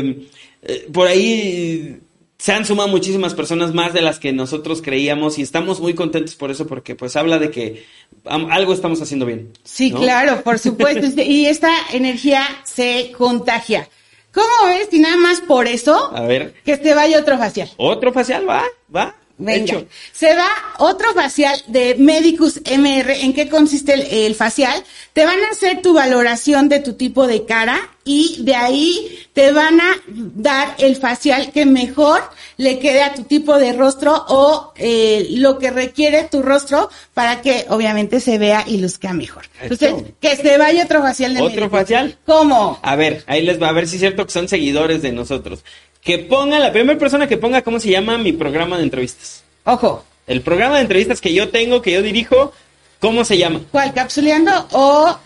eh, 0.62 0.87
por 0.93 1.09
ahí 1.09 1.99
se 2.38 2.53
han 2.53 2.64
sumado 2.64 2.88
muchísimas 2.88 3.35
personas 3.35 3.75
más 3.75 3.93
de 3.93 4.01
las 4.01 4.19
que 4.19 4.33
nosotros 4.33 4.81
creíamos 4.81 5.38
y 5.38 5.43
estamos 5.43 5.79
muy 5.81 5.93
contentos 5.93 6.37
por 6.37 6.51
eso 6.51 6.66
porque 6.66 6.95
pues 6.95 7.14
habla 7.16 7.38
de 7.38 7.51
que 7.51 7.85
algo 8.27 8.73
estamos 8.73 9.01
haciendo 9.03 9.27
bien. 9.27 9.53
Sí, 9.65 9.91
¿no? 9.91 10.01
claro, 10.01 10.43
por 10.43 10.59
supuesto. 10.67 11.07
Este- 11.07 11.25
Y 11.25 11.47
esta 11.47 11.71
energía 11.93 12.43
se 12.65 13.13
contagia. 13.17 13.89
¿Cómo 14.33 14.47
ves? 14.67 14.89
Y 14.93 15.01
nada 15.01 15.17
más 15.17 15.41
por 15.41 15.67
eso, 15.67 16.13
A 16.15 16.23
ver, 16.23 16.55
que 16.65 16.77
te 16.77 16.95
vaya 16.95 17.19
otro 17.19 17.37
facial. 17.37 17.69
otro 17.79 18.13
facial, 18.13 18.49
va, 18.49 18.63
va. 18.95 19.17
Venga. 19.40 19.64
Hecho. 19.64 19.87
Se 20.12 20.35
va 20.35 20.48
otro 20.79 21.12
facial 21.14 21.61
de 21.66 21.96
Medicus 21.98 22.61
MR. 22.66 23.22
¿En 23.22 23.33
qué 23.33 23.48
consiste 23.48 23.94
el, 23.94 24.03
el 24.03 24.35
facial? 24.35 24.85
Te 25.14 25.24
van 25.24 25.42
a 25.42 25.48
hacer 25.50 25.81
tu 25.83 25.94
valoración 25.94 26.68
de 26.68 26.81
tu 26.81 26.92
tipo 26.92 27.26
de 27.26 27.46
cara 27.46 27.81
y 28.05 28.42
de 28.42 28.55
ahí 28.55 29.26
te 29.33 29.53
van 29.53 29.81
a 29.81 29.96
dar 30.07 30.74
el 30.79 30.96
facial 30.96 31.53
que 31.53 31.64
mejor 31.66 32.22
le 32.57 32.79
quede 32.79 33.03
a 33.03 33.14
tu 33.14 33.22
tipo 33.24 33.57
de 33.59 33.72
rostro 33.72 34.24
o 34.29 34.72
eh, 34.76 35.26
lo 35.31 35.59
que 35.59 35.70
requiere 35.70 36.24
tu 36.24 36.42
rostro 36.42 36.90
para 37.14 37.40
que 37.40 37.66
obviamente 37.68 38.20
se 38.20 38.37
vea 38.38 38.64
y 38.66 38.79
luzca 38.79 39.12
mejor. 39.12 39.44
Entonces, 39.62 39.94
que 40.20 40.37
se 40.37 40.59
vaya 40.59 40.85
otro 40.85 41.00
facial 41.00 41.35
de 41.35 41.40
¿Otro 41.40 41.57
Medicus. 41.57 41.79
facial? 41.79 42.18
¿Cómo? 42.26 42.79
A 42.83 42.96
ver, 42.96 43.24
ahí 43.26 43.42
les 43.42 43.61
va 43.61 43.68
a 43.68 43.72
ver 43.72 43.88
si 43.88 43.96
es 43.96 44.00
cierto 44.00 44.26
que 44.26 44.33
son 44.33 44.48
seguidores 44.48 45.03
de 45.03 45.12
nosotros. 45.12 45.61
Que 46.03 46.19
ponga, 46.19 46.59
la 46.59 46.73
primera 46.73 46.99
persona 46.99 47.27
que 47.29 47.37
ponga 47.37 47.63
cómo 47.63 47.79
se 47.79 47.91
llama 47.91 48.17
mi 48.19 48.33
programa 48.33 48.79
de 48.79 48.85
entrevistas. 48.85 49.45
Ojo, 49.65 50.05
El 50.27 50.41
programa 50.43 50.77
de 50.77 50.83
entrevistas 50.83 51.21
que 51.21 51.33
yo 51.35 51.49
tengo, 51.51 51.83
que 51.83 51.93
yo 51.93 52.03
dirijo, 52.03 52.53
¿cómo 53.01 53.25
se 53.25 53.37
llama? 53.37 53.61
¿cuál? 53.71 53.93
¿Capsuleando 53.93 54.67
o 54.73 55.19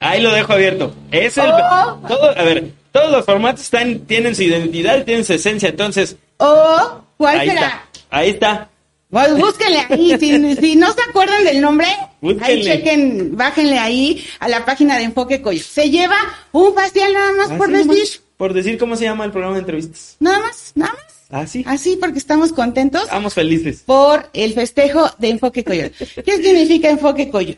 Ahí 0.00 0.20
lo 0.20 0.32
dejo 0.32 0.52
abierto. 0.54 0.92
Es 1.12 1.38
el. 1.38 1.50
Oh. 1.50 2.00
todo- 2.08 2.36
a 2.36 2.42
ver, 2.42 2.72
todos 2.90 3.10
los 3.12 3.24
formatos 3.24 3.62
están, 3.62 4.00
tienen 4.00 4.34
su 4.34 4.42
identidad 4.42 5.04
tienen 5.04 5.24
su 5.24 5.32
esencia. 5.34 5.68
Entonces, 5.68 6.16
o 6.38 7.02
cuál 7.16 7.38
ahí 7.40 7.48
será? 7.50 7.60
está. 7.60 7.88
Ahí 8.10 8.30
está. 8.30 8.68
Pues 9.10 9.36
búsquenle 9.36 9.78
ahí, 9.90 10.16
si, 10.18 10.56
si 10.56 10.74
no 10.76 10.90
se 10.92 11.02
acuerdan 11.08 11.44
del 11.44 11.60
nombre, 11.60 11.86
ahí 11.86 11.98
Búsquenle. 12.22 12.64
chequen, 12.64 13.36
bájenle 13.36 13.78
ahí 13.78 14.24
a 14.40 14.48
la 14.48 14.64
página 14.64 14.96
de 14.98 15.04
Enfoque 15.04 15.40
Coyo. 15.42 15.62
Se 15.62 15.88
lleva 15.90 16.16
un 16.50 16.74
facial 16.74 17.12
nada 17.12 17.32
más 17.32 17.48
por 17.58 17.72
Así 17.72 17.86
decir, 17.86 18.20
por 18.42 18.54
decir 18.54 18.76
cómo 18.76 18.96
se 18.96 19.04
llama 19.04 19.24
el 19.24 19.30
programa 19.30 19.54
de 19.54 19.60
entrevistas. 19.60 20.16
nada 20.18 20.40
más, 20.40 20.72
nada 20.74 20.92
más. 20.94 21.12
Así. 21.30 21.62
Así 21.64 21.96
porque 21.96 22.18
estamos 22.18 22.52
contentos 22.52 23.04
Estamos 23.04 23.34
felices. 23.34 23.84
por 23.86 24.28
el 24.32 24.52
festejo 24.52 25.08
de 25.18 25.28
Enfoque 25.30 25.62
Coyo. 25.62 25.84
¿Qué 26.26 26.36
significa 26.42 26.90
Enfoque 26.90 27.30
Coyo? 27.30 27.54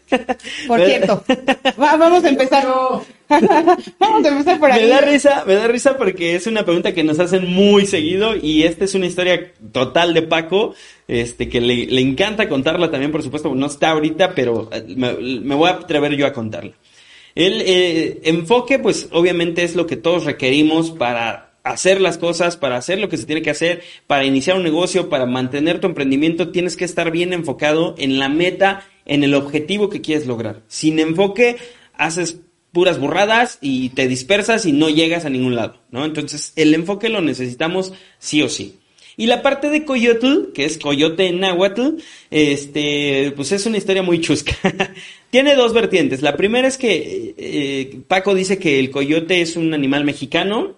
Por 0.69 0.85
cierto, 0.85 1.25
va- 1.81 1.97
vamos 1.97 2.23
a 2.23 2.29
empezar. 2.29 2.67
vamos 3.99 4.25
a 4.25 4.29
empezar 4.29 4.61
por 4.61 4.71
ahí. 4.71 4.83
Me 4.83 4.89
da 4.89 5.01
risa, 5.01 5.45
me 5.47 5.55
da 5.55 5.67
risa 5.69 5.97
porque 5.97 6.35
es 6.37 6.47
una 6.47 6.65
pregunta 6.67 6.93
que 6.93 7.03
nos 7.03 7.19
hacen 7.19 7.51
muy 7.51 7.87
seguido 7.87 8.37
y 8.37 8.65
esta 8.65 8.85
es 8.85 8.95
una 8.95 9.07
historia 9.07 9.53
total 9.73 10.13
de 10.13 10.21
Paco, 10.23 10.75
este 11.09 11.49
que 11.49 11.63
le, 11.63 11.87
le 11.87 12.01
encanta 12.03 12.47
contarla 12.49 12.91
también, 12.91 13.11
por 13.11 13.23
supuesto, 13.23 13.55
no 13.55 13.67
está 13.67 13.91
ahorita, 13.93 14.35
pero 14.35 14.69
eh, 14.71 14.85
me, 14.97 15.15
me 15.15 15.55
voy 15.55 15.71
a 15.71 15.73
atrever 15.73 16.15
yo 16.15 16.27
a 16.27 16.33
contarla. 16.35 16.73
El 17.35 17.63
eh, 17.63 18.21
enfoque, 18.25 18.79
pues 18.79 19.09
obviamente 19.11 19.65
es 19.65 19.75
lo 19.75 19.87
que 19.87 19.97
todos 19.97 20.25
requerimos 20.25 20.91
para 20.91 21.55
hacer 21.65 22.01
las 22.01 22.19
cosas, 22.19 22.57
para 22.57 22.77
hacer 22.77 22.99
lo 22.99 23.09
que 23.09 23.17
se 23.17 23.25
tiene 23.25 23.43
que 23.43 23.51
hacer, 23.51 23.83
para 24.07 24.25
iniciar 24.25 24.57
un 24.57 24.63
negocio, 24.63 25.09
para 25.09 25.27
mantener 25.27 25.81
tu 25.81 25.87
emprendimiento, 25.87 26.51
tienes 26.51 26.77
que 26.77 26.85
estar 26.85 27.11
bien 27.11 27.33
enfocado 27.33 27.95
en 27.99 28.19
la 28.19 28.29
meta, 28.29 28.87
en 29.07 29.25
el 29.25 29.35
objetivo 29.35 29.89
que 29.89 30.03
quieres 30.03 30.27
lograr. 30.27 30.63
Sin 30.69 30.99
enfoque, 30.99 31.57
haces 31.95 32.41
puras 32.71 33.01
burradas 33.01 33.59
y 33.61 33.89
te 33.91 34.07
dispersas 34.09 34.67
y 34.67 34.73
no 34.73 34.91
llegas 34.91 35.25
a 35.25 35.31
ningún 35.31 35.55
lado, 35.55 35.81
¿no? 35.91 36.05
Entonces, 36.05 36.53
el 36.57 36.75
enfoque 36.75 37.09
lo 37.09 37.23
necesitamos 37.23 37.95
sí 38.19 38.43
o 38.43 38.49
sí. 38.49 38.79
Y 39.17 39.27
la 39.27 39.43
parte 39.43 39.71
de 39.71 39.85
Coyotl, 39.85 40.53
que 40.53 40.65
es 40.65 40.79
Coyote 40.79 41.29
en 41.29 41.41
Nahuatl, 41.41 41.97
este, 42.31 43.33
pues 43.37 43.53
es 43.53 43.67
una 43.67 43.79
historia 43.79 44.03
muy 44.03 44.21
chusca. 44.21 44.57
Tiene 45.31 45.55
dos 45.55 45.73
vertientes. 45.73 46.23
La 46.23 46.37
primera 46.37 46.69
es 46.69 46.79
que 46.79 47.35
eh, 47.37 48.01
Paco 48.07 48.35
dice 48.35 48.59
que 48.59 48.79
el 48.79 48.91
coyote 48.91 49.41
es 49.41 49.57
un 49.57 49.75
animal 49.75 50.05
mexicano, 50.05 50.77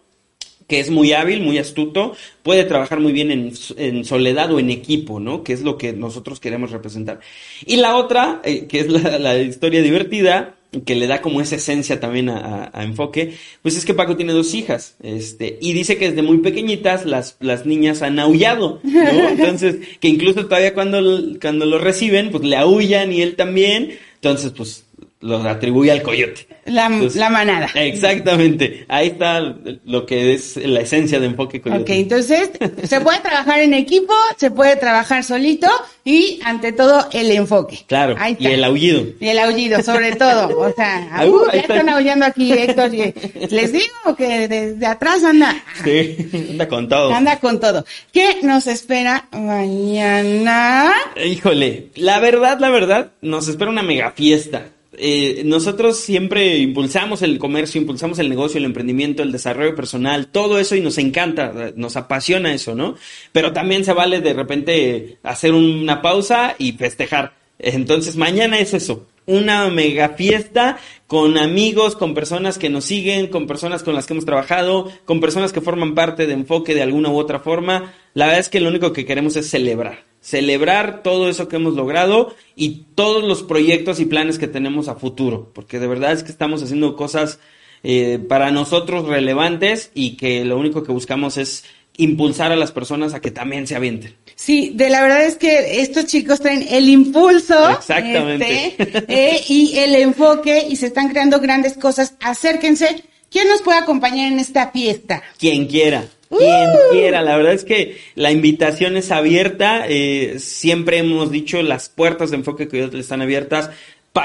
que 0.67 0.81
es 0.81 0.91
muy 0.91 1.13
hábil, 1.13 1.43
muy 1.43 1.59
astuto, 1.59 2.17
puede 2.43 2.65
trabajar 2.65 3.01
muy 3.01 3.13
bien 3.13 3.31
en, 3.31 4.05
soledad 4.05 4.53
o 4.53 4.59
en 4.59 4.71
equipo, 4.71 5.21
¿no? 5.21 5.45
Que 5.45 5.53
es 5.53 5.63
lo 5.63 5.79
que 5.79 5.93
nosotros 5.93 6.41
queremos 6.41 6.73
representar. 6.73 7.21
Y 7.65 7.77
la 7.77 7.97
otra, 7.97 8.41
eh, 8.45 8.67
que 8.67 8.81
es 8.81 8.89
la, 8.89 9.39
historia 9.39 9.83
divertida, 9.83 10.56
que 10.85 10.95
le 10.95 11.07
da 11.07 11.23
como 11.23 11.41
esa 11.41 11.57
esencia 11.57 12.01
también 12.01 12.29
a, 12.29 12.71
enfoque, 12.83 13.35
pues 13.63 13.77
es 13.77 13.85
que 13.85 13.95
Paco 13.95 14.17
tiene 14.17 14.33
dos 14.33 14.55
hijas, 14.55 14.97
este, 15.03 15.59
y 15.61 15.73
dice 15.73 15.97
que 15.97 16.11
desde 16.11 16.23
muy 16.23 16.39
pequeñitas 16.39 17.07
las, 17.07 17.37
las 17.41 17.67
niñas 17.67 18.03
han 18.03 18.19
aullado, 18.19 18.81
¿no? 18.83 19.29
Entonces, 19.29 19.77
que 20.01 20.09
incluso 20.09 20.47
todavía 20.47 20.75
cuando, 20.75 21.39
cuando 21.41 21.67
lo 21.67 21.79
reciben, 21.79 22.31
pues 22.31 22.45
le 22.45 22.57
aullan 22.57 23.13
y 23.13 23.23
él 23.23 23.37
también, 23.37 23.99
entonces, 24.15 24.53
pues 24.57 24.86
los 25.21 25.45
atribuye 25.47 25.91
al 25.91 26.03
coyote. 26.03 26.47
La, 26.67 26.89
la, 26.89 27.31
manada. 27.31 27.69
Exactamente. 27.75 28.85
Ahí 28.89 29.09
está 29.09 29.41
lo 29.85 30.05
que 30.05 30.35
es 30.35 30.57
la 30.57 30.81
esencia 30.81 31.21
de 31.21 31.27
enfoque 31.27 31.61
coyote. 31.61 31.83
Ok, 31.83 31.91
entonces 31.91 32.51
se 32.85 33.01
puede 33.01 33.21
trabajar 33.21 33.61
en 33.61 33.73
equipo, 33.73 34.13
se 34.37 34.51
puede 34.51 34.77
trabajar 34.77 35.25
solito 35.25 35.69
y 36.05 36.41
ante 36.45 36.73
todo 36.73 37.09
el 37.13 37.31
enfoque. 37.31 37.85
Claro. 37.87 38.17
Y 38.39 38.47
el 38.47 38.65
aullido. 38.65 39.05
Y 39.21 39.29
el 39.29 39.39
aullido, 39.39 39.83
sobre 39.83 40.17
todo. 40.17 40.47
O 40.67 40.73
sea, 40.73 41.25
ya 41.53 41.61
están 41.61 41.89
aullando 41.89 42.27
aquí, 42.27 42.53
Héctor. 42.53 42.91
les 42.91 43.73
digo 43.73 44.17
que 44.17 44.49
desde 44.49 44.87
atrás 44.87 45.23
anda. 45.23 45.55
Sí, 45.85 46.29
anda 46.51 46.67
con 46.67 46.89
todo. 46.89 47.13
Anda 47.13 47.39
con 47.39 47.61
todo. 47.61 47.85
¿Qué 48.13 48.41
nos 48.43 48.67
espera 48.67 49.29
mañana? 49.33 50.93
Híjole, 51.25 51.89
la 51.95 52.19
verdad, 52.19 52.59
la 52.59 52.71
verdad, 52.71 53.13
nos 53.21 53.49
espera 53.49 53.71
una 53.71 53.83
mega 53.83 54.11
fiesta. 54.11 54.71
Eh, 54.99 55.43
nosotros 55.45 55.99
siempre 55.99 56.59
impulsamos 56.59 57.23
el 57.23 57.39
comercio, 57.39 57.81
impulsamos 57.81 58.19
el 58.19 58.29
negocio, 58.29 58.59
el 58.59 58.65
emprendimiento, 58.65 59.23
el 59.23 59.33
desarrollo 59.33 59.75
personal, 59.75 60.29
todo 60.29 60.59
eso 60.59 60.75
y 60.75 60.81
nos 60.81 60.99
encanta, 60.99 61.73
nos 61.77 61.97
apasiona 61.97 62.55
eso, 62.55 62.75
¿no? 62.75 62.95
Pero 63.33 63.53
también 63.53 63.85
se 63.85 63.93
vale 63.93 64.21
de 64.21 64.35
repente 64.35 65.19
hacer 65.23 65.53
una 65.53 66.03
pausa 66.03 66.55
y 66.59 66.73
festejar. 66.73 67.35
Entonces 67.59 68.17
mañana 68.17 68.59
es 68.59 68.75
eso, 68.75 69.07
una 69.27 69.69
mega 69.69 70.11
fiesta 70.11 70.79
con 71.07 71.37
amigos, 71.39 71.97
con 71.97 72.15
personas 72.15 72.59
que 72.59 72.71
nos 72.71 72.85
siguen, 72.85 73.29
con 73.29 73.47
personas 73.47 73.83
con 73.83 73.95
las 73.95 74.07
que 74.07 74.15
hemos 74.15 74.25
trabajado, 74.25 74.91
con 75.05 75.21
personas 75.21 75.53
que 75.53 75.61
forman 75.61 75.95
parte 75.95 76.27
de 76.27 76.33
enfoque 76.33 76.75
de 76.75 76.83
alguna 76.83 77.11
u 77.11 77.19
otra 77.19 77.41
forma. 77.41 77.95
La 78.15 78.27
verdad 78.27 78.41
es 78.41 78.49
que 78.49 78.61
lo 78.61 78.69
único 78.69 78.93
que 78.93 79.05
queremos 79.05 79.37
es 79.37 79.49
celebrar 79.51 80.05
celebrar 80.27 81.05
todo 81.05 81.29
eso 81.29 81.47
que 81.47 81.55
hemos 81.55 81.75
logrado 81.75 82.35
y 82.57 82.87
todos 82.97 83.23
los 83.23 83.45
proyectos 83.45 84.01
y 84.01 84.07
planes 84.07 84.41
que 84.41 84.49
tenemos 84.49 84.89
a 84.89 84.97
futuro, 84.97 85.53
porque 85.55 85.79
de 85.79 85.87
verdad 85.87 86.11
es 86.11 86.25
que 86.25 86.33
estamos 86.33 86.61
haciendo 86.65 86.97
cosas 86.97 87.39
eh, 87.85 88.19
para 88.29 88.51
nosotros 88.51 89.07
relevantes 89.07 89.93
y 89.95 90.17
que 90.17 90.45
lo 90.45 90.59
único 90.59 90.83
que 90.83 90.91
buscamos 90.91 91.37
es 91.37 91.63
impulsar 91.97 92.51
a 92.51 92.57
las 92.57 92.73
personas 92.73 93.15
a 93.15 93.21
que 93.21 93.31
también 93.31 93.69
se 93.69 93.77
avienten. 93.77 94.17
Sí, 94.35 94.73
de 94.75 94.91
la 94.91 95.01
verdad 95.01 95.25
es 95.25 95.37
que 95.37 95.81
estos 95.81 96.07
chicos 96.07 96.41
traen 96.41 96.67
el 96.71 96.89
impulso 96.89 97.71
Exactamente. 97.71 98.75
Este, 98.77 99.05
eh, 99.09 99.45
y 99.47 99.79
el 99.79 99.95
enfoque 99.95 100.67
y 100.69 100.75
se 100.75 100.87
están 100.87 101.09
creando 101.09 101.39
grandes 101.39 101.75
cosas. 101.75 102.15
Acérquense. 102.19 103.05
¿Quién 103.31 103.47
nos 103.47 103.63
puede 103.63 103.79
acompañar 103.79 104.33
en 104.33 104.41
esta 104.41 104.73
fiesta? 104.73 105.23
Quien 105.39 105.69
quiera. 105.69 106.05
Quien 106.29 106.71
¡Uh! 106.71 106.93
quiera, 106.93 107.23
la 107.23 107.37
verdad 107.37 107.53
es 107.53 107.65
que 107.65 107.99
la 108.15 108.33
invitación 108.33 108.97
es 108.97 109.11
abierta, 109.11 109.85
eh, 109.89 110.37
siempre 110.39 110.99
hemos 110.99 111.31
dicho 111.31 111.63
las 111.63 111.89
puertas 111.89 112.31
de 112.31 112.37
enfoque 112.37 112.69
que 112.69 112.87
le 112.89 113.01
están 113.01 113.23
abiertas. 113.23 113.71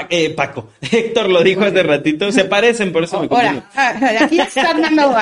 eh, 0.08 0.30
Paco, 0.30 0.70
Héctor 0.90 1.28
lo 1.28 1.42
dijo 1.42 1.62
hace 1.62 1.82
ratito, 1.82 2.32
se 2.32 2.44
parecen, 2.46 2.92
por 2.92 3.04
eso 3.04 3.20
me 3.20 3.28
Ahora, 3.30 3.70
ah, 3.74 3.94
aquí 4.22 4.40
están 4.40 4.80
dando 4.80 5.14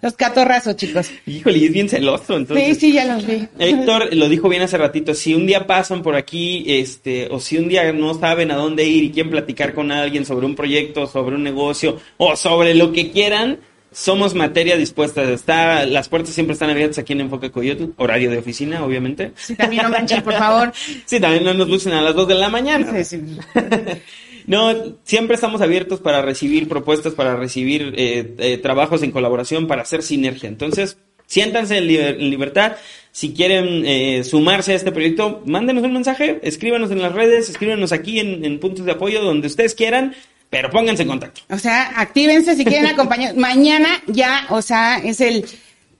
los 0.00 0.14
catorrazos, 0.14 0.74
chicos. 0.76 1.10
Híjole, 1.26 1.58
y 1.58 1.66
es 1.66 1.72
bien 1.72 1.88
celoso, 1.88 2.36
entonces. 2.36 2.66
Sí, 2.68 2.74
sí, 2.74 2.92
ya 2.94 3.04
los 3.04 3.24
vi. 3.26 3.46
Héctor 3.58 4.14
lo 4.16 4.28
dijo 4.28 4.48
bien 4.48 4.62
hace 4.62 4.78
ratito, 4.78 5.14
si 5.14 5.34
un 5.34 5.46
día 5.46 5.66
pasan 5.66 6.02
por 6.02 6.16
aquí, 6.16 6.64
este, 6.66 7.28
o 7.30 7.38
si 7.38 7.58
un 7.58 7.68
día 7.68 7.92
no 7.92 8.14
saben 8.14 8.50
a 8.50 8.56
dónde 8.56 8.84
ir 8.84 9.04
y 9.04 9.10
quieren 9.12 9.30
platicar 9.30 9.74
con 9.74 9.92
alguien 9.92 10.24
sobre 10.24 10.46
un 10.46 10.56
proyecto, 10.56 11.06
sobre 11.06 11.36
un 11.36 11.42
negocio, 11.44 12.00
o 12.16 12.34
sobre 12.34 12.74
lo 12.74 12.92
que 12.92 13.10
quieran, 13.12 13.58
somos 13.94 14.34
materia 14.34 14.76
dispuesta. 14.76 15.22
Está, 15.22 15.86
las 15.86 16.08
puertas 16.08 16.34
siempre 16.34 16.52
están 16.52 16.68
abiertas 16.68 16.98
aquí 16.98 17.12
en 17.12 17.22
Enfoque 17.22 17.50
Coyote, 17.50 17.90
horario 17.96 18.30
de 18.30 18.38
oficina, 18.38 18.84
obviamente. 18.84 19.32
Sí, 19.36 19.54
también 19.54 19.84
no 19.84 19.88
manchen, 19.88 20.22
por 20.22 20.34
favor. 20.34 20.72
sí, 21.06 21.20
también 21.20 21.44
no 21.44 21.54
nos 21.54 21.68
lucen 21.68 21.92
a 21.92 22.02
las 22.02 22.14
2 22.14 22.28
de 22.28 22.34
la 22.34 22.48
mañana. 22.48 22.92
Sí, 22.92 23.04
sí. 23.04 23.38
no, 24.46 24.74
siempre 25.04 25.36
estamos 25.36 25.60
abiertos 25.60 26.00
para 26.00 26.22
recibir 26.22 26.68
propuestas, 26.68 27.14
para 27.14 27.36
recibir 27.36 27.94
eh, 27.96 28.34
eh, 28.38 28.58
trabajos 28.58 29.02
en 29.02 29.12
colaboración, 29.12 29.68
para 29.68 29.82
hacer 29.82 30.02
sinergia. 30.02 30.48
Entonces, 30.48 30.98
siéntanse 31.26 31.78
en, 31.78 31.86
libertad. 32.30 32.76
Si 33.12 33.32
quieren 33.32 33.86
eh, 33.86 34.24
sumarse 34.24 34.72
a 34.72 34.74
este 34.74 34.90
proyecto, 34.90 35.40
mándenos 35.46 35.84
un 35.84 35.92
mensaje, 35.92 36.40
escríbanos 36.42 36.90
en 36.90 37.00
las 37.00 37.12
redes, 37.12 37.48
escríbanos 37.48 37.92
aquí 37.92 38.18
en, 38.18 38.44
en 38.44 38.58
puntos 38.58 38.84
de 38.84 38.90
apoyo 38.92 39.22
donde 39.22 39.46
ustedes 39.46 39.76
quieran 39.76 40.16
pero 40.54 40.70
pónganse 40.70 41.02
en 41.02 41.08
contacto. 41.08 41.40
O 41.50 41.58
sea, 41.58 41.94
actívense 41.96 42.54
si 42.54 42.64
quieren 42.64 42.86
acompañar. 42.86 43.34
Mañana 43.36 43.88
ya, 44.06 44.46
o 44.50 44.62
sea, 44.62 44.98
es 44.98 45.20
el 45.20 45.44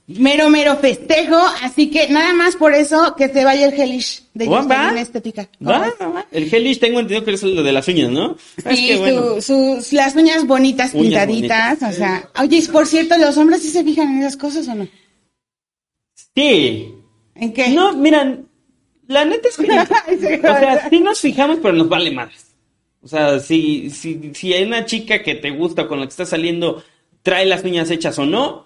mero, 0.07 0.49
mero 0.49 0.77
festejo. 0.77 1.37
Así 1.61 1.91
que 1.91 2.09
nada 2.09 2.33
más 2.35 2.55
por 2.55 2.73
eso 2.73 3.17
que 3.17 3.29
se 3.31 3.45
vaya 3.45 3.67
el 3.67 3.75
Hellish 3.75 4.23
de 4.33 4.47
¿Va? 4.47 4.95
Estética. 4.97 5.49
¿Va? 5.61 5.93
El 6.31 6.55
Hellish 6.55 6.79
tengo 6.79 7.01
entendido 7.01 7.25
que 7.25 7.33
es 7.33 7.43
lo 7.43 7.65
de 7.65 7.73
las 7.73 7.89
uñas, 7.89 8.13
¿no? 8.13 8.37
Sí, 8.71 8.97
sus, 9.41 9.93
las 9.93 10.15
uñas 10.15 10.47
bonitas, 10.47 10.93
pintaditas. 10.93 11.83
O 11.83 11.91
sea, 11.91 12.31
oye, 12.41 12.63
por 12.71 12.87
cierto, 12.87 13.19
¿los 13.19 13.37
hombres 13.37 13.61
sí 13.61 13.71
se 13.71 13.83
fijan 13.83 14.07
en 14.13 14.21
esas 14.21 14.37
cosas 14.37 14.69
o 14.69 14.75
no? 14.77 14.87
Sí. 16.37 16.95
¿En 17.35 17.53
qué? 17.53 17.71
No, 17.71 17.93
miran, 17.95 18.47
la 19.09 19.25
neta 19.25 19.49
es 19.49 19.57
que. 19.57 19.63
o 20.39 20.59
sea, 20.61 20.89
sí 20.89 21.01
nos 21.01 21.21
fijamos, 21.21 21.59
pero 21.61 21.75
nos 21.75 21.89
vale 21.89 22.13
más. 22.13 22.44
O 23.05 23.09
sea, 23.09 23.39
si, 23.39 23.91
si, 23.91 24.35
si 24.35 24.55
hay 24.55 24.65
una 24.65 24.87
chica 24.87 25.23
que 25.23 25.35
te 25.35 25.51
gusta 25.51 25.87
con 25.87 26.01
la 26.01 26.07
que 26.07 26.11
estás 26.11 26.31
saliendo, 26.31 26.83
trae 27.23 27.45
las 27.45 27.63
uñas 27.63 27.91
hechas 27.91 28.19
o 28.19 28.25
no, 28.25 28.64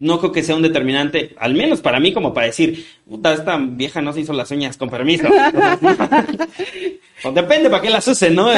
no 0.00 0.18
creo 0.18 0.32
que 0.32 0.42
sea 0.42 0.56
un 0.56 0.62
determinante, 0.62 1.36
al 1.38 1.52
menos 1.54 1.82
para 1.82 2.00
mí, 2.00 2.14
como 2.14 2.32
para 2.32 2.46
decir, 2.46 2.86
puta, 3.06 3.34
esta 3.34 3.58
vieja 3.58 4.00
no 4.00 4.14
se 4.14 4.20
hizo 4.20 4.32
las 4.32 4.50
uñas 4.50 4.78
con 4.78 4.88
permiso. 4.88 5.28
o 7.24 7.32
depende 7.32 7.68
para 7.68 7.82
qué 7.82 7.90
las 7.90 8.08
use, 8.08 8.30
¿no? 8.30 8.50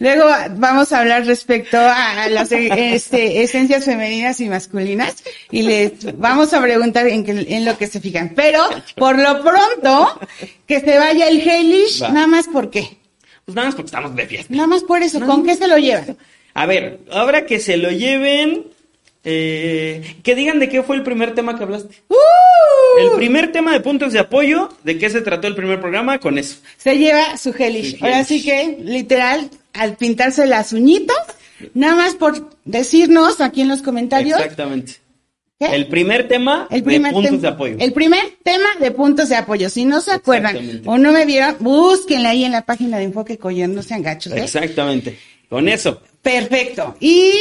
Luego 0.00 0.24
vamos 0.56 0.92
a 0.92 0.98
hablar 0.98 1.24
respecto 1.24 1.78
a 1.78 2.28
las 2.28 2.50
este, 2.50 3.44
esencias 3.44 3.84
femeninas 3.84 4.40
y 4.40 4.48
masculinas 4.48 5.22
y 5.52 5.62
les 5.62 6.18
vamos 6.18 6.52
a 6.52 6.60
preguntar 6.60 7.06
en, 7.06 7.24
en 7.28 7.64
lo 7.64 7.78
que 7.78 7.86
se 7.86 8.00
fijan. 8.00 8.32
Pero, 8.34 8.68
por 8.96 9.16
lo 9.16 9.40
pronto, 9.40 10.18
que 10.66 10.80
se 10.80 10.98
vaya 10.98 11.28
el 11.28 11.40
Heilish, 11.40 12.00
nada 12.00 12.26
más 12.26 12.48
por 12.48 12.70
qué. 12.70 12.98
Pues 13.44 13.54
nada 13.54 13.68
más 13.68 13.76
porque 13.76 13.86
estamos 13.86 14.16
de 14.16 14.26
fiesta. 14.26 14.52
Nada 14.52 14.66
más 14.66 14.82
por 14.82 15.00
eso, 15.00 15.20
¿con 15.24 15.44
qué 15.44 15.54
se 15.54 15.68
lo 15.68 15.78
llevan? 15.78 16.16
A 16.54 16.66
ver, 16.66 16.98
ahora 17.12 17.46
que 17.46 17.60
se 17.60 17.76
lo 17.76 17.92
lleven, 17.92 18.64
eh, 19.28 20.18
que 20.22 20.36
digan 20.36 20.60
de 20.60 20.68
qué 20.68 20.84
fue 20.84 20.94
el 20.94 21.02
primer 21.02 21.34
tema 21.34 21.56
que 21.56 21.64
hablaste. 21.64 21.96
¡Uh! 22.08 23.00
El 23.00 23.10
primer 23.16 23.50
tema 23.50 23.72
de 23.72 23.80
puntos 23.80 24.12
de 24.12 24.20
apoyo, 24.20 24.68
¿de 24.84 24.98
qué 24.98 25.10
se 25.10 25.20
trató 25.20 25.48
el 25.48 25.56
primer 25.56 25.80
programa? 25.80 26.20
Con 26.20 26.38
eso. 26.38 26.58
Se 26.76 26.96
lleva 26.96 27.36
su 27.36 27.52
gelish. 27.52 28.00
Ahora 28.00 28.24
sí 28.24 28.42
que, 28.44 28.78
literal, 28.80 29.50
al 29.72 29.96
pintarse 29.96 30.46
las 30.46 30.72
uñitas, 30.72 31.18
nada 31.74 31.96
más 31.96 32.14
por 32.14 32.56
decirnos 32.64 33.40
aquí 33.40 33.62
en 33.62 33.68
los 33.68 33.82
comentarios. 33.82 34.38
Exactamente. 34.38 34.94
El 35.58 35.88
primer 35.88 36.28
tema 36.28 36.68
de 36.70 36.82
puntos 37.10 37.42
de 37.42 37.48
apoyo. 37.48 37.76
El 37.80 37.92
primer 37.92 38.38
tema 38.44 38.68
de 38.78 38.90
puntos 38.92 39.28
de 39.28 39.36
apoyo. 39.36 39.68
Si 39.70 39.84
no 39.84 40.00
se 40.00 40.12
acuerdan 40.12 40.82
o 40.84 40.98
no 40.98 41.10
me 41.10 41.26
vieron, 41.26 41.56
búsquenle 41.58 42.28
ahí 42.28 42.44
en 42.44 42.52
la 42.52 42.64
página 42.64 42.98
de 42.98 43.04
Enfoque 43.04 43.38
Collón, 43.38 43.74
no 43.74 43.82
sean 43.82 44.02
gachos. 44.02 44.32
¿eh? 44.34 44.44
Exactamente. 44.44 45.18
Con 45.48 45.68
eso. 45.68 46.00
Perfecto. 46.22 46.96
Y 47.00 47.32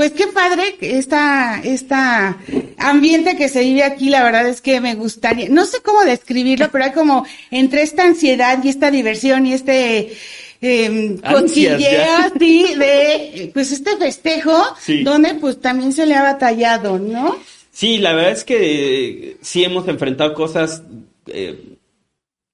pues 0.00 0.12
qué 0.12 0.28
padre 0.28 0.76
esta, 0.80 1.60
esta 1.62 2.38
ambiente 2.78 3.36
que 3.36 3.50
se 3.50 3.60
vive 3.60 3.82
aquí, 3.82 4.08
la 4.08 4.22
verdad 4.22 4.48
es 4.48 4.62
que 4.62 4.80
me 4.80 4.94
gustaría, 4.94 5.50
no 5.50 5.66
sé 5.66 5.82
cómo 5.82 6.04
describirlo, 6.04 6.70
pero 6.72 6.84
hay 6.84 6.92
como 6.92 7.26
entre 7.50 7.82
esta 7.82 8.04
ansiedad 8.04 8.64
y 8.64 8.70
esta 8.70 8.90
diversión 8.90 9.44
y 9.44 9.52
este, 9.52 10.14
eh, 10.62 11.18
así 11.22 11.66
de, 11.66 13.50
pues 13.52 13.72
este 13.72 13.98
festejo, 13.98 14.56
Sí. 14.80 15.02
donde 15.02 15.34
pues 15.34 15.60
también 15.60 15.92
se 15.92 16.06
le 16.06 16.14
ha 16.14 16.22
batallado, 16.22 16.98
¿no? 16.98 17.36
Sí, 17.70 17.98
la 17.98 18.14
verdad 18.14 18.32
es 18.32 18.44
que 18.44 19.36
sí 19.42 19.64
hemos 19.64 19.86
enfrentado 19.86 20.32
cosas 20.32 20.82
eh, 21.26 21.76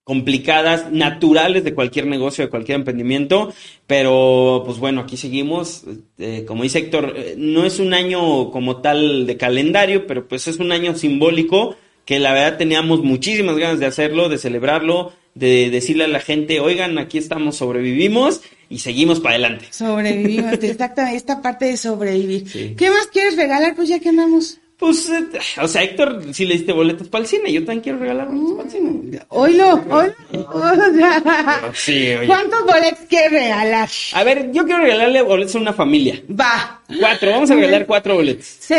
complicadas, 0.07 0.93
naturales 0.93 1.65
de 1.65 1.75
cualquier 1.75 2.07
negocio, 2.07 2.45
de 2.45 2.51
cualquier 2.51 2.77
emprendimiento, 2.77 3.53
pero 3.89 4.63
pues 4.65 4.79
bueno, 4.79 5.01
aquí 5.01 5.17
seguimos. 5.17 5.83
Eh, 6.17 6.45
como 6.47 6.63
dice 6.63 6.79
Héctor, 6.79 7.15
eh, 7.17 7.35
no 7.37 7.67
es 7.67 7.81
un 7.81 7.93
año 7.93 8.53
como 8.53 8.77
tal 8.77 9.27
de 9.27 9.37
calendario, 9.37 10.07
pero 10.07 10.29
pues 10.29 10.47
es 10.47 10.59
un 10.59 10.71
año 10.71 10.95
simbólico 10.95 11.75
que 12.05 12.21
la 12.21 12.33
verdad 12.33 12.57
teníamos 12.57 13.03
muchísimas 13.03 13.57
ganas 13.57 13.81
de 13.81 13.87
hacerlo, 13.87 14.29
de 14.29 14.39
celebrarlo, 14.39 15.13
de 15.35 15.71
decirle 15.71 16.05
a 16.05 16.09
la 16.09 16.21
gente, 16.21 16.61
oigan, 16.61 16.99
aquí 16.99 17.19
estamos, 17.19 17.57
sobrevivimos 17.57 18.43
y 18.71 18.79
seguimos 18.79 19.19
para 19.19 19.35
adelante. 19.35 19.67
Sobrevivimos, 19.73 20.53
exactamente, 20.63 21.17
esta 21.17 21.43
parte 21.43 21.65
de 21.65 21.77
sobrevivir. 21.77 22.49
Sí. 22.49 22.77
¿Qué 22.79 22.91
más 22.91 23.09
quieres 23.09 23.35
regalar? 23.35 23.75
Pues 23.75 23.89
ya 23.89 23.99
que 23.99 24.11
andamos. 24.11 24.61
Pues, 24.79 25.09
eh, 25.09 25.25
o 25.63 25.67
sea, 25.69 25.83
Héctor, 25.83 26.23
si 26.35 26.45
le 26.45 26.55
diste 26.55 26.71
boletos 26.73 27.09
para 27.09 27.23
el 27.23 27.29
cine, 27.29 27.51
yo 27.51 27.61
también 27.61 27.81
quiero 27.81 27.99
regalar 27.99 28.29
boletos 28.29 28.53
para 28.57 28.65
el 28.65 28.71
cine. 28.71 29.21
Oilo, 29.29 29.83
oilo. 29.91 30.15
o 30.53 30.75
sea, 30.95 31.71
Sí, 31.73 32.13
oye. 32.15 32.27
¿Cuántos 32.27 32.63
boletos 32.65 32.99
quieres 33.09 33.33
regalar? 33.33 33.89
A 34.13 34.23
ver, 34.25 34.53
yo 34.53 34.65
quiero 34.67 34.83
regalarle 34.83 35.23
boletos 35.23 35.55
a 35.57 35.59
una 35.61 35.73
familia. 35.73 36.21
Va. 36.31 36.83
Cuatro, 37.01 37.31
vamos 37.31 37.51
a 37.51 37.55
regalar 37.55 37.87
cuatro 37.87 38.17
boletos. 38.17 38.45
Sí. 38.59 38.75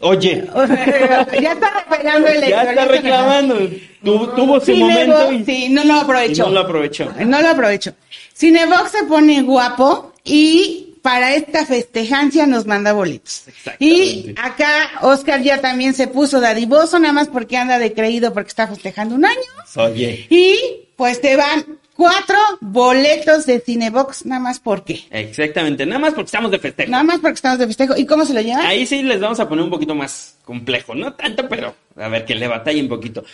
Oye, 0.00 0.44
ya 1.40 1.52
está 1.52 1.84
reclamando 1.90 2.28
el 2.28 2.40
ya 2.46 2.62
está 2.64 2.84
reclamando. 2.84 3.58
Tu- 4.04 4.26
tuvo 4.36 4.60
su 4.60 4.66
Cinebox, 4.66 5.08
momento 5.08 5.32
y, 5.32 5.44
sí, 5.46 5.68
no 5.70 5.84
lo 5.84 5.94
aprovechó. 5.94 6.44
no 6.44 6.50
lo 6.50 6.60
aprovechó. 6.60 7.10
No 7.24 7.40
lo 7.40 7.48
aprovecho. 7.48 7.94
Cinebox 8.36 8.90
se 8.90 9.04
pone 9.04 9.40
guapo 9.42 10.12
y 10.22 10.93
para 11.04 11.34
esta 11.34 11.66
festejancia 11.66 12.46
nos 12.46 12.64
manda 12.64 12.94
boletos. 12.94 13.44
Y 13.78 14.34
acá 14.42 14.90
Oscar 15.02 15.42
ya 15.42 15.60
también 15.60 15.92
se 15.92 16.08
puso 16.08 16.40
dadivoso, 16.40 16.98
nada 16.98 17.12
más 17.12 17.28
porque 17.28 17.58
anda 17.58 17.78
de 17.78 17.92
creído 17.92 18.32
porque 18.32 18.48
está 18.48 18.66
festejando 18.66 19.14
un 19.14 19.26
año. 19.26 19.36
Oye, 19.76 20.26
Y 20.30 20.56
pues 20.96 21.20
te 21.20 21.36
van 21.36 21.78
cuatro 21.94 22.38
boletos 22.62 23.44
de 23.44 23.60
Cinebox, 23.60 24.24
nada 24.24 24.40
más 24.40 24.60
porque. 24.60 25.04
exactamente, 25.10 25.84
nada 25.84 25.98
más 25.98 26.14
porque 26.14 26.28
estamos 26.28 26.50
de 26.50 26.58
festejo. 26.58 26.90
Nada 26.90 27.04
más 27.04 27.18
porque 27.20 27.34
estamos 27.34 27.58
de 27.58 27.66
festejo. 27.66 27.94
¿Y 27.98 28.06
cómo 28.06 28.24
se 28.24 28.32
lo 28.32 28.40
llevan? 28.40 28.64
Ahí 28.64 28.86
sí 28.86 29.02
les 29.02 29.20
vamos 29.20 29.38
a 29.40 29.46
poner 29.46 29.62
un 29.62 29.70
poquito 29.70 29.94
más 29.94 30.38
complejo, 30.42 30.94
no 30.94 31.12
tanto, 31.12 31.46
pero 31.50 31.74
a 31.96 32.08
ver 32.08 32.24
que 32.24 32.34
le 32.34 32.48
batalle 32.48 32.80
un 32.80 32.88
poquito. 32.88 33.26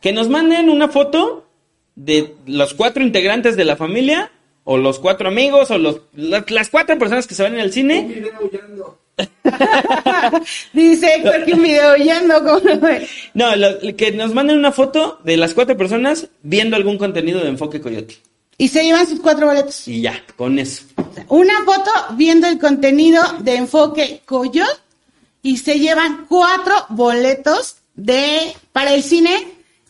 Que 0.00 0.12
nos 0.12 0.28
manden 0.28 0.70
una 0.70 0.86
foto 0.86 1.44
de 1.96 2.36
los 2.46 2.72
cuatro 2.74 3.02
integrantes 3.02 3.56
de 3.56 3.64
la 3.64 3.74
familia, 3.74 4.30
o 4.68 4.76
los 4.76 4.98
cuatro 4.98 5.28
amigos, 5.28 5.70
o 5.70 5.78
los, 5.78 6.00
la- 6.14 6.44
las 6.48 6.68
cuatro 6.68 6.98
personas 6.98 7.26
que 7.26 7.34
se 7.34 7.42
van 7.44 7.58
al 7.58 7.72
cine. 7.72 8.24
Dice 10.72 11.14
Héctor 11.14 11.44
que 11.44 11.52
un 11.54 11.62
video 11.62 11.96
yendo 11.96 12.42
como... 12.44 12.60
No, 13.34 13.56
lo- 13.56 13.78
que 13.96 14.12
nos 14.12 14.34
manden 14.34 14.58
una 14.58 14.72
foto 14.72 15.18
de 15.24 15.36
las 15.36 15.54
cuatro 15.54 15.76
personas 15.76 16.26
viendo 16.42 16.76
algún 16.76 16.98
contenido 16.98 17.40
de 17.40 17.48
Enfoque 17.48 17.80
Coyote. 17.80 18.18
Y 18.58 18.68
se 18.68 18.84
llevan 18.84 19.06
sus 19.06 19.20
cuatro 19.20 19.46
boletos. 19.46 19.86
Y 19.88 20.00
ya, 20.02 20.22
con 20.36 20.58
eso. 20.58 20.84
Una 21.28 21.62
foto 21.64 21.90
viendo 22.16 22.46
el 22.46 22.58
contenido 22.58 23.22
de 23.40 23.56
Enfoque 23.56 24.22
Coyote 24.24 24.70
y 25.42 25.58
se 25.58 25.78
llevan 25.78 26.26
cuatro 26.28 26.74
boletos 26.88 27.76
de 27.94 28.52
para 28.72 28.94
el 28.94 29.02
cine 29.02 29.48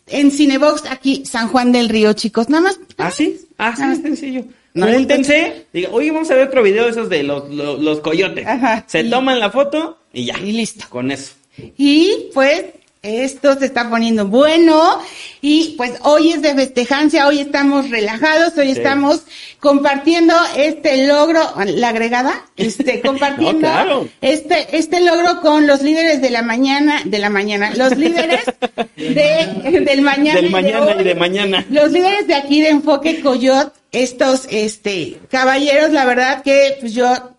en 0.09 0.31
Cinebox 0.31 0.85
aquí 0.91 1.25
San 1.25 1.49
Juan 1.49 1.73
del 1.73 1.89
Río, 1.89 2.13
chicos. 2.13 2.49
Nada 2.49 2.63
más. 2.65 2.81
¿Ah, 2.99 3.11
sí? 3.11 3.41
Ah, 3.59 3.75
sí, 3.77 3.83
Ah. 3.85 3.93
es 3.93 4.03
sencillo. 4.03 4.45
Júntense, 4.77 5.67
diga, 5.73 5.89
oye, 5.93 6.11
vamos 6.11 6.31
a 6.31 6.35
ver 6.35 6.49
otro 6.49 6.63
video 6.63 6.85
de 6.85 6.91
esos 6.91 7.09
de 7.09 7.23
los, 7.23 7.49
los, 7.51 7.81
los 7.81 8.01
coyotes. 8.01 8.47
Ajá, 8.47 8.85
Se 8.87 9.01
y- 9.01 9.11
toman 9.11 9.41
la 9.41 9.51
foto 9.51 9.99
y 10.13 10.27
ya. 10.27 10.39
Y 10.39 10.53
listo. 10.53 10.85
Con 10.89 11.11
eso. 11.11 11.33
Y 11.79 12.29
pues 12.35 12.65
esto 13.07 13.59
se 13.59 13.67
está 13.67 13.89
poniendo 13.89 14.27
bueno 14.27 15.01
y 15.41 15.75
pues 15.77 15.93
hoy 16.03 16.33
es 16.33 16.43
de 16.43 16.55
festejancia, 16.55 17.27
hoy 17.29 17.41
estamos 17.41 17.89
relajados, 17.91 18.57
hoy 18.59 18.67
Sí. 18.67 18.79
estamos 18.79 19.23
compartiendo 19.61 20.35
este 20.57 21.07
logro, 21.07 21.41
la 21.67 21.89
agregada, 21.91 22.45
este 22.57 23.01
compartiendo 23.05 23.61
No, 23.69 23.73
claro. 23.75 24.09
este 24.21 24.77
este 24.77 25.01
logro 25.01 25.41
con 25.41 25.67
los 25.67 25.83
líderes 25.83 26.21
de 26.21 26.31
la 26.31 26.43
mañana, 26.43 27.03
de 27.05 27.19
la 27.19 27.31
mañana, 27.31 27.71
los 27.77 27.97
líderes 27.97 28.41
de, 28.97 29.81
del 29.85 30.03
mañana, 30.03 30.37
Del 30.41 30.47
y 30.47 30.51
mañana 30.51 30.85
hoy. 30.87 31.01
y 31.01 31.05
de 31.05 31.15
mañana. 31.15 31.65
Los 31.71 31.93
líderes 31.93 32.27
de 32.27 32.35
aquí 32.35 32.61
de 32.61 32.69
Enfoque 32.71 33.21
Coyot, 33.21 33.73
estos 33.93 34.47
este 34.51 35.19
caballeros, 35.31 35.91
la 35.93 36.05
verdad 36.05 36.43
que 36.43 36.77
pues 36.81 36.93
yo 36.95 37.36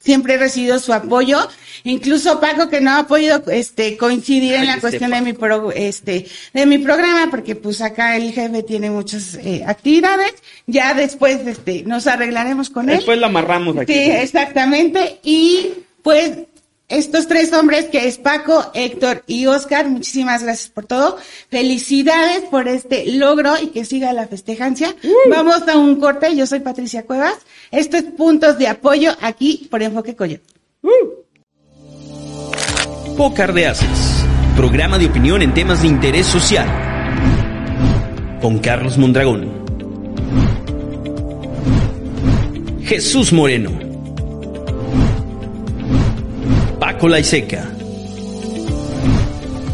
siempre 0.00 0.34
he 0.34 0.38
recibido 0.38 0.78
su 0.78 0.92
apoyo, 0.94 1.46
incluso 1.84 2.40
Paco 2.40 2.68
que 2.68 2.80
no 2.80 2.92
ha 2.96 3.06
podido 3.06 3.42
este 3.50 3.96
coincidir 3.96 4.54
en 4.54 4.66
la 4.66 4.70
este 4.74 4.80
cuestión 4.80 5.10
de 5.10 5.20
mi 5.20 5.32
pro- 5.34 5.72
este 5.72 6.26
de 6.54 6.66
mi 6.66 6.78
programa 6.78 7.28
porque 7.30 7.54
pues 7.54 7.80
acá 7.82 8.16
el 8.16 8.32
jefe 8.32 8.62
tiene 8.62 8.90
muchas 8.90 9.34
eh, 9.34 9.62
actividades, 9.66 10.32
ya 10.66 10.94
después 10.94 11.46
este 11.46 11.82
nos 11.84 12.06
arreglaremos 12.06 12.70
con 12.70 12.88
él. 12.90 12.96
Después 12.96 13.18
lo 13.18 13.26
amarramos 13.26 13.76
aquí. 13.76 13.92
Sí, 13.92 13.98
exactamente. 14.10 15.20
Y 15.22 15.70
pues 16.02 16.32
estos 16.90 17.28
tres 17.28 17.52
hombres 17.52 17.86
que 17.86 18.08
es 18.08 18.18
Paco, 18.18 18.70
Héctor 18.74 19.22
y 19.26 19.46
Oscar, 19.46 19.88
muchísimas 19.88 20.42
gracias 20.42 20.68
por 20.68 20.86
todo. 20.86 21.16
Felicidades 21.48 22.40
por 22.50 22.66
este 22.68 23.12
logro 23.12 23.54
y 23.62 23.68
que 23.68 23.84
siga 23.84 24.12
la 24.12 24.26
festejancia. 24.26 24.94
Vamos 25.30 25.66
a 25.68 25.78
un 25.78 25.96
corte. 26.00 26.34
Yo 26.34 26.46
soy 26.46 26.60
Patricia 26.60 27.04
Cuevas. 27.04 27.34
Esto 27.70 27.96
es 27.96 28.02
Puntos 28.02 28.58
de 28.58 28.68
Apoyo 28.68 29.12
aquí 29.20 29.68
por 29.70 29.82
Enfoque 29.82 30.16
Coyote. 30.16 30.44
Pócar 33.16 33.52
de 33.52 33.66
Haces, 33.66 34.24
programa 34.56 34.98
de 34.98 35.06
opinión 35.06 35.42
en 35.42 35.54
temas 35.54 35.82
de 35.82 35.88
interés 35.88 36.26
social. 36.26 36.68
Con 38.40 38.58
Carlos 38.58 38.98
Mondragón. 38.98 39.60
Jesús 42.82 43.32
Moreno. 43.32 43.89
Paco 47.00 47.08
Laiseca. 47.08 47.66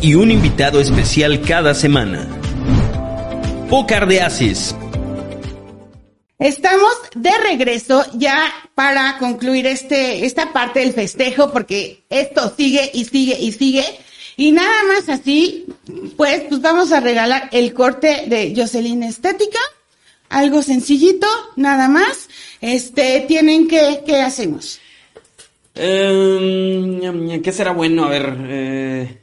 Y 0.00 0.14
un 0.14 0.30
invitado 0.30 0.80
especial 0.80 1.40
cada 1.40 1.74
semana. 1.74 2.24
Pócar 3.68 4.06
de 4.06 4.24
Estamos 6.38 6.92
de 7.16 7.36
regreso 7.38 8.06
ya 8.14 8.46
para 8.76 9.18
concluir 9.18 9.66
este, 9.66 10.24
esta 10.24 10.52
parte 10.52 10.78
del 10.78 10.92
festejo 10.92 11.50
porque 11.50 12.04
esto 12.10 12.54
sigue 12.56 12.92
y 12.94 13.06
sigue 13.06 13.36
y 13.40 13.50
sigue. 13.50 13.84
Y 14.36 14.52
nada 14.52 14.84
más 14.84 15.08
así, 15.08 15.66
pues, 16.16 16.42
pues 16.48 16.60
vamos 16.60 16.92
a 16.92 17.00
regalar 17.00 17.48
el 17.50 17.74
corte 17.74 18.26
de 18.28 18.54
Jocelyn 18.56 19.02
Estética. 19.02 19.58
Algo 20.28 20.62
sencillito, 20.62 21.26
nada 21.56 21.88
más. 21.88 22.28
Este, 22.60 23.24
tienen 23.26 23.66
que, 23.66 24.04
¿qué 24.06 24.20
hacemos? 24.20 24.78
Eh, 25.76 27.40
¿Qué 27.42 27.52
será 27.52 27.72
bueno? 27.72 28.04
A 28.04 28.08
ver. 28.08 28.36
Eh... 28.48 29.22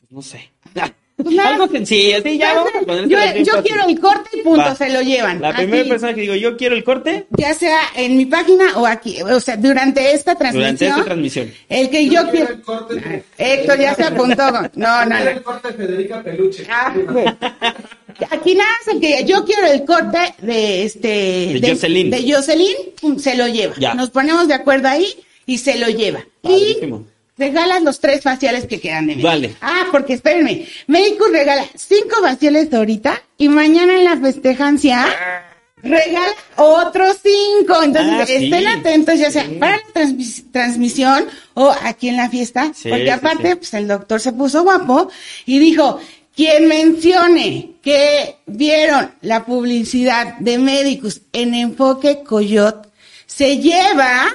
pues 0.00 0.10
No 0.10 0.22
sé. 0.22 0.50
Pues 1.22 1.34
nada. 1.34 1.50
Algo 1.50 1.68
sencillo. 1.68 2.22
Sí, 2.22 2.38
ya 2.38 2.54
vamos 2.54 2.72
a 2.74 2.86
poner 2.86 3.44
yo 3.44 3.62
quiero 3.62 3.86
el 3.86 4.00
corte 4.00 4.30
y 4.32 4.40
punto, 4.42 4.60
Va. 4.60 4.74
se 4.74 4.90
lo 4.90 5.02
llevan. 5.02 5.40
La 5.40 5.54
primera 5.54 5.80
Aquí, 5.80 5.90
persona 5.90 6.14
que 6.14 6.20
digo, 6.22 6.34
yo 6.34 6.56
quiero 6.56 6.74
el 6.74 6.84
corte, 6.84 7.26
Ya 7.36 7.54
sea 7.54 7.78
en 7.94 8.16
mi 8.16 8.26
página 8.26 8.76
o 8.78 8.86
aquí, 8.86 9.20
o 9.22 9.40
sea, 9.40 9.56
durante 9.56 10.12
esta 10.12 10.34
transmisión. 10.34 10.76
durante 10.76 10.86
esta 10.86 11.04
transmisión. 11.04 11.52
El 11.68 11.90
que 11.90 12.08
yo, 12.08 12.30
quiero. 12.30 12.56
Héctor 13.38 13.78
ya 13.78 13.94
se 13.94 14.04
apuntó. 14.04 14.50
No, 14.50 14.70
no, 14.74 15.04
no. 15.06 15.16
El 15.18 15.42
corte 15.42 15.68
de 15.68 15.74
Federica 15.74 16.22
Peluche. 16.22 16.66
Ah, 16.70 16.94
Aquí 18.30 18.54
nada 18.54 18.70
el 18.92 19.00
que 19.00 19.24
yo 19.24 19.44
quiero 19.44 19.66
el 19.66 19.84
corte 19.84 20.18
de 20.42 20.84
este 20.84 21.08
De 21.60 21.70
Jocelyn. 21.70 22.10
de 22.10 22.32
Jocelyn, 22.32 22.76
pum, 23.00 23.18
se 23.18 23.34
lo 23.36 23.46
lleva. 23.48 23.74
Ya. 23.78 23.94
Nos 23.94 24.10
ponemos 24.10 24.48
de 24.48 24.54
acuerdo 24.54 24.88
ahí 24.88 25.06
y 25.46 25.58
se 25.58 25.78
lo 25.78 25.88
lleva. 25.88 26.24
Padrísimo. 26.42 27.06
Y 27.38 27.42
regalas 27.42 27.82
los 27.82 28.00
tres 28.00 28.22
faciales 28.22 28.66
que 28.66 28.80
quedan 28.80 29.06
de 29.06 29.16
mí. 29.16 29.22
Vale. 29.22 29.54
Ah, 29.62 29.86
porque 29.90 30.12
espérenme, 30.14 30.66
Medicus 30.86 31.30
regala 31.32 31.64
cinco 31.74 32.16
faciales 32.20 32.72
ahorita 32.72 33.22
y 33.38 33.48
mañana 33.48 33.94
en 33.96 34.04
la 34.04 34.16
festejancia 34.18 35.06
regala 35.82 36.26
otros 36.56 37.16
cinco. 37.22 37.82
Entonces 37.82 38.12
Ah, 38.14 38.26
sí. 38.26 38.34
estén 38.44 38.66
atentos, 38.66 39.18
ya 39.18 39.30
sea 39.30 39.46
para 39.58 39.76
la 39.78 39.82
transmis- 39.94 40.44
transmisión 40.52 41.24
o 41.54 41.74
aquí 41.82 42.08
en 42.10 42.16
la 42.18 42.28
fiesta, 42.28 42.72
Sí, 42.74 42.90
porque 42.90 43.10
aparte 43.10 43.56
pues 43.56 43.72
el 43.74 43.88
doctor 43.88 44.20
se 44.20 44.32
puso 44.32 44.62
guapo 44.62 45.08
y 45.46 45.58
dijo, 45.58 45.98
quien 46.40 46.68
mencione 46.68 47.72
que 47.82 48.36
vieron 48.46 49.10
la 49.20 49.44
publicidad 49.44 50.38
de 50.38 50.56
Medicus 50.56 51.20
en 51.34 51.54
Enfoque 51.54 52.22
Coyot, 52.26 52.90
se 53.26 53.58
lleva 53.58 54.26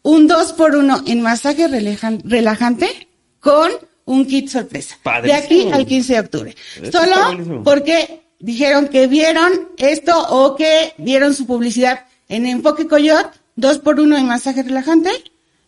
un 0.00 0.26
2 0.26 0.54
por 0.54 0.74
1 0.74 1.02
en 1.06 1.20
masaje 1.20 1.68
relajan- 1.68 2.22
relajante 2.24 3.08
con 3.38 3.70
un 4.06 4.24
kit 4.26 4.48
sorpresa. 4.48 4.96
Padrísimo. 5.02 5.38
De 5.38 5.44
aquí 5.44 5.68
al 5.72 5.84
15 5.86 6.12
de 6.14 6.20
octubre. 6.20 6.56
Eso 6.82 6.90
Solo 7.04 7.62
porque 7.62 8.22
dijeron 8.38 8.88
que 8.88 9.06
vieron 9.06 9.68
esto 9.76 10.18
o 10.30 10.56
que 10.56 10.94
vieron 10.96 11.34
su 11.34 11.44
publicidad 11.46 12.06
en 12.30 12.46
Enfoque 12.46 12.86
Coyot, 12.86 13.30
dos 13.56 13.78
por 13.78 14.00
uno 14.00 14.16
en 14.16 14.26
masaje 14.26 14.62
relajante 14.62 15.10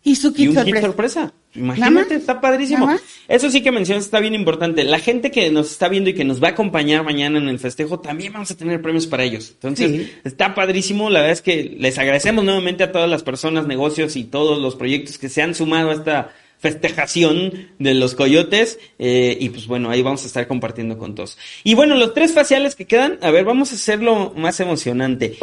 y 0.06 0.14
su 0.16 0.28
Y 0.28 0.32
kit 0.34 0.48
un 0.50 0.54
sorpresa. 0.54 0.74
kit 0.76 0.84
sorpresa. 0.84 1.32
Imagínate, 1.54 2.14
está 2.16 2.40
padrísimo. 2.40 2.88
Eso 3.26 3.50
sí 3.50 3.62
que 3.62 3.72
mencionas 3.72 4.04
está 4.04 4.20
bien 4.20 4.34
importante. 4.34 4.84
La 4.84 4.98
gente 4.98 5.30
que 5.30 5.50
nos 5.50 5.70
está 5.70 5.88
viendo 5.88 6.10
y 6.10 6.14
que 6.14 6.24
nos 6.24 6.42
va 6.42 6.48
a 6.48 6.50
acompañar 6.50 7.02
mañana 7.04 7.38
en 7.38 7.48
el 7.48 7.58
festejo, 7.58 8.00
también 8.00 8.32
vamos 8.32 8.50
a 8.50 8.56
tener 8.56 8.82
premios 8.82 9.06
para 9.06 9.24
ellos. 9.24 9.50
Entonces, 9.54 9.90
Sí. 9.90 10.12
está 10.24 10.54
padrísimo. 10.54 11.08
La 11.10 11.20
verdad 11.20 11.32
es 11.32 11.42
que 11.42 11.76
les 11.78 11.96
agradecemos 11.98 12.44
nuevamente 12.44 12.84
a 12.84 12.92
todas 12.92 13.08
las 13.08 13.22
personas, 13.22 13.66
negocios 13.66 14.14
y 14.16 14.24
todos 14.24 14.60
los 14.60 14.76
proyectos 14.76 15.16
que 15.16 15.28
se 15.28 15.42
han 15.42 15.54
sumado 15.54 15.90
a 15.90 15.94
esta 15.94 16.32
festejación 16.58 17.68
de 17.78 17.94
los 17.94 18.14
coyotes. 18.14 18.78
eh, 18.98 19.36
y 19.40 19.48
pues 19.50 19.66
bueno, 19.66 19.90
ahí 19.90 20.02
vamos 20.02 20.24
a 20.24 20.26
estar 20.26 20.46
compartiendo 20.48 20.98
con 20.98 21.14
todos. 21.14 21.38
Y 21.62 21.74
bueno, 21.74 21.94
los 21.94 22.12
tres 22.14 22.32
faciales 22.32 22.74
que 22.74 22.86
quedan, 22.86 23.18
a 23.22 23.30
ver, 23.30 23.44
vamos 23.44 23.72
a 23.72 23.76
hacerlo 23.76 24.32
más 24.36 24.58
emocionante. 24.60 25.36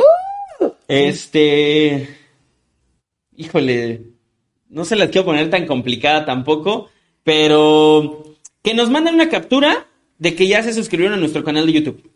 Este. 0.87 2.17
Híjole. 3.35 4.01
No 4.71 4.85
se 4.85 4.95
las 4.95 5.09
quiero 5.09 5.25
poner 5.25 5.49
tan 5.49 5.67
complicada 5.67 6.25
tampoco. 6.25 6.89
Pero. 7.23 8.23
Que 8.63 8.73
nos 8.73 8.89
manden 8.89 9.15
una 9.15 9.29
captura 9.29 9.87
de 10.17 10.35
que 10.35 10.47
ya 10.47 10.61
se 10.63 10.73
suscribieron 10.73 11.17
a 11.17 11.19
nuestro 11.19 11.43
canal 11.43 11.65
de 11.65 11.73
YouTube. 11.73 12.09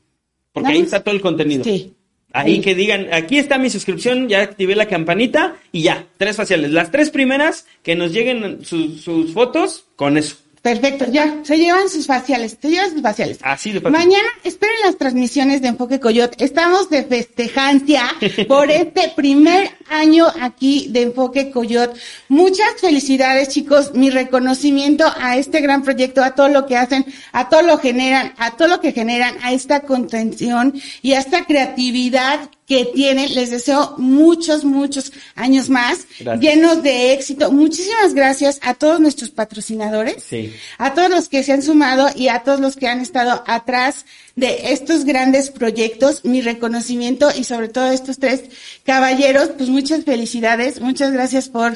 Porque 0.52 0.72
ahí 0.72 0.80
está 0.80 1.04
todo 1.04 1.14
el 1.16 1.22
contenido. 1.22 1.64
Sí. 1.64 1.94
Ahí 2.32 2.56
Sí. 2.56 2.62
que 2.62 2.76
digan, 2.76 3.08
aquí 3.14 3.38
está 3.38 3.58
mi 3.58 3.70
suscripción, 3.70 4.28
ya 4.28 4.42
activé 4.42 4.76
la 4.76 4.88
campanita 4.88 5.56
y 5.72 5.84
ya, 5.84 6.06
tres 6.18 6.36
faciales. 6.36 6.72
Las 6.72 6.92
tres 6.92 7.10
primeras 7.10 7.66
que 7.82 7.96
nos 7.96 8.12
lleguen 8.12 8.64
sus, 8.66 9.02
sus 9.02 9.32
fotos 9.34 9.86
con 9.96 10.18
eso. 10.18 10.36
Perfecto, 10.62 11.06
ya, 11.12 11.42
se 11.44 11.58
llevan 11.58 11.90
sus 11.90 12.08
faciales, 12.08 12.58
se 12.60 12.70
llevan 12.70 12.92
sus 12.92 13.02
faciales. 13.02 13.38
Así 13.42 13.72
de 13.72 13.80
fácil. 13.82 13.98
Mañana 13.98 14.28
esperen 14.44 14.76
las 14.84 14.98
transmisiones 14.98 15.62
de 15.62 15.70
Enfoque 15.70 16.00
Coyot. 16.00 16.42
Estamos 16.42 16.90
de 16.90 17.04
festejancia 17.04 18.04
por 18.48 18.70
este 18.70 19.14
primer 19.16 19.70
año 19.90 20.28
aquí 20.42 20.88
de 20.90 21.04
Enfoque 21.04 21.52
Coyot. 21.52 21.96
Muchas 22.30 22.68
felicidades, 22.80 23.50
chicos. 23.50 23.94
Mi 23.94 24.10
reconocimiento 24.10 25.06
a 25.20 25.38
este 25.38 25.62
gran 25.62 25.84
proyecto, 25.84 26.24
a 26.24 26.32
todo 26.36 26.50
lo 26.50 26.66
que 26.66 26.78
hacen, 26.78 27.06
a 27.32 27.50
todo 27.50 27.62
lo 27.64 27.78
generan, 27.78 28.34
a 28.38 28.52
todo 28.58 28.68
lo 28.68 28.80
que 28.82 28.92
generan, 28.92 29.36
a 29.44 29.52
esta 29.54 29.82
contención 29.82 30.74
y 31.02 31.14
a 31.14 31.20
esta 31.20 31.46
creatividad 31.46 32.50
que 32.68 32.86
tienen. 32.86 33.36
Les 33.36 33.52
deseo 33.52 33.94
muchos, 34.00 34.64
muchos 34.66 35.12
años 35.36 35.70
más, 35.70 36.08
Gracias. 36.20 36.42
llenos 36.42 36.82
de 36.82 37.14
éxito. 37.14 37.52
Muchísimas 37.52 38.16
gracias 38.16 38.60
a 38.64 38.74
todos 38.74 39.00
nuestros 39.00 39.30
patrocinadores 39.30 40.24
Sí. 40.28 40.52
a 40.80 40.96
todos 40.96 41.10
los 41.12 41.30
que 41.30 41.44
se 41.44 41.52
han 41.54 41.62
sumado 41.62 42.08
y 42.16 42.28
a 42.30 42.40
todos 42.40 42.60
los 42.60 42.76
que 42.76 42.88
han 42.88 43.02
estado 43.02 43.44
atrás 43.46 44.06
de 44.36 44.74
estos 44.74 45.06
grandes 45.06 45.52
proyectos, 45.52 46.26
mi 46.26 46.42
reconocimiento 46.42 47.30
y 47.38 47.44
sobre 47.44 47.70
todo 47.70 47.86
a 47.86 47.94
estos 47.94 48.18
tres 48.18 48.42
caballeros, 48.84 49.50
pues 49.58 49.70
muchas 49.76 50.04
felicidades, 50.06 50.80
muchas 50.82 51.12
gracias 51.12 51.50
por 51.50 51.74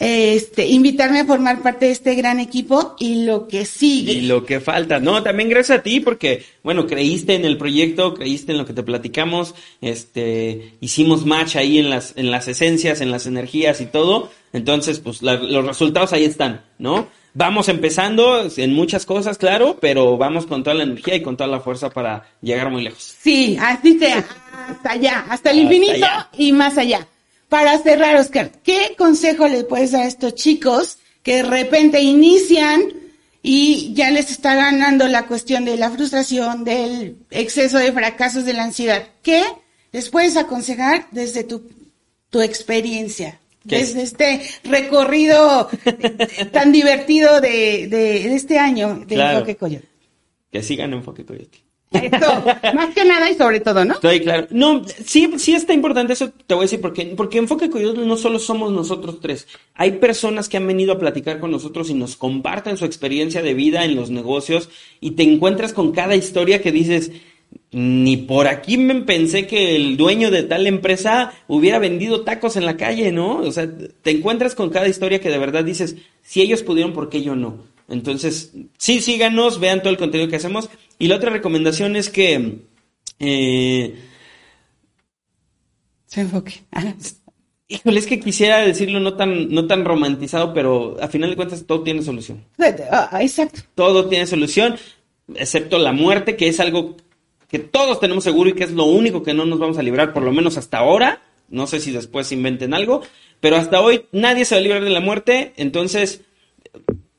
eh, 0.00 0.34
este 0.34 0.66
invitarme 0.66 1.20
a 1.20 1.24
formar 1.24 1.60
parte 1.62 1.86
de 1.86 1.92
este 1.92 2.14
gran 2.14 2.38
equipo 2.40 2.94
y 2.98 3.24
lo 3.24 3.48
que 3.48 3.64
sigue. 3.64 4.12
Y 4.12 4.20
lo 4.22 4.44
que 4.44 4.60
falta. 4.60 5.00
No, 5.00 5.22
también 5.22 5.48
gracias 5.48 5.78
a 5.78 5.82
ti 5.82 6.00
porque, 6.00 6.44
bueno, 6.62 6.86
creíste 6.86 7.34
en 7.34 7.44
el 7.44 7.56
proyecto, 7.56 8.14
creíste 8.14 8.52
en 8.52 8.58
lo 8.58 8.66
que 8.66 8.74
te 8.74 8.82
platicamos, 8.82 9.54
este, 9.80 10.74
hicimos 10.80 11.24
match 11.26 11.56
ahí 11.56 11.78
en 11.78 11.90
las, 11.90 12.12
en 12.16 12.30
las 12.30 12.46
esencias, 12.48 13.00
en 13.00 13.10
las 13.10 13.26
energías 13.26 13.80
y 13.80 13.86
todo. 13.86 14.30
Entonces, 14.52 15.00
pues 15.00 15.22
la- 15.22 15.34
los 15.36 15.66
resultados 15.66 16.12
ahí 16.12 16.24
están, 16.24 16.64
¿no? 16.78 17.08
Vamos 17.34 17.68
empezando 17.68 18.48
en 18.56 18.74
muchas 18.74 19.04
cosas, 19.06 19.36
claro, 19.38 19.78
pero 19.80 20.16
vamos 20.16 20.46
con 20.46 20.62
toda 20.64 20.74
la 20.74 20.82
energía 20.84 21.14
y 21.16 21.22
con 21.22 21.36
toda 21.36 21.48
la 21.48 21.60
fuerza 21.60 21.90
para 21.90 22.26
llegar 22.40 22.70
muy 22.70 22.82
lejos. 22.82 23.14
Sí, 23.20 23.56
así 23.60 23.98
sea, 23.98 24.24
hasta 24.68 24.90
allá, 24.92 25.24
hasta 25.28 25.50
el 25.50 25.60
Hasta 25.60 25.74
infinito 25.74 26.06
allá. 26.06 26.28
y 26.36 26.52
más 26.52 26.78
allá. 26.78 27.06
Para 27.48 27.78
cerrar, 27.78 28.16
Oscar, 28.16 28.50
¿qué 28.62 28.94
consejo 28.96 29.48
le 29.48 29.64
puedes 29.64 29.92
dar 29.92 30.02
a 30.02 30.06
estos 30.06 30.34
chicos 30.34 30.98
que 31.22 31.36
de 31.36 31.42
repente 31.44 32.00
inician 32.00 32.82
y 33.42 33.92
ya 33.94 34.10
les 34.10 34.30
está 34.30 34.54
ganando 34.54 35.08
la 35.08 35.26
cuestión 35.26 35.64
de 35.64 35.76
la 35.76 35.90
frustración, 35.90 36.64
del 36.64 37.16
exceso 37.30 37.78
de 37.78 37.92
fracasos, 37.92 38.44
de 38.44 38.52
la 38.52 38.64
ansiedad? 38.64 39.02
¿Qué 39.22 39.42
les 39.92 40.10
puedes 40.10 40.36
aconsejar 40.36 41.06
desde 41.10 41.44
tu, 41.44 41.62
tu 42.30 42.40
experiencia? 42.42 43.40
¿Qué? 43.66 43.78
Desde 43.78 44.02
este 44.02 44.40
recorrido 44.64 45.68
tan 46.52 46.70
divertido 46.72 47.40
de, 47.40 47.86
de, 47.88 48.28
de 48.28 48.34
este 48.34 48.58
año 48.58 49.00
de 49.06 49.14
Claro. 49.14 49.38
Enfoque 49.38 49.56
Coyote. 49.56 49.88
Que 50.50 50.62
sigan 50.62 50.92
Enfoque 50.92 51.24
Coyote. 51.24 51.58
Esto, 51.90 52.44
más 52.74 52.94
que 52.94 53.04
nada 53.04 53.30
y 53.30 53.34
sobre 53.34 53.60
todo, 53.60 53.84
¿no? 53.84 53.94
Estoy 53.94 54.20
claro. 54.20 54.46
No, 54.50 54.82
sí, 55.04 55.32
sí 55.38 55.54
está 55.54 55.72
importante 55.72 56.12
eso, 56.12 56.30
te 56.46 56.54
voy 56.54 56.62
a 56.62 56.64
decir, 56.64 56.80
porque, 56.80 57.06
porque 57.16 57.38
Enfoque 57.38 57.70
Coyote 57.70 58.00
no 58.00 58.16
solo 58.16 58.38
somos 58.38 58.72
nosotros 58.72 59.20
tres. 59.20 59.46
Hay 59.74 59.92
personas 59.92 60.48
que 60.48 60.58
han 60.58 60.66
venido 60.66 60.92
a 60.92 60.98
platicar 60.98 61.40
con 61.40 61.50
nosotros 61.50 61.88
y 61.88 61.94
nos 61.94 62.16
comparten 62.16 62.76
su 62.76 62.84
experiencia 62.84 63.42
de 63.42 63.54
vida 63.54 63.84
en 63.84 63.96
los 63.96 64.10
negocios 64.10 64.68
y 65.00 65.12
te 65.12 65.22
encuentras 65.22 65.72
con 65.72 65.92
cada 65.92 66.14
historia 66.14 66.60
que 66.60 66.72
dices, 66.72 67.10
ni 67.70 68.16
por 68.16 68.48
aquí 68.48 68.76
me 68.78 68.94
pensé 69.02 69.46
que 69.46 69.76
el 69.76 69.96
dueño 69.96 70.30
de 70.30 70.42
tal 70.42 70.66
empresa 70.66 71.32
hubiera 71.48 71.78
vendido 71.78 72.22
tacos 72.22 72.56
en 72.56 72.66
la 72.66 72.76
calle, 72.76 73.12
¿no? 73.12 73.38
O 73.38 73.52
sea, 73.52 73.68
te 74.02 74.10
encuentras 74.10 74.54
con 74.54 74.70
cada 74.70 74.88
historia 74.88 75.20
que 75.20 75.30
de 75.30 75.38
verdad 75.38 75.64
dices, 75.64 75.96
si 76.22 76.40
ellos 76.42 76.62
pudieron, 76.62 76.92
¿por 76.92 77.08
qué 77.08 77.22
yo 77.22 77.34
no? 77.36 77.64
Entonces, 77.88 78.52
sí, 78.76 79.00
síganos, 79.00 79.60
vean 79.60 79.80
todo 79.80 79.90
el 79.90 79.98
contenido 79.98 80.28
que 80.28 80.36
hacemos. 80.36 80.68
Y 80.98 81.08
la 81.08 81.16
otra 81.16 81.30
recomendación 81.30 81.96
es 81.96 82.08
que... 82.10 82.58
eh, 83.18 83.94
Se 86.06 86.20
enfoque. 86.22 86.62
Híjole, 87.70 87.98
es 88.00 88.06
que 88.06 88.18
quisiera 88.18 88.60
decirlo 88.60 88.98
no 88.98 89.14
tan, 89.14 89.50
no 89.50 89.66
tan 89.66 89.84
romantizado, 89.84 90.54
pero 90.54 90.96
a 91.02 91.08
final 91.08 91.28
de 91.30 91.36
cuentas 91.36 91.66
todo 91.66 91.82
tiene 91.82 92.02
solución. 92.02 92.44
Ah, 92.90 93.18
Exacto. 93.20 93.60
Todo 93.74 94.08
tiene 94.08 94.26
solución, 94.26 94.76
excepto 95.34 95.78
la 95.78 95.92
muerte, 95.92 96.34
que 96.34 96.48
es 96.48 96.60
algo 96.60 96.96
que 97.48 97.58
todos 97.58 98.00
tenemos 98.00 98.24
seguro 98.24 98.48
y 98.50 98.54
que 98.54 98.64
es 98.64 98.72
lo 98.72 98.84
único 98.84 99.22
que 99.22 99.34
no 99.34 99.44
nos 99.44 99.58
vamos 99.58 99.76
a 99.76 99.82
librar, 99.82 100.14
por 100.14 100.22
lo 100.22 100.32
menos 100.32 100.56
hasta 100.56 100.78
ahora. 100.78 101.20
No 101.50 101.66
sé 101.66 101.80
si 101.80 101.92
después 101.92 102.32
inventen 102.32 102.72
algo, 102.74 103.02
pero 103.40 103.56
hasta 103.56 103.80
hoy 103.82 104.06
nadie 104.12 104.44
se 104.46 104.54
va 104.54 104.60
a 104.60 104.62
librar 104.62 104.84
de 104.84 104.90
la 104.90 105.00
muerte, 105.00 105.52
entonces 105.56 106.22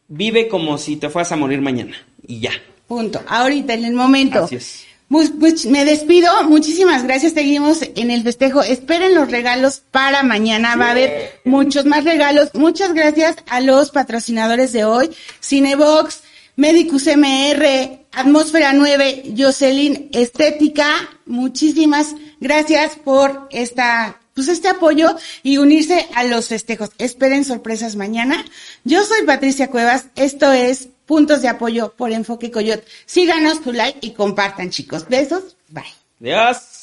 vive 0.08 0.48
como 0.48 0.78
si 0.80 0.98
te 0.98 1.10
fueras 1.10 1.32
a 1.32 1.36
morir 1.36 1.62
mañana 1.62 1.96
y 2.28 2.40
ya. 2.40 2.52
Punto. 2.90 3.22
Ahorita, 3.28 3.74
en 3.76 3.86
el 3.86 3.94
momento. 3.94 4.44
Así 4.44 4.56
es. 4.56 4.84
Mu- 5.08 5.24
much- 5.40 5.66
me 5.70 5.86
despido. 5.86 6.30
Muchísimas 6.44 7.04
gracias. 7.04 7.32
Seguimos 7.34 7.80
en 7.96 8.12
el 8.12 8.22
festejo. 8.24 8.62
Esperen 8.62 9.16
los 9.16 9.32
regalos 9.32 9.82
para 9.92 10.22
mañana. 10.24 10.76
Va 10.76 10.88
a 10.88 10.92
haber 10.92 11.40
muchos 11.46 11.86
más 11.86 12.04
regalos. 12.04 12.50
Muchas 12.54 12.94
gracias 12.94 13.38
a 13.48 13.62
los 13.62 13.92
patrocinadores 13.92 14.74
de 14.74 14.84
hoy. 14.86 15.10
Cinebox, 15.42 16.20
Medicus 16.58 17.08
MR, 17.08 18.02
Atmósfera 18.12 18.74
9, 18.74 19.34
Jocelyn 19.38 20.10
Estética. 20.12 20.92
Muchísimas 21.26 22.16
gracias 22.40 22.96
por 23.04 23.48
esta, 23.52 24.20
pues 24.34 24.48
este 24.48 24.68
apoyo 24.68 25.16
y 25.42 25.58
unirse 25.58 26.08
a 26.16 26.24
los 26.26 26.48
festejos. 26.48 26.90
Esperen 26.98 27.46
sorpresas 27.46 27.96
mañana. 27.96 28.44
Yo 28.84 29.04
soy 29.04 29.26
Patricia 29.26 29.70
Cuevas. 29.70 30.06
Esto 30.16 30.52
es 30.52 30.90
Puntos 31.10 31.42
de 31.42 31.48
Apoyo 31.48 31.92
por 31.98 32.12
Enfoque 32.12 32.52
Coyot. 32.52 32.84
Síganos, 33.08 33.64
tu 33.64 33.74
like 33.74 33.98
y 34.06 34.12
compartan, 34.12 34.70
chicos. 34.70 35.10
Besos. 35.10 35.56
Bye. 35.70 35.86
Adiós. 36.22 36.79